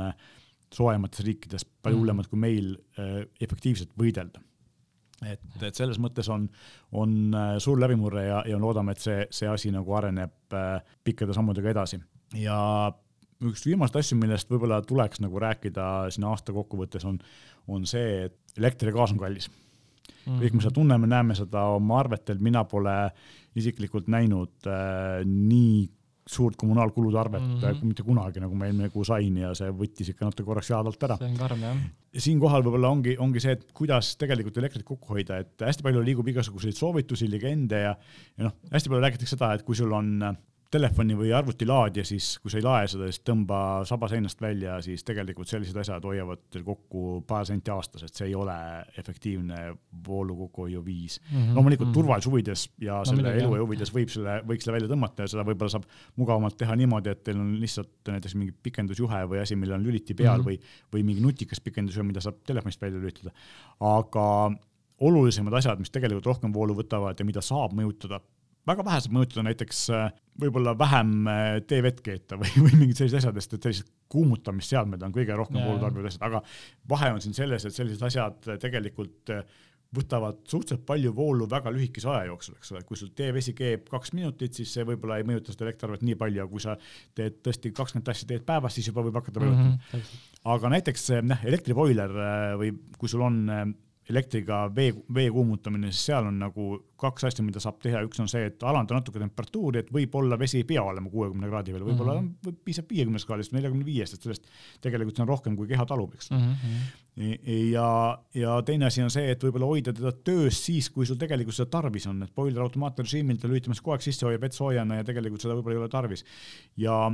soojemates 0.75 1.25
riikides 1.25 1.65
palju 1.65 1.97
mhm. 1.97 2.03
hullemad 2.03 2.29
kui 2.29 2.39
meil, 2.39 2.77
efektiivselt 3.41 3.95
võidelda 3.99 4.43
et, 5.27 5.43
et 5.63 5.75
selles 5.75 5.99
mõttes 6.03 6.29
on, 6.31 6.47
on 6.93 7.19
äh, 7.35 7.53
suur 7.63 7.81
läbimurre 7.81 8.25
ja, 8.27 8.43
ja 8.47 8.59
loodame, 8.61 8.95
et 8.95 9.03
see, 9.03 9.27
see 9.35 9.49
asi 9.51 9.73
nagu 9.75 9.95
areneb 9.99 10.57
äh, 10.57 10.97
pikkade 11.05 11.37
sammudega 11.37 11.73
edasi. 11.75 12.01
ja 12.39 12.59
üks 13.49 13.65
viimaseid 13.67 14.01
asju, 14.01 14.19
millest 14.19 14.51
võib-olla 14.51 14.81
tuleks 14.83 15.23
nagu 15.23 15.39
rääkida 15.43 16.09
siin 16.15 16.27
aasta 16.27 16.55
kokkuvõttes, 16.55 17.07
on, 17.07 17.19
on 17.71 17.87
see, 17.87 18.29
et 18.29 18.59
elekter 18.59 18.91
ja 18.91 18.99
gaas 18.99 19.15
on 19.15 19.21
kallis 19.21 19.51
mm. 20.29 20.39
kõik 20.43 20.57
me 20.57 20.65
seda 20.65 20.75
tunneme, 20.79 21.11
näeme 21.11 21.37
seda 21.39 21.69
oma 21.77 22.01
arvetel, 22.03 22.41
mina 22.43 22.65
pole 22.69 22.97
isiklikult 23.59 24.11
näinud 24.13 24.69
äh, 24.71 25.23
nii 25.27 25.87
suurt 26.29 26.59
kommunaalkulude 26.61 27.19
arvet 27.19 27.43
mm 27.43 27.61
-hmm. 27.61 27.85
mitte 27.85 28.05
kunagi, 28.05 28.41
nagu 28.41 28.55
ma 28.55 28.67
eelmine 28.67 28.91
kuu 28.93 29.05
sain 29.05 29.37
ja 29.37 29.55
see 29.55 29.71
võttis 29.73 30.11
ikka 30.13 30.29
natuke 30.29 30.47
korraks 30.47 30.71
jalad 30.71 30.91
alt 30.91 31.07
ära. 31.09 31.17
see 31.17 31.31
on 31.31 31.39
karm 31.39 31.63
jah. 31.65 31.79
siinkohal 32.27 32.67
võib-olla 32.67 32.91
ongi, 32.97 33.17
ongi 33.19 33.41
see, 33.41 33.53
et 33.57 33.65
kuidas 33.73 34.17
tegelikult 34.21 34.59
elektrit 34.59 34.85
kokku 34.85 35.15
hoida, 35.15 35.39
et 35.45 35.67
hästi 35.71 35.83
palju 35.87 36.05
liigub 36.05 36.29
igasuguseid 36.29 36.77
soovitusi, 36.77 37.31
legende 37.31 37.81
ja, 37.87 37.97
ja 38.37 38.45
noh, 38.45 38.55
hästi 38.73 38.93
palju 38.93 39.05
räägitakse 39.07 39.37
seda, 39.37 39.53
et 39.55 39.65
kui 39.65 39.77
sul 39.79 39.93
on 39.93 40.37
telefoni 40.71 41.15
või 41.17 41.31
arvuti 41.33 41.65
laadija, 41.69 42.05
siis 42.05 42.35
kui 42.43 42.53
sa 42.53 42.59
ei 42.61 42.65
lae 42.65 42.89
seda, 42.91 43.07
siis 43.09 43.23
tõmba 43.25 43.59
saba 43.89 44.09
seinast 44.13 44.41
välja, 44.43 44.77
siis 44.85 45.05
tegelikult 45.07 45.49
sellised 45.49 45.77
asjad 45.81 46.05
hoiavad 46.05 46.43
teil 46.53 46.65
kokku 46.67 47.23
paar 47.29 47.47
senti 47.49 47.73
aastas, 47.73 48.05
et 48.05 48.13
see 48.13 48.29
ei 48.29 48.35
ole 48.37 48.57
efektiivne 49.01 49.63
voolu 50.07 50.37
kokkuhoiu 50.43 50.85
viis 50.85 51.19
mm. 51.23 51.39
-hmm. 51.39 51.57
loomulikult 51.57 51.89
-hmm. 51.89 51.97
turvalisuse 51.97 52.31
huvides 52.31 52.67
ja 52.85 53.01
no, 53.01 53.09
selle 53.09 53.35
elu 53.41 53.57
huvides 53.63 53.95
võib 53.95 54.13
selle, 54.13 54.37
võiks 54.51 54.69
selle 54.69 54.77
välja 54.77 54.93
tõmmata 54.93 55.25
ja 55.25 55.33
seda 55.35 55.47
võib-olla 55.49 55.73
saab 55.73 55.89
mugavamalt 56.17 56.61
teha 56.61 56.77
niimoodi, 56.77 57.17
et 57.17 57.25
teil 57.25 57.41
on 57.41 57.57
lihtsalt 57.61 58.13
näiteks 58.13 58.37
mingi 58.37 58.53
pikendusjuhe 58.63 59.25
või 59.33 59.43
asi, 59.43 59.57
millel 59.57 59.81
on 59.81 59.89
lüliti 59.89 60.15
peal 60.15 60.39
mm 60.39 60.45
-hmm. 60.45 60.49
või, 60.49 60.93
või 60.93 61.05
mingi 61.05 61.25
nutikas 61.25 61.65
pikendusjuhe, 61.65 62.05
mida 62.05 62.21
saab 62.21 62.45
telefonist 62.47 62.83
välja 62.83 63.01
lülitada. 63.01 63.33
aga 63.81 64.53
olulisemad 65.01 65.53
asjad, 65.55 65.79
mis 65.79 65.91
tegelikult 65.91 66.27
rohkem 66.27 66.53
voolu 66.53 66.75
võtavad 66.75 67.17
ja 67.19 67.25
mida 67.25 67.41
saab 67.41 67.73
mõjutada 67.73 68.21
väga 68.69 68.85
vähe 68.85 69.01
saab 69.01 69.15
mõjutada 69.17 69.45
näiteks 69.49 69.85
äh, 69.95 70.11
võib-olla 70.43 70.75
vähem 70.79 71.15
äh, 71.31 71.47
teevett 71.69 72.03
keeta 72.05 72.39
või, 72.41 72.51
või 72.65 72.83
mingid 72.83 73.01
sellised 73.01 73.23
asjad, 73.23 73.39
sest 73.41 73.57
et 73.59 73.69
sellised 73.69 73.95
kuumutamisseadmed 74.13 75.03
on 75.05 75.15
kõige 75.15 75.37
rohkem 75.39 75.61
voolu 75.63 75.81
tarbivad 75.83 76.11
asjad, 76.11 76.27
aga 76.29 76.43
vahe 76.91 77.15
on 77.15 77.25
siin 77.25 77.37
selles, 77.37 77.67
et 77.67 77.77
sellised 77.77 78.05
asjad 78.09 78.53
äh, 78.53 78.61
tegelikult 78.63 79.35
võtavad 79.95 80.43
suhteliselt 80.45 80.85
palju 80.85 81.15
voolu 81.17 81.47
väga 81.49 81.71
lühikese 81.73 82.11
aja 82.13 82.27
jooksul, 82.29 82.59
eks 82.59 82.75
ole, 82.75 82.83
kui 82.85 82.99
sul 83.01 83.09
teevesi 83.17 83.55
keeb 83.57 83.87
kaks 83.89 84.13
minutit, 84.13 84.53
siis 84.59 84.75
see 84.77 84.85
võib-olla 84.85 85.17
ei 85.17 85.25
mõjuta 85.29 85.55
seda 85.55 85.65
elektriarvet 85.65 86.05
nii 86.05 86.19
palju, 86.21 86.43
aga 86.43 86.53
kui 86.53 86.65
sa 86.65 86.75
teed 87.17 87.39
tõesti 87.47 87.73
kakskümmend 87.73 88.05
tassi 88.11 88.29
teed 88.29 88.45
päevas, 88.49 88.77
siis 88.77 88.91
juba 88.91 89.07
võib 89.07 89.17
hakata 89.17 89.41
mõjutama 89.41 89.71
mm. 89.71 89.95
-hmm. 89.95 90.27
aga 90.55 90.73
näiteks 90.77 91.07
noh, 91.25 91.47
elektriboiler 91.49 92.19
või 92.61 92.75
kui 93.01 93.09
sul 93.09 93.25
on 93.25 93.41
elektriga 94.09 94.63
vee, 94.75 94.93
vee 95.15 95.29
kuumutamine, 95.31 95.91
siis 95.93 96.07
seal 96.09 96.29
on 96.31 96.39
nagu 96.41 96.69
kaks 96.99 97.27
asja, 97.29 97.45
mida 97.45 97.61
saab 97.61 97.77
teha, 97.83 98.01
üks 98.07 98.21
on 98.23 98.31
see, 98.31 98.47
et 98.49 98.63
alandada 98.65 99.03
natuke 99.03 99.21
temperatuuri, 99.21 99.83
et 99.83 99.91
võib-olla 99.93 100.39
vesi 100.41 100.63
ei 100.63 100.67
pea 100.69 100.83
olema 100.83 101.11
kuuekümne 101.13 101.51
kraadi 101.51 101.75
peal, 101.75 101.85
võib-olla 101.85 102.15
mm 102.17 102.31
-hmm. 102.31 102.57
piisab 102.65 102.89
viiekümnest 102.89 103.29
kraadist, 103.29 103.53
neljakümne 103.53 103.85
viiest, 103.85 104.17
et 104.17 104.25
sellest 104.25 104.47
tegelikult 104.85 105.17
see 105.17 105.27
on 105.27 105.29
rohkem, 105.29 105.57
kui 105.57 105.69
keha 105.69 105.85
talub, 105.87 106.15
eks 106.17 106.31
mm. 106.31 106.55
-hmm. 106.63 107.27
ja, 107.73 107.91
ja 108.35 108.55
teine 108.63 108.89
asi 108.89 109.03
on 109.05 109.13
see, 109.13 109.29
et 109.31 109.45
võib-olla 109.45 109.69
hoida 109.69 109.93
teda 109.93 110.13
töös 110.13 110.65
siis, 110.65 110.89
kui 110.91 111.07
sul 111.07 111.21
tegelikult 111.21 111.57
seda 111.57 111.69
tarvis 111.71 112.07
on, 112.07 112.23
et 112.23 112.35
boiler 112.35 112.63
automaatrežiimil 112.65 113.37
ta 113.37 113.49
lülitamas 113.49 113.81
kogu 113.81 113.97
aeg 113.97 114.07
sisse 114.07 114.27
hoiab 114.27 114.41
vett 114.41 114.57
soojana 114.57 115.03
ja 115.03 115.05
tegelikult 115.05 115.45
seda 115.45 115.55
võib-olla 115.59 115.77
ei 115.77 115.83
ole 115.83 115.89
tarvis. 115.89 116.25
ja 116.77 117.11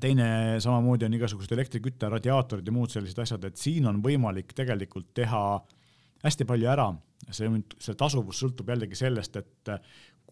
teine 0.00 0.56
samamoodi 0.60 1.04
on 1.04 1.14
igasugused 1.14 1.52
elektriküte, 1.52 2.08
radiaatorid 2.08 2.66
ja 2.66 2.72
muud 2.72 2.90
sellised 2.90 3.18
asjad, 3.18 3.44
et 3.44 3.56
siin 3.56 3.86
on 3.86 4.02
võimalik 4.02 4.52
tegelikult 4.54 5.08
teha 5.14 5.42
äh, 5.54 5.78
hästi 6.22 6.46
palju 6.48 6.70
ära, 6.70 6.88
see, 7.30 7.50
see 7.82 7.98
tasuvus 7.98 8.40
sõltub 8.42 8.72
jällegi 8.72 8.98
sellest, 8.98 9.38
et 9.40 9.72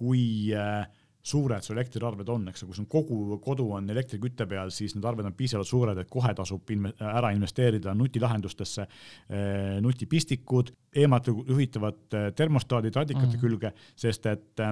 kui 0.00 0.22
äh, 0.56 0.84
suured 1.20 1.64
su 1.64 1.74
elektriarved 1.74 2.28
on, 2.32 2.46
eks 2.48 2.62
ju, 2.62 2.70
kui 2.70 2.78
sul 2.78 2.86
kogu 2.90 3.38
kodu 3.44 3.66
on 3.76 3.90
elektrikütte 3.92 4.46
peal, 4.48 4.72
siis 4.72 4.94
need 4.96 5.04
arved 5.04 5.26
on 5.28 5.36
piisavalt 5.36 5.68
suured, 5.68 5.98
et 6.00 6.08
kohe 6.10 6.32
tasub 6.36 6.72
inve 6.72 6.94
ära 7.04 7.32
investeerida 7.36 7.92
nutilahendustesse, 7.96 8.86
äh, 8.86 9.76
nutipistikud, 9.84 10.72
eemalt 11.02 11.28
juhitavad 11.28 12.16
äh, 12.16 12.30
termostaadid 12.36 12.96
radikate 12.96 13.36
mm. 13.36 13.42
külge, 13.42 13.74
sest 13.98 14.30
et 14.30 14.64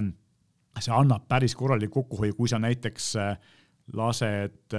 see 0.79 0.95
annab 0.95 1.27
päris 1.29 1.57
korraliku 1.59 2.05
kokkuhoiu, 2.05 2.37
kui 2.39 2.49
sa 2.49 2.61
näiteks 2.63 3.11
lased 3.99 4.77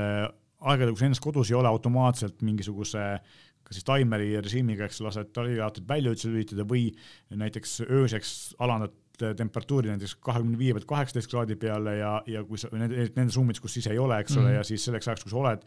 aegadel, 0.59 0.93
kui 0.93 1.01
sa 1.01 1.07
ennast 1.09 1.23
kodus 1.23 1.51
ei 1.51 1.57
ole, 1.59 1.67
automaatselt 1.67 2.41
mingisuguse 2.45 3.01
äh, 3.17 3.37
kas 3.69 3.77
siis 3.77 3.85
taimeri 3.85 4.31
režiimiga, 4.41 4.87
eks 4.89 5.03
lased 5.05 5.35
radiaatorid 5.37 5.89
välja 5.89 6.15
üldse 6.15 6.31
lülitada 6.31 6.65
või 6.67 6.89
näiteks 7.29 7.83
ööseks 7.85 8.33
alandad 8.65 8.97
temperatuuri 9.19 9.89
näiteks 9.91 10.15
kahekümne 10.23 10.57
viie 10.57 10.73
pealt 10.75 10.87
kaheksateist 10.87 11.29
kraadi 11.31 11.57
peale 11.59 11.95
ja, 11.97 12.11
ja 12.29 12.43
kui 12.47 12.59
sa 12.61 12.69
nendes, 12.71 13.11
nendes 13.17 13.35
ruumides, 13.37 13.61
kus 13.63 13.75
ise 13.81 13.91
ei 13.93 13.99
ole, 13.99 14.19
eks 14.23 14.37
ole 14.37 14.45
mm, 14.45 14.49
-hmm. 14.49 14.57
ja 14.57 14.63
siis 14.63 14.85
selleks 14.87 15.07
ajaks, 15.07 15.25
kui 15.25 15.33
sa 15.33 15.39
oled, 15.41 15.65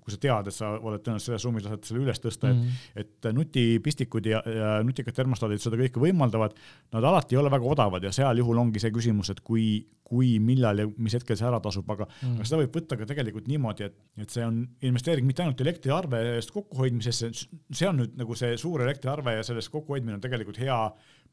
kui 0.00 0.14
sa 0.14 0.20
tead, 0.20 0.50
et 0.50 0.56
sa 0.56 0.72
oled 0.76 1.04
tõenäoliselt 1.04 1.30
selles 1.30 1.46
ruumis, 1.48 1.64
lased 1.64 1.88
selle 1.88 2.02
üles 2.04 2.20
tõsta 2.20 2.50
mm, 2.50 2.60
-hmm. 2.60 3.00
et, 3.00 3.12
et 3.24 3.34
nutipistikud 3.34 4.26
ja, 4.26 4.42
ja 4.56 4.72
nutikad 4.84 5.16
termostaadid 5.16 5.64
seda 5.64 5.80
kõike 5.80 6.02
võimaldavad. 6.02 6.56
Nad 6.92 7.04
alati 7.04 7.36
ei 7.36 7.40
ole 7.40 7.50
väga 7.50 7.72
odavad 7.74 8.04
ja 8.04 8.12
seal 8.12 8.38
juhul 8.38 8.58
ongi 8.58 8.82
see 8.82 8.92
küsimus, 8.92 9.30
et 9.30 9.40
kui, 9.40 9.86
kui, 10.10 10.34
millal 10.42 10.82
ja 10.82 10.88
mis 10.98 11.14
hetkel 11.16 11.38
see 11.38 11.46
ära 11.46 11.60
tasub, 11.62 11.88
aga 11.94 12.06
mm, 12.08 12.38
aga 12.38 12.48
seda 12.48 12.60
võib 12.62 12.76
võtta 12.80 12.98
ka 12.98 13.06
tegelikult 13.08 13.46
niimoodi, 13.50 13.86
et, 13.86 13.96
et 14.24 14.34
see 14.34 14.42
on 14.46 14.60
investeering 14.90 15.28
mitte 15.28 15.44
ainult 15.44 15.62
elektriarve 15.62 16.22
eest 16.34 16.52
kokkuhoidmisesse, 16.56 17.30
see 17.36 17.88
on 17.88 18.02
nüüd 18.02 18.18
nagu 18.18 18.38
see 18.38 18.56
suur 18.60 18.82
elektriarve 18.86 19.38
ja 19.38 19.46
sellest 19.46 19.72
kokkuhoidmine 19.74 20.18
on 20.18 20.24
tegelikult 20.24 20.58
hea 20.60 20.80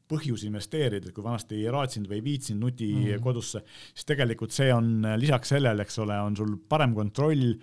põhjus 0.08 0.44
investeerida, 0.48 1.12
kui 1.14 1.24
vanasti 1.24 1.58
ei 1.58 1.72
raatsinud 1.72 2.10
või 2.10 2.20
ei 2.20 2.24
viitsinud 2.24 2.64
nuti 2.64 2.88
mm 2.92 3.04
-hmm. 3.04 3.24
kodusse, 3.24 3.62
siis 3.92 4.08
tegelikult 4.08 4.54
see 4.54 4.72
on 4.74 5.06
lisaks 5.16 5.54
sellele, 5.54 5.82
eks 5.82 5.98
ole, 6.04 6.18
on 6.20 6.36
sul 6.36 6.56
parem 6.68 6.94
kontroll. 6.94 7.54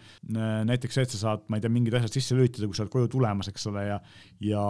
näiteks 0.65 0.93
see, 0.93 1.03
et 1.03 1.10
sa 1.10 1.17
saad, 1.17 1.45
ma 1.49 1.58
ei 1.58 1.62
tea, 1.62 1.69
mingid 1.69 1.93
asjad 1.93 2.13
sisse 2.13 2.36
lülitada, 2.36 2.67
kui 2.67 2.75
sa 2.75 2.84
oled 2.84 2.91
koju 2.91 3.08
tulemas, 3.08 3.47
eks 3.47 3.67
ole, 3.67 3.88
ja 3.88 3.99
ja, 4.43 4.62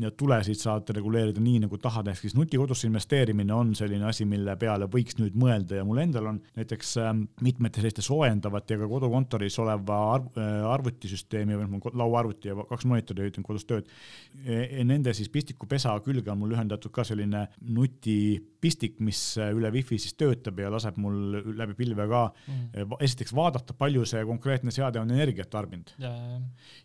ja 0.00 0.10
tulesid 0.10 0.58
saad 0.60 0.90
reguleerida 0.94 1.40
nii, 1.42 1.62
nagu 1.64 1.78
tahad, 1.80 2.08
ehk 2.10 2.20
siis 2.20 2.34
nutikodusse 2.36 2.88
investeerimine 2.88 3.54
on 3.54 3.74
selline 3.78 4.04
asi, 4.08 4.26
mille 4.28 4.54
peale 4.60 4.88
võiks 4.90 5.16
nüüd 5.20 5.36
mõelda 5.38 5.80
ja 5.80 5.86
mul 5.88 6.00
endal 6.02 6.28
on 6.32 6.40
näiteks 6.58 6.94
ähm, 7.02 7.24
mitmete 7.44 7.80
selliste 7.80 8.04
soojendavate 8.04 8.76
ja 8.76 8.82
ka 8.82 8.90
kodukontoris 8.90 9.58
oleva 9.64 10.00
arv, 10.14 10.28
äh, 10.36 10.66
arvutisüsteemi 10.74 11.56
või 11.56 11.70
noh, 11.72 11.88
lauaarvuti 12.02 12.52
ja 12.52 12.58
kaks 12.68 12.88
monitori 12.90 13.30
teen 13.32 13.46
kodus 13.46 13.66
tööd 13.68 13.88
e. 14.44 14.84
Nende 14.88 15.12
siis 15.16 15.28
pistikupesa 15.32 15.94
külge 16.04 16.32
on 16.32 16.40
mul 16.42 16.54
ühendatud 16.56 16.92
ka 16.94 17.04
selline 17.08 17.44
nutipistik, 17.74 18.98
mis 19.04 19.20
üle 19.40 19.70
wifi 19.74 19.98
siis 20.00 20.16
töötab 20.18 20.60
ja 20.60 20.70
laseb 20.72 20.98
mul 21.00 21.38
läbi 21.58 21.76
pilve 21.78 22.06
ka 22.10 22.22
mm. 22.30 22.96
esiteks 23.04 23.34
vaadata, 23.36 23.76
palju 23.78 24.04
see 24.08 24.24
konkreetne 24.28 24.74
seade 24.74 25.00
on 25.00 25.12
energiat 25.14 25.50
tarbinud 25.52 25.94
ja, 26.02 26.12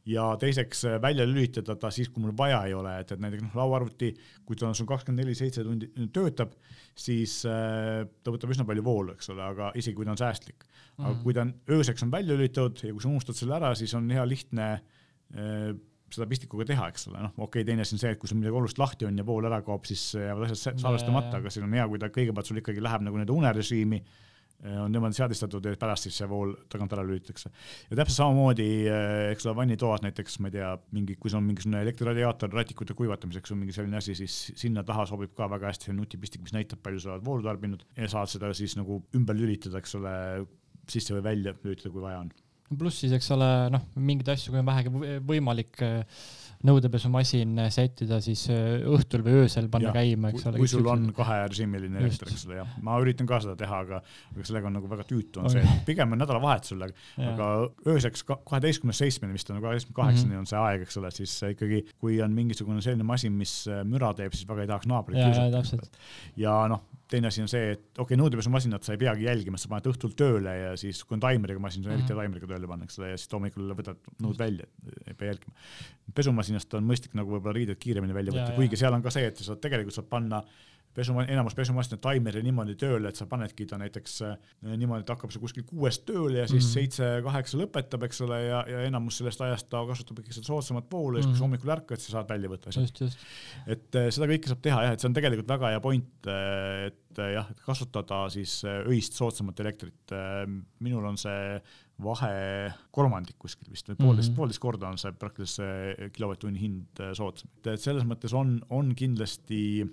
ja. 0.09 0.27
teiseks 0.41 0.86
välja 1.03 1.27
lülitada 1.27 1.77
ta 1.79 1.91
siis, 1.93 2.12
kui 2.13 2.23
mul 2.23 2.36
vaja 2.38 2.63
ei 2.67 2.75
ole, 2.77 2.95
et, 3.03 3.13
et 3.13 3.23
näiteks 3.23 3.47
noh, 3.47 3.55
lauaarvuti, 3.62 4.13
kui 4.47 4.59
ta 4.59 4.69
on 4.69 4.77
sul 4.77 4.89
kakskümmend 4.89 5.23
neli 5.23 5.38
seitse 5.38 5.65
tundi 5.65 5.89
töötab, 6.13 6.55
siis 6.95 7.39
äh, 7.49 8.03
ta 8.23 8.33
võtab 8.33 8.53
üsna 8.53 8.67
palju 8.67 8.86
voolu, 8.86 9.17
eks 9.17 9.31
ole, 9.33 9.45
aga 9.45 9.71
isegi 9.79 9.97
kui 9.97 10.07
ta 10.07 10.13
on 10.15 10.21
säästlik. 10.21 10.67
aga 10.97 11.15
mm. 11.15 11.23
kui 11.23 11.33
ta 11.36 11.45
on 11.45 11.55
ööseks 11.77 12.05
on 12.05 12.12
välja 12.13 12.38
lülitatud 12.38 12.83
ja 12.86 12.93
kui 12.93 13.03
sa 13.03 13.09
unustad 13.09 13.39
selle 13.39 13.57
ära, 13.57 13.73
siis 13.77 13.93
on 13.97 14.09
hea 14.13 14.25
lihtne 14.27 14.69
äh, 14.73 15.73
seda 16.17 16.28
pistikuga 16.30 16.65
teha, 16.69 16.89
eks 16.93 17.08
ole, 17.12 17.21
noh, 17.26 17.34
okei 17.38 17.62
okay,, 17.62 17.67
teine 17.69 17.86
asi 17.86 17.95
on 17.97 18.02
see, 18.02 18.12
et 18.15 18.19
kui 18.21 18.30
sul 18.30 18.39
midagi 18.39 18.60
olulist 18.60 18.82
lahti 18.82 19.08
on 19.08 19.17
ja 19.19 19.26
vool 19.28 19.47
ära 19.49 19.62
kaob, 19.65 19.88
siis 19.89 20.12
jäävad 20.17 20.52
asjad 20.52 20.82
salvestamata, 20.82 21.39
aga 21.39 21.54
siin 21.54 21.65
on 21.67 21.73
hea, 21.78 21.88
kui 21.89 22.02
ta 22.02 22.12
kõigepealt 22.13 22.49
sul 22.49 22.62
ikkagi 22.62 22.84
läheb 22.84 23.06
nagu 23.08 23.17
nii-öelda 23.17 23.36
unerežiimi, 23.36 23.99
eh, 24.63 24.78
on 24.84 24.93
niimoodi 24.93 25.17
seadistatud 25.17 25.65
ja 25.67 25.73
pärast 25.80 26.08
siis 26.08 26.19
see 26.21 26.30
vool 26.30 26.54
tagant 26.71 26.93
ära 26.95 27.06
lülitatakse. 27.08 27.51
ja 27.89 27.97
täpselt 27.99 28.20
samamoodi, 28.20 28.70
eh, 28.91 29.32
eks 29.34 29.49
ole, 29.49 29.57
vannitoas 29.64 30.05
näiteks, 30.05 30.39
ma 30.43 30.51
ei 30.51 30.57
tea, 30.59 30.72
mingi, 30.95 31.18
kui 31.18 31.34
sul 31.34 31.41
on 31.41 31.49
mingisugune 31.49 31.82
elektriradiaator 31.88 32.53
ratikute 32.53 32.97
kuivatamiseks 32.97 33.55
või 33.55 33.64
mingi 33.64 33.78
selline 33.80 33.99
asi, 33.99 34.16
siis 34.22 34.39
sinna 34.59 34.86
taha 34.88 35.07
sobib 35.09 35.34
ka 35.38 35.49
väga 35.51 35.72
hästi 35.72 35.91
see 35.91 35.97
nutipistik, 35.97 36.45
mis 36.45 36.55
näitab, 36.55 36.84
palju 36.86 37.03
sa 37.03 37.16
oled 37.16 37.26
voolu 37.26 37.45
tarbinud 37.49 37.86
ja 37.97 38.11
saad 38.11 38.32
seda 38.32 38.53
siis 38.57 38.78
nagu 38.80 39.01
ümber 39.18 39.38
lülitada, 39.38 39.82
eks 39.82 39.99
ole, 39.99 40.16
sisse 40.89 41.16
või 41.16 41.24
välja 41.32 41.55
lülitada, 41.64 41.89
kui 41.93 42.03
vaja 42.03 42.24
on 42.26 42.34
pluss 42.80 43.03
siis, 43.03 43.13
eks 43.17 43.30
ole, 43.36 43.49
noh, 43.74 43.84
mingeid 43.95 44.34
asju, 44.36 44.53
kui 44.53 44.61
on 44.61 44.69
vähegi 44.69 45.19
võimalik 45.28 45.84
äh, 45.86 46.24
nõudepesumasin 46.63 47.57
sättida, 47.74 48.19
siis 48.24 48.45
äh, 48.51 48.86
õhtul 48.88 49.24
või 49.26 49.41
öösel 49.41 49.67
panna 49.71 49.89
ja, 49.89 49.95
käima, 49.97 50.32
eks 50.32 50.45
ole. 50.47 50.61
kui 50.61 50.71
sul 50.71 50.88
on 50.88 51.09
kaherežiimiline 51.15 51.99
elekter, 51.99 52.32
eks 52.32 52.45
ole, 52.47 52.61
jah. 52.61 52.78
ma 52.86 52.95
üritan 53.03 53.28
ka 53.30 53.41
seda 53.43 53.57
teha, 53.59 53.82
aga, 53.84 53.99
aga 54.32 54.47
sellega 54.47 54.69
on 54.71 54.78
nagu 54.80 54.91
väga 54.91 55.05
tüütu 55.09 55.43
on 55.43 55.49
okay. 55.49 55.59
see, 55.59 55.76
et 55.76 55.86
pigem 55.89 56.15
on 56.15 56.24
nädalavahetusel, 56.24 56.88
aga 57.28 57.49
ööseks 57.91 58.24
kaheteistkümnest 58.32 59.03
seitsmeni 59.03 59.36
vist 59.36 59.51
on, 59.51 59.59
kaheteistkümne 59.63 59.99
kaheksani 59.99 60.32
-hmm. 60.32 60.45
on 60.45 60.51
see 60.53 60.63
aeg, 60.63 60.88
eks 60.88 60.99
ole, 61.03 61.11
siis 61.11 61.36
ikkagi, 61.51 61.84
kui 61.99 62.21
on 62.24 62.32
mingisugune 62.36 62.82
selline 62.82 63.07
masin, 63.07 63.36
mis 63.36 63.57
äh, 63.67 63.84
müra 63.84 64.13
teeb, 64.15 64.32
siis 64.36 64.47
väga 64.47 64.63
ei 64.63 64.71
tahaks 64.71 64.88
naabrit 64.88 65.19
kiusata. 65.19 65.91
ja 66.39 66.61
noh, 66.71 66.88
teine 67.14 67.30
asi 67.30 67.43
on 67.43 67.49
see, 67.51 67.74
et 67.76 67.84
okei 67.93 68.03
okay,, 68.03 68.20
nõudepesumasinat 68.20 68.86
sa 68.86 68.95
ei 68.95 69.01
peagi 69.01 69.28
jälgima, 69.28 69.59
sa 69.61 69.70
paned 69.72 69.89
õhtul 69.91 70.16
tööle 70.18 70.55
ja 70.57 70.74
siis, 70.80 71.03
kui 71.05 71.18
on 71.18 71.24
taimeriga 71.24 71.61
masin, 71.61 71.86
sa 71.86 71.91
eriti 71.91 72.07
mm 72.07 72.09
-hmm. 72.09 72.22
taimeriga 72.24 72.49
tööle 72.49 72.70
panna, 72.70 72.89
eks 72.89 72.99
ole, 72.99 73.14
ja 73.14 73.22
siis 73.22 73.34
hommikul 73.36 73.74
võtad 73.78 74.11
nõud 74.26 74.39
välja, 74.39 74.68
ei 75.07 75.14
pea 75.14 75.34
jälgima. 75.34 75.53
pesumasinast 76.14 76.74
on 76.80 76.89
mõistlik 76.89 77.18
nagu 77.18 77.36
võib-olla 77.36 77.55
riided 77.59 77.80
kiiremini 77.80 78.14
välja 78.14 78.34
võtta, 78.36 78.55
kuigi 78.57 78.80
seal 78.80 78.93
on 78.93 79.05
ka 79.05 79.14
see, 79.14 79.28
et 79.30 79.38
sa 79.38 79.55
tegelikult 79.55 79.95
saad 79.95 80.09
panna 80.09 80.43
pesu, 80.96 81.16
enamus 81.26 81.56
pesumasinad 81.58 82.02
taimeri 82.04 82.44
niimoodi 82.46 82.76
tööle, 82.80 83.10
et 83.10 83.20
sa 83.20 83.28
panedki 83.30 83.66
ta 83.70 83.80
näiteks 83.82 84.16
äh, 84.28 84.34
niimoodi, 84.64 85.04
et 85.04 85.14
hakkab 85.14 85.34
see 85.34 85.41
kuskil 85.41 85.66
kuuest 85.68 86.06
tööle 86.08 86.41
ja 86.41 86.48
siis 86.50 86.66
mhm. 86.66 86.74
seitse-kaheksa 86.78 87.58
mm 87.58 87.62
-hmm. 87.62 87.70
lõpetab, 87.70 88.08
eks 88.08 88.22
ole, 88.26 88.39
ja, 88.46 88.64
ja 88.70 88.84
enamus 88.88 89.20
sellest 89.22 89.41
ajast 89.41 89.70
ta 89.72 89.84
kasutab 89.89 90.22
ikkagi 90.22 90.38
seda 90.39 90.52
soodsamat 90.52 90.91
voolu 90.91 91.18
ja 91.18 91.24
siis, 91.24 91.32
kui 91.32 91.38
sa 91.38 91.44
mhm. 91.44 91.50
hommikul 91.50 91.76
ärkad, 91.78 92.04
siis 92.04 92.16
saad 92.16 92.30
välja 92.30 92.52
võtta. 92.52 92.74
et 93.68 93.96
äh, 94.02 94.10
seda 94.10 94.30
kõike 94.30 94.52
saab 94.52 94.62
teha 94.62 94.84
jah, 94.88 94.94
et 94.94 95.00
see 95.00 95.10
on 95.10 95.18
tegelikult 95.18 95.56
väga 95.56 95.74
hea 95.74 95.80
point, 95.84 96.12
äh, 96.28 96.91
et 96.91 97.24
jah, 97.34 97.50
et 97.50 97.60
kasutada 97.66 98.28
siis 98.34 98.64
öist 98.66 99.14
soodsamat 99.14 99.60
elektrit. 99.60 100.14
minul 100.80 101.06
on 101.06 101.18
see 101.18 101.60
vahe 102.04 102.72
kolmandik 102.91 103.38
kuskil 103.38 103.70
vist 103.70 103.88
või 103.89 103.96
poolteist 104.00 104.30
mm 104.30 104.34
-hmm., 104.34 104.38
poolteist 104.38 104.60
korda 104.60 104.89
on 104.89 104.98
see 104.98 105.12
praktiliselt 105.12 105.62
see 105.62 106.10
kilovatt-tunni 106.16 106.60
hind 106.60 107.04
soodsam. 107.14 107.50
et 107.66 107.80
selles 107.80 108.04
mõttes 108.04 108.34
on, 108.34 108.60
on 108.70 108.96
kindlasti 108.96 109.86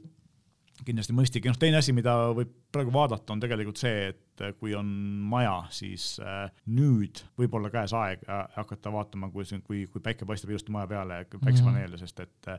kindlasti 0.86 1.14
mõistlik. 1.16 1.46
Ja 1.46 1.54
noh, 1.54 1.60
teine 1.60 1.80
asi, 1.80 1.94
mida 1.96 2.14
võib 2.36 2.52
praegu 2.72 2.94
vaadata, 2.94 3.34
on 3.34 3.42
tegelikult 3.42 3.80
see, 3.80 4.10
et 4.12 4.20
kui 4.58 4.74
on 4.74 4.86
maja, 5.30 5.56
siis 5.74 6.14
äh, 6.24 6.46
nüüd 6.66 7.22
võib 7.38 7.58
olla 7.58 7.70
käes 7.72 7.94
aeg 7.96 8.24
äh, 8.28 8.44
hakata 8.56 8.92
vaatama, 8.92 9.30
kui, 9.34 9.44
kui, 9.66 9.84
kui 9.92 10.04
päike 10.04 10.28
paistab 10.28 10.52
ilusti 10.54 10.72
maja 10.74 10.90
peale, 10.90 11.24
päikesepaneele 11.36 11.88
mm, 11.88 11.94
-hmm. 11.94 12.06
sest 12.06 12.20
et 12.20 12.52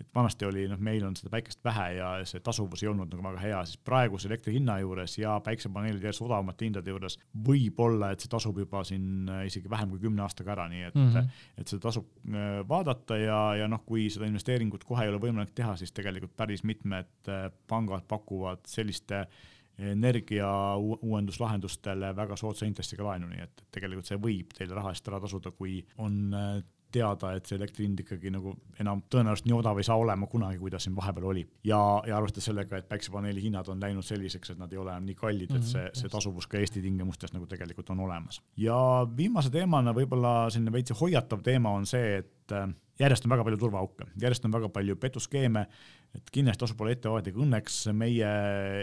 et 0.00 0.08
vanasti 0.14 0.46
oli, 0.46 0.64
noh, 0.68 0.78
meil 0.82 1.04
on 1.06 1.14
seda 1.16 1.30
päikest 1.30 1.60
vähe 1.64 1.84
ja 1.98 2.08
see 2.26 2.42
tasuvus 2.44 2.82
ei 2.82 2.88
olnud 2.90 3.12
nagu 3.12 3.22
väga 3.28 3.42
hea, 3.42 3.60
siis 3.68 3.78
praeguse 3.86 4.28
elektri 4.28 4.56
hinna 4.56 4.78
juures 4.82 5.14
ja 5.20 5.36
päiksepaneelide 5.44 6.08
järjest 6.08 6.24
odavamate 6.26 6.66
hindade 6.66 6.90
juures 6.90 7.16
võib-olla, 7.46 8.10
et 8.12 8.24
see 8.24 8.32
tasub 8.32 8.58
juba 8.58 8.82
siin 8.86 9.30
äh, 9.30 9.44
isegi 9.50 9.70
vähem 9.70 9.92
kui 9.94 10.02
kümne 10.02 10.24
aastaga 10.26 10.54
ära, 10.56 10.66
nii 10.72 10.82
et 10.88 10.98
mm, 10.98 11.10
-hmm. 11.14 11.42
et 11.58 11.70
seda 11.70 11.86
tasub 11.86 12.10
äh, 12.26 12.60
vaadata 12.68 13.18
ja, 13.20 13.40
ja 13.62 13.70
noh, 13.70 13.84
kui 13.86 14.08
seda 14.10 14.26
investeeringut 14.30 14.84
kohe 14.84 15.06
ei 15.06 15.12
ole 15.12 15.22
võimalik 15.22 15.54
teha, 15.54 15.76
siis 15.76 15.94
tegelikult 15.94 16.34
päris 16.36 16.64
mitmed 16.64 17.30
äh, 17.30 17.50
pangad 17.70 18.08
pakuvad 18.10 18.66
selliste 18.66 19.26
energia 19.78 20.48
uuenduslahendustele 20.78 22.12
väga 22.16 22.36
soodsa 22.36 22.66
intressiga 22.66 23.04
laenu, 23.08 23.28
nii 23.32 23.42
et 23.42 23.64
tegelikult 23.74 24.06
see 24.10 24.20
võib 24.22 24.54
teile 24.54 24.76
raha 24.78 24.94
eest 24.94 25.08
ära 25.10 25.20
tasuda, 25.22 25.50
kui 25.50 25.80
on 25.98 26.34
teada, 26.94 27.32
et 27.34 27.48
see 27.48 27.58
elektri 27.58 27.86
hind 27.88 28.02
ikkagi 28.04 28.30
nagu 28.34 28.52
enam 28.82 29.02
tõenäoliselt 29.10 29.48
nii 29.48 29.56
odav 29.56 29.80
ei 29.80 29.86
saa 29.86 29.96
olema 30.00 30.28
kunagi, 30.30 30.60
kui 30.60 30.72
ta 30.72 30.80
siin 30.82 30.94
vahepeal 30.96 31.26
oli. 31.32 31.44
ja, 31.66 31.80
ja 32.06 32.18
arvestades 32.18 32.48
sellega, 32.50 32.78
et 32.78 32.88
päiksepaneeli 32.90 33.42
hinnad 33.42 33.68
on 33.72 33.82
läinud 33.82 34.06
selliseks, 34.06 34.54
et 34.54 34.60
nad 34.60 34.72
ei 34.72 34.80
ole 34.80 34.92
enam 34.92 35.08
nii 35.08 35.18
kallid 35.18 35.50
mm, 35.50 35.56
-hmm. 35.56 35.66
et 35.66 35.72
see, 35.72 35.84
mhm, 35.84 35.98
see 36.00 36.12
tasuvus 36.12 36.46
ka 36.46 36.60
Eesti 36.60 36.82
tingimustes 36.84 37.34
nagu 37.34 37.46
tegelikult 37.50 37.90
on 37.90 38.04
olemas. 38.06 38.42
ja 38.56 38.78
viimase 39.16 39.50
teemana 39.50 39.94
võib-olla 39.96 40.34
selline 40.50 40.72
veits 40.72 40.94
hoiatav 41.00 41.42
teema 41.42 41.74
on 41.74 41.86
see, 41.86 42.22
et 42.22 42.58
järjest 43.00 43.26
on 43.26 43.34
väga 43.34 43.44
palju 43.44 43.58
turvaauke, 43.58 44.06
järjest 44.20 44.44
on 44.44 44.52
väga 44.52 44.68
palju 44.68 44.96
petuskeeme, 44.96 45.66
et 46.14 46.30
kindlasti 46.34 46.62
tasub 46.62 46.82
olla 46.82 46.94
ettevaatlik, 46.94 47.38
õnneks 47.42 47.78
meie 47.96 48.28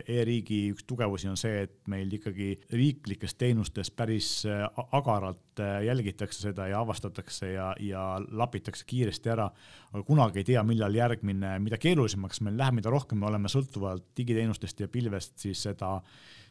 e-riigi 0.09 0.59
üks 0.73 0.85
tugevusi 0.87 1.29
on 1.31 1.37
see, 1.39 1.63
et 1.67 1.75
meil 1.91 2.11
ikkagi 2.17 2.49
riiklikes 2.75 3.37
teenustes 3.39 3.91
päris 3.95 4.29
äh, 4.49 4.65
agaralt 4.97 5.61
äh, 5.63 5.79
jälgitakse 5.87 6.43
seda 6.49 6.67
ja 6.71 6.81
avastatakse 6.83 7.53
ja, 7.53 7.71
ja 7.79 8.03
lapitakse 8.27 8.85
kiiresti 8.87 9.31
ära, 9.31 9.47
aga 9.93 10.03
kunagi 10.07 10.43
ei 10.43 10.49
tea, 10.51 10.65
millal 10.67 10.95
järgmine, 10.97 11.55
mida 11.63 11.79
keerulisemaks 11.81 12.43
meil 12.45 12.59
läheb, 12.59 12.81
mida 12.81 12.93
rohkem 12.93 13.21
me 13.21 13.29
oleme 13.31 13.51
sõltuvalt 13.51 14.11
digiteenustest 14.17 14.83
ja 14.83 14.91
pilvest, 14.91 15.37
siis 15.45 15.63
seda 15.69 15.97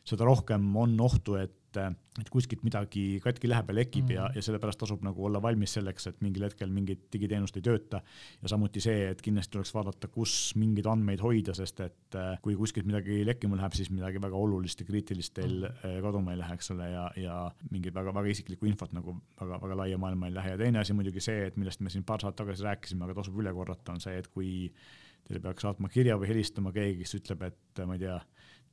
seda 0.07 0.27
rohkem 0.27 0.65
on 0.77 0.95
ohtu, 1.01 1.37
et, 1.41 1.77
et 1.79 2.31
kuskilt 2.33 2.65
midagi 2.67 3.21
katki 3.23 3.49
läheb 3.51 3.69
ja 3.71 3.75
lekib 3.77 4.09
mm. 4.09 4.15
ja, 4.17 4.27
ja 4.35 4.43
sellepärast 4.43 4.81
tasub 4.83 5.05
nagu 5.07 5.25
olla 5.29 5.41
valmis 5.43 5.77
selleks, 5.77 6.09
et 6.11 6.23
mingil 6.25 6.47
hetkel 6.49 6.73
mingit 6.75 7.05
digiteenust 7.13 7.57
ei 7.61 7.65
tööta. 7.67 8.01
ja 8.43 8.51
samuti 8.51 8.83
see, 8.83 9.11
et 9.13 9.23
kindlasti 9.23 9.55
tuleks 9.55 9.73
vaadata, 9.77 10.11
kus 10.13 10.35
mingeid 10.61 10.89
andmeid 10.91 11.23
hoida, 11.23 11.55
sest 11.57 11.83
et 11.85 12.19
äh, 12.19 12.33
kui 12.43 12.57
kuskilt 12.59 12.89
midagi 12.91 13.21
lekkima 13.29 13.59
läheb, 13.61 13.77
siis 13.79 13.93
midagi 13.95 14.23
väga 14.23 14.41
olulist 14.41 14.83
ja 14.83 14.89
kriitilist 14.89 15.37
teil 15.39 15.69
mm. 15.69 16.01
kaduma 16.07 16.35
ei 16.35 16.41
lähe, 16.43 16.59
eks 16.59 16.73
ole, 16.75 16.89
ja, 16.95 17.05
ja 17.21 17.37
mingit 17.71 17.95
väga-väga 17.95 18.35
isiklikku 18.35 18.71
infot 18.71 18.97
nagu 18.97 19.15
väga-väga 19.41 19.79
laia 19.85 20.01
maailma 20.01 20.31
ei 20.31 20.39
lähe 20.41 20.57
ja 20.57 20.65
teine 20.65 20.83
asi 20.83 20.97
muidugi 20.97 21.23
see, 21.23 21.47
et 21.51 21.61
millest 21.61 21.85
me 21.85 21.93
siin 21.93 22.07
paar 22.09 22.25
saadet 22.25 22.43
tagasi 22.43 22.67
rääkisime, 22.67 23.07
aga 23.07 23.21
tasub 23.21 23.39
üle 23.43 23.55
korrata, 23.55 23.95
on 23.95 24.03
see, 24.03 24.17
et 24.19 24.27
kui 24.33 24.71
teile 25.31 25.43
peaks 25.45 25.63
saatma 25.63 25.91
kirja 25.93 26.17
või 26.19 26.33
helistama 26.33 26.73
keegi, 26.75 27.05
kes 27.05 27.19
ütleb, 27.21 27.45
et 27.47 27.83
ma 27.87 27.95
ei 27.95 28.03
tea, 28.03 28.17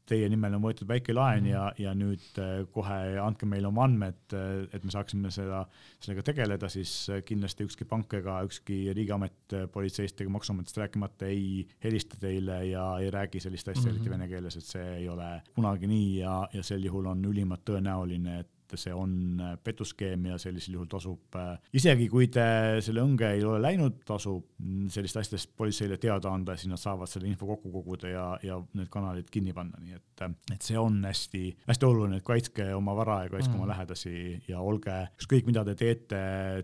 teie 0.07 0.27
nimel 0.31 0.55
on 0.57 0.63
võetud 0.63 0.87
väike 0.89 1.15
laen 1.15 1.43
mm 1.43 1.47
ja, 1.47 1.63
ja 1.79 1.93
nüüd 1.95 2.39
äh, 2.41 2.63
kohe 2.73 2.97
andke 3.21 3.47
meile 3.49 3.69
oma 3.69 3.85
andmed, 3.87 4.19
äh, 4.35 4.65
et 4.75 4.83
me 4.83 4.91
saaksime 4.91 5.31
seda, 5.31 5.61
sellega 6.03 6.25
tegeleda, 6.27 6.69
siis 6.71 6.91
äh, 7.13 7.21
kindlasti 7.27 7.67
ükski 7.67 7.87
pank 7.87 8.13
ega 8.19 8.39
ükski 8.47 8.93
riigiamet 8.95 9.55
politseist 9.73 10.21
ega 10.21 10.33
maksuametist 10.33 10.81
rääkimata 10.81 11.29
ei 11.31 11.65
helista 11.83 12.19
teile 12.19 12.59
ja 12.67 12.87
ei 13.03 13.11
räägi 13.13 13.39
sellist 13.43 13.67
asja 13.67 13.81
mm 13.81 13.87
-hmm. 13.87 13.95
eriti 13.95 14.09
vene 14.09 14.27
keeles, 14.27 14.57
et 14.57 14.65
see 14.65 14.87
ei 14.97 15.09
ole 15.09 15.41
kunagi 15.55 15.87
nii 15.87 16.17
ja, 16.17 16.35
ja 16.53 16.63
sel 16.63 16.83
juhul 16.83 17.05
on 17.05 17.25
ülimalt 17.25 17.63
tõenäoline, 17.69 18.39
et 18.39 18.51
et 18.73 18.81
see 18.81 18.93
on 18.95 19.11
äh, 19.43 19.55
petuskeem 19.63 20.27
ja 20.31 20.37
sellisel 20.41 20.77
juhul 20.77 20.89
tasub, 20.91 21.35
äh, 21.39 21.55
isegi 21.77 22.07
kui 22.11 22.29
te 22.33 22.45
selle 22.83 23.03
õnge 23.05 23.31
ei 23.35 23.43
ole 23.47 23.59
läinud, 23.63 24.01
tasub 24.07 24.47
sellist 24.93 25.19
asjadest 25.21 25.53
politseile 25.57 25.99
teada 26.01 26.31
anda, 26.33 26.57
siis 26.57 26.71
nad 26.71 26.81
saavad 26.81 27.09
selle 27.11 27.29
info 27.29 27.49
kokku 27.49 27.71
koguda 27.73 28.11
ja, 28.11 28.25
ja 28.45 28.59
need 28.77 28.91
kanalid 28.93 29.29
kinni 29.33 29.55
panna, 29.57 29.79
nii 29.83 29.99
et, 29.99 30.25
äh, 30.25 30.33
et 30.55 30.67
see 30.67 30.79
on 30.79 30.99
hästi, 31.07 31.43
hästi 31.69 31.89
oluline, 31.89 32.21
et 32.21 32.27
kaitske 32.27 32.71
oma 32.77 32.95
vara 32.97 33.21
ja 33.25 33.33
kaitske 33.35 33.53
mm. 33.53 33.61
oma 33.61 33.71
lähedasi 33.73 34.17
ja 34.49 34.63
olge 34.63 34.97
ükskõik, 35.21 35.47
mida 35.49 35.65
te 35.67 35.77
teete 35.77 36.19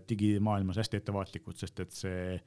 digimaailmas 0.08 0.82
hästi 0.82 1.02
ettevaatlikud, 1.02 1.58
sest 1.60 1.80
et 1.84 1.96
see 1.96 2.38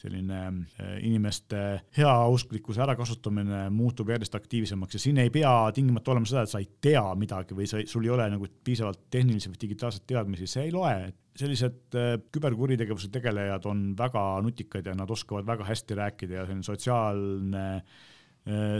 selline 0.00 0.40
äh, 0.46 0.96
inimeste 1.06 1.62
heausklikkuse 1.96 2.82
ärakasutamine 2.84 3.66
muutub 3.74 4.10
järjest 4.12 4.34
aktiivsemaks 4.38 4.98
ja 4.98 5.02
siin 5.02 5.20
ei 5.22 5.30
pea 5.32 5.52
tingimata 5.76 6.12
olema 6.14 6.28
seda, 6.28 6.44
et 6.44 6.52
sa 6.52 6.62
ei 6.62 6.68
tea 6.84 7.04
midagi 7.18 7.56
või 7.56 7.68
sa, 7.70 7.80
sul 7.88 8.08
ei 8.08 8.12
ole 8.16 8.28
nagu 8.32 8.48
piisavalt 8.64 9.06
tehnilisi 9.10 9.52
või 9.52 9.62
digitaalseid 9.66 10.08
teadmisi, 10.12 10.50
see 10.50 10.66
ei 10.68 10.74
loe. 10.74 11.12
sellised 11.36 11.96
äh, 11.96 12.12
küberkuritegevuse 12.32 13.08
tegelejad 13.12 13.66
on 13.68 13.88
väga 13.98 14.26
nutikad 14.42 14.86
ja 14.86 14.94
nad 14.96 15.10
oskavad 15.10 15.46
väga 15.46 15.64
hästi 15.68 15.98
rääkida 15.98 16.38
ja 16.40 16.46
selline 16.46 16.64
sotsiaalne 16.64 17.66
Äh, 17.66 17.82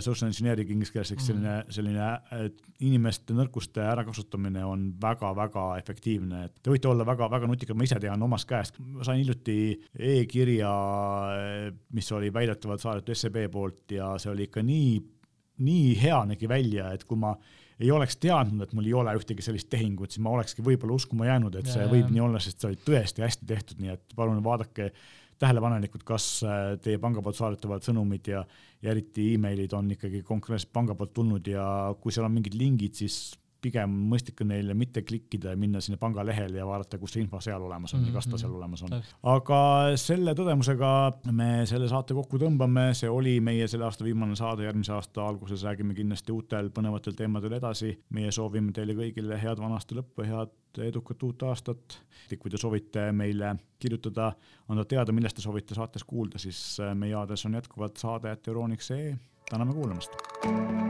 social 0.01 0.29
engineering 0.31 0.71
inglise 0.71 0.95
keeles, 0.95 1.11
eks 1.11 1.27
selline, 1.27 1.57
mhm. 1.65 1.75
selline 1.75 2.51
inimeste 2.87 3.35
nõrkuste 3.35 3.83
ärakasutamine 3.83 4.63
on 4.67 4.87
väga-väga 5.03 5.67
efektiivne, 5.81 6.45
et 6.47 6.61
te 6.63 6.71
võite 6.71 6.91
olla 6.93 7.07
väga-väga 7.09 7.51
nutikad, 7.51 7.79
ma 7.79 7.87
ise 7.89 7.99
tean 8.03 8.23
omast 8.23 8.47
käest, 8.49 8.79
ma 8.79 9.07
sain 9.07 9.19
hiljuti 9.23 9.59
e-kirja, 10.13 10.73
mis 11.99 12.13
oli 12.15 12.31
väidetavalt 12.35 12.85
saadetud 12.85 13.19
SEB 13.19 13.43
poolt 13.53 13.97
ja 13.99 14.15
see 14.23 14.31
oli 14.31 14.47
ikka 14.47 14.63
nii, 14.67 14.97
nii 15.67 15.93
hea 16.03 16.23
nägi 16.31 16.51
välja, 16.51 16.93
et 16.95 17.07
kui 17.09 17.19
ma 17.19 17.35
ei 17.77 17.91
oleks 17.93 18.17
teadnud, 18.23 18.63
et 18.65 18.73
mul 18.73 18.87
ei 18.89 18.95
ole 18.97 19.13
ühtegi 19.19 19.45
sellist 19.45 19.69
tehingut, 19.73 20.15
siis 20.15 20.23
ma 20.25 20.33
olekski 20.33 20.65
võib-olla 20.65 20.97
uskuma 20.97 21.27
jäänud, 21.29 21.59
et 21.61 21.69
see 21.69 21.83
ja, 21.83 21.91
võib 21.91 22.09
nii 22.13 22.23
olla, 22.25 22.41
sest 22.41 22.63
see 22.63 22.71
oli 22.71 22.79
tõesti 22.87 23.25
hästi 23.25 23.49
tehtud, 23.51 23.83
nii 23.83 23.93
et 23.93 24.17
palun 24.17 24.41
vaadake 24.45 24.93
tähelepanelikud, 25.39 26.05
kas 26.07 26.29
äh, 26.47 26.75
teie 26.83 27.01
panga 27.03 27.23
poolt 27.25 27.39
saadetavad 27.39 27.85
sõnumid 27.85 28.31
ja, 28.33 28.45
ja 28.83 28.93
eriti 28.93 29.33
emailid 29.35 29.75
on 29.77 29.91
ikkagi 29.97 30.23
konkreetselt 30.27 30.73
panga 30.73 30.97
poolt 30.99 31.15
tulnud 31.17 31.51
ja 31.51 31.67
kui 32.01 32.15
seal 32.15 32.29
on 32.29 32.39
mingid 32.39 32.57
lingid, 32.59 32.97
siis 32.97 33.37
pigem 33.67 33.93
mõistlik 34.11 34.41
on 34.45 34.51
neile 34.53 34.75
mitte 34.79 35.03
klikkida 35.07 35.53
ja 35.55 35.59
minna 35.59 35.81
sinna 35.83 35.99
pangalehele 36.01 36.61
ja 36.61 36.67
vaadata, 36.69 36.99
kus 37.01 37.17
see 37.17 37.25
info 37.25 37.41
seal 37.45 37.63
olemas 37.67 37.95
on 37.95 38.01
mm 38.01 38.05
-hmm. 38.05 38.15
ja 38.15 38.19
kas 38.19 38.27
ta 38.27 38.39
seal 38.39 38.51
mhm. 38.51 38.59
olemas 38.59 38.83
on. 38.83 38.97
aga 39.35 39.61
selle 40.01 40.35
tõdemusega 40.39 40.91
me 41.33 41.51
selle 41.67 41.89
saate 41.89 42.15
kokku 42.15 42.39
tõmbame, 42.43 42.89
see 42.95 43.11
oli 43.11 43.39
meie 43.41 43.69
selle 43.69 43.89
aasta 43.89 44.05
viimane 44.05 44.37
saade, 44.37 44.65
järgmise 44.69 44.93
aasta 44.93 45.27
alguses 45.27 45.65
räägime 45.65 45.95
kindlasti 45.95 46.33
uutel 46.33 46.71
põnevatel 46.71 47.17
teemadel 47.17 47.59
edasi. 47.61 47.99
meie 48.11 48.33
soovime 48.33 48.73
teile 48.73 48.95
kõigile 48.95 49.41
head 49.43 49.59
vana 49.59 49.81
aasta 49.81 49.95
lõppu, 49.95 50.27
head 50.27 50.53
edukat 50.85 51.23
uut 51.23 51.43
aastat. 51.43 52.01
kui 52.39 52.51
te 52.51 52.59
soovite 52.59 53.13
meile 53.13 53.55
kirjutada, 53.79 54.33
anda 54.69 54.85
teada, 54.85 55.13
millest 55.13 55.37
te 55.37 55.43
soovite 55.43 55.75
saates 55.75 56.05
kuulda, 56.05 56.39
siis 56.39 56.79
meie 56.95 57.15
aadress 57.15 57.47
on 57.47 57.55
jätkuvalt 57.55 57.97
saade.euroniks.ee. 57.97 59.17
täname 59.51 59.75
kuulamast 59.75 60.86